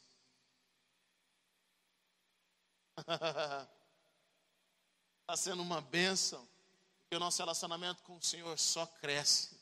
Está 5.22 5.36
sendo 5.36 5.62
uma 5.62 5.82
bênção. 5.82 6.48
Porque 7.02 7.18
o 7.18 7.20
nosso 7.20 7.40
relacionamento 7.42 8.02
com 8.04 8.16
o 8.16 8.22
Senhor 8.22 8.58
só 8.58 8.86
cresce. 8.88 9.59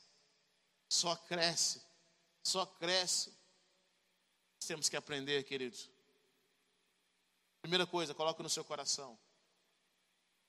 Só 0.88 1.14
cresce. 1.16 1.82
Só 2.42 2.64
cresce. 2.64 3.32
Temos 4.66 4.88
que 4.88 4.96
aprender, 4.96 5.44
queridos. 5.44 5.88
Primeira 7.60 7.86
coisa, 7.86 8.14
coloque 8.14 8.42
no 8.42 8.48
seu 8.48 8.64
coração. 8.64 9.18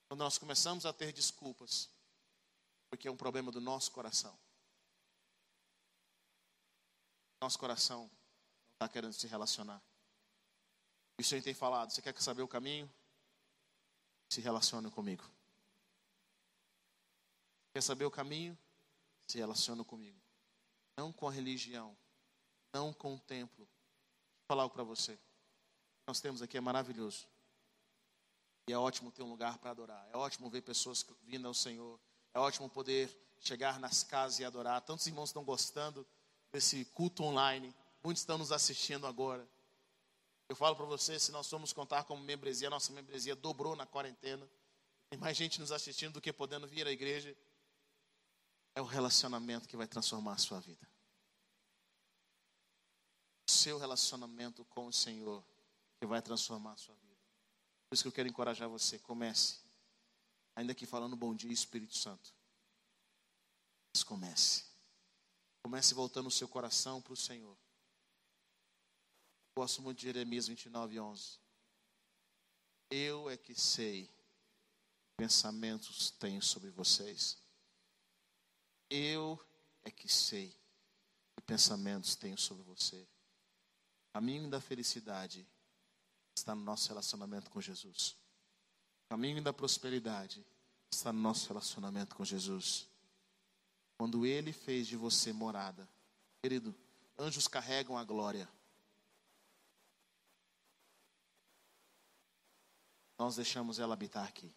Quando 0.07 0.19
nós 0.19 0.37
começamos 0.37 0.85
a 0.85 0.93
ter 0.93 1.13
desculpas, 1.13 1.89
porque 2.89 3.07
é 3.07 3.11
um 3.11 3.17
problema 3.17 3.51
do 3.51 3.61
nosso 3.61 3.91
coração. 3.91 4.37
Nosso 7.41 7.57
coração 7.57 8.01
não 8.01 8.73
está 8.73 8.89
querendo 8.89 9.13
se 9.13 9.27
relacionar. 9.27 9.81
E 11.17 11.21
o 11.21 11.25
Senhor 11.25 11.43
tem 11.43 11.53
falado: 11.53 11.91
você 11.91 12.01
quer 12.01 12.19
saber 12.21 12.41
o 12.41 12.47
caminho? 12.47 12.91
Se 14.29 14.41
relacione 14.41 14.89
comigo. 14.91 15.23
Quer 17.73 17.81
saber 17.81 18.05
o 18.05 18.11
caminho? 18.11 18.57
Se 19.27 19.37
relacione 19.37 19.83
comigo. 19.85 20.19
Não 20.99 21.13
com 21.13 21.29
a 21.29 21.31
religião, 21.31 21.97
não 22.73 22.91
com 22.91 23.15
o 23.15 23.19
templo. 23.19 23.63
Vou 23.65 24.47
falar 24.49 24.63
algo 24.63 24.75
para 24.75 24.83
você. 24.83 25.17
Nós 26.05 26.19
temos 26.19 26.41
aqui 26.41 26.57
é 26.57 26.59
maravilhoso. 26.59 27.25
E 28.67 28.73
é 28.73 28.77
ótimo 28.77 29.09
ter 29.09 29.23
um 29.23 29.29
lugar 29.29 29.59
para 29.59 29.71
adorar. 29.71 30.09
É 30.11 30.17
ótimo 30.17 30.49
ver 30.49 30.61
pessoas 30.61 31.05
vindo 31.21 31.47
ao 31.47 31.53
Senhor. 31.53 31.97
É 32.33 32.39
ótimo 32.39 32.69
poder 32.69 33.09
chegar 33.39 33.79
nas 33.79 34.03
casas 34.03 34.39
e 34.39 34.43
adorar. 34.43 34.81
Tantos 34.81 35.07
irmãos 35.07 35.29
estão 35.29 35.41
gostando 35.41 36.05
desse 36.51 36.83
culto 36.83 37.23
online. 37.23 37.73
Muitos 38.03 38.21
estão 38.21 38.37
nos 38.37 38.51
assistindo 38.51 39.07
agora. 39.07 39.47
Eu 40.49 40.55
falo 40.57 40.75
para 40.75 40.85
você, 40.85 41.17
se 41.17 41.31
nós 41.31 41.49
formos 41.49 41.71
contar 41.71 42.03
como 42.03 42.21
membresia, 42.21 42.69
nossa 42.69 42.91
membresia 42.91 43.37
dobrou 43.37 43.73
na 43.73 43.85
quarentena. 43.85 44.45
Tem 45.09 45.17
mais 45.17 45.37
gente 45.37 45.61
nos 45.61 45.71
assistindo 45.71 46.15
do 46.15 46.21
que 46.21 46.33
podendo 46.33 46.67
vir 46.67 46.85
à 46.85 46.91
igreja. 46.91 47.33
É 48.79 48.81
o 48.81 48.85
relacionamento 48.85 49.67
que 49.67 49.75
vai 49.75 49.85
transformar 49.85 50.35
a 50.35 50.37
sua 50.37 50.61
vida. 50.61 50.89
O 53.45 53.51
seu 53.51 53.77
relacionamento 53.77 54.63
com 54.63 54.87
o 54.87 54.93
Senhor 54.93 55.43
que 55.99 56.05
vai 56.05 56.21
transformar 56.21 56.71
a 56.71 56.77
sua 56.77 56.95
vida. 56.95 57.19
Por 57.89 57.95
isso 57.95 58.03
que 58.03 58.07
eu 58.07 58.13
quero 58.13 58.29
encorajar 58.29 58.69
você, 58.69 58.97
comece. 58.97 59.59
Ainda 60.55 60.73
que 60.73 60.85
falando 60.85 61.17
bom 61.17 61.35
dia, 61.35 61.51
Espírito 61.51 61.93
Santo. 61.97 62.33
Mas 63.93 64.01
comece. 64.01 64.63
Comece 65.61 65.93
voltando 65.93 66.27
o 66.27 66.31
seu 66.31 66.47
coração 66.47 67.01
para 67.01 67.11
o 67.11 67.17
Senhor. 67.17 67.57
Gosto 69.57 69.81
muito 69.81 69.97
de 69.97 70.03
Jeremias 70.03 70.47
29, 70.47 70.97
11. 71.01 71.37
Eu 72.89 73.29
é 73.29 73.35
que 73.35 73.53
sei 73.53 74.09
pensamentos 75.17 76.11
tenho 76.11 76.41
sobre 76.41 76.69
vocês. 76.69 77.48
Eu 78.89 79.39
é 79.83 79.91
que 79.91 80.09
sei 80.09 80.49
que 81.35 81.41
pensamentos 81.43 82.15
tenho 82.15 82.37
sobre 82.37 82.63
você. 82.63 83.07
Caminho 84.13 84.49
da 84.49 84.59
felicidade 84.59 85.47
está 86.35 86.55
no 86.55 86.63
nosso 86.63 86.89
relacionamento 86.89 87.51
com 87.51 87.61
Jesus. 87.61 88.15
Caminho 89.09 89.41
da 89.41 89.53
prosperidade 89.53 90.45
está 90.91 91.13
no 91.13 91.19
nosso 91.19 91.47
relacionamento 91.47 92.15
com 92.15 92.25
Jesus. 92.25 92.87
Quando 93.97 94.25
Ele 94.25 94.51
fez 94.51 94.87
de 94.87 94.95
você 94.95 95.31
morada, 95.31 95.87
querido, 96.41 96.73
anjos 97.17 97.47
carregam 97.47 97.97
a 97.97 98.03
glória. 98.03 98.49
Nós 103.17 103.35
deixamos 103.35 103.77
ela 103.77 103.93
habitar 103.93 104.25
aqui. 104.25 104.53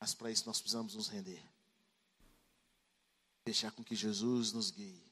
Mas 0.00 0.14
para 0.14 0.30
isso 0.30 0.46
nós 0.46 0.58
precisamos 0.58 0.94
nos 0.94 1.08
render. 1.08 1.44
Deixar 3.44 3.70
com 3.70 3.84
que 3.84 3.94
Jesus 3.94 4.52
nos 4.52 4.70
guie. 4.70 5.02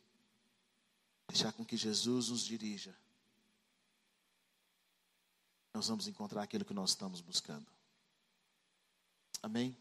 Deixar 1.28 1.52
com 1.52 1.64
que 1.64 1.76
Jesus 1.76 2.30
nos 2.30 2.42
dirija. 2.42 2.96
Nós 5.74 5.86
vamos 5.88 6.08
encontrar 6.08 6.42
aquilo 6.42 6.64
que 6.64 6.72
nós 6.72 6.90
estamos 6.90 7.20
buscando. 7.20 7.66
Amém? 9.42 9.76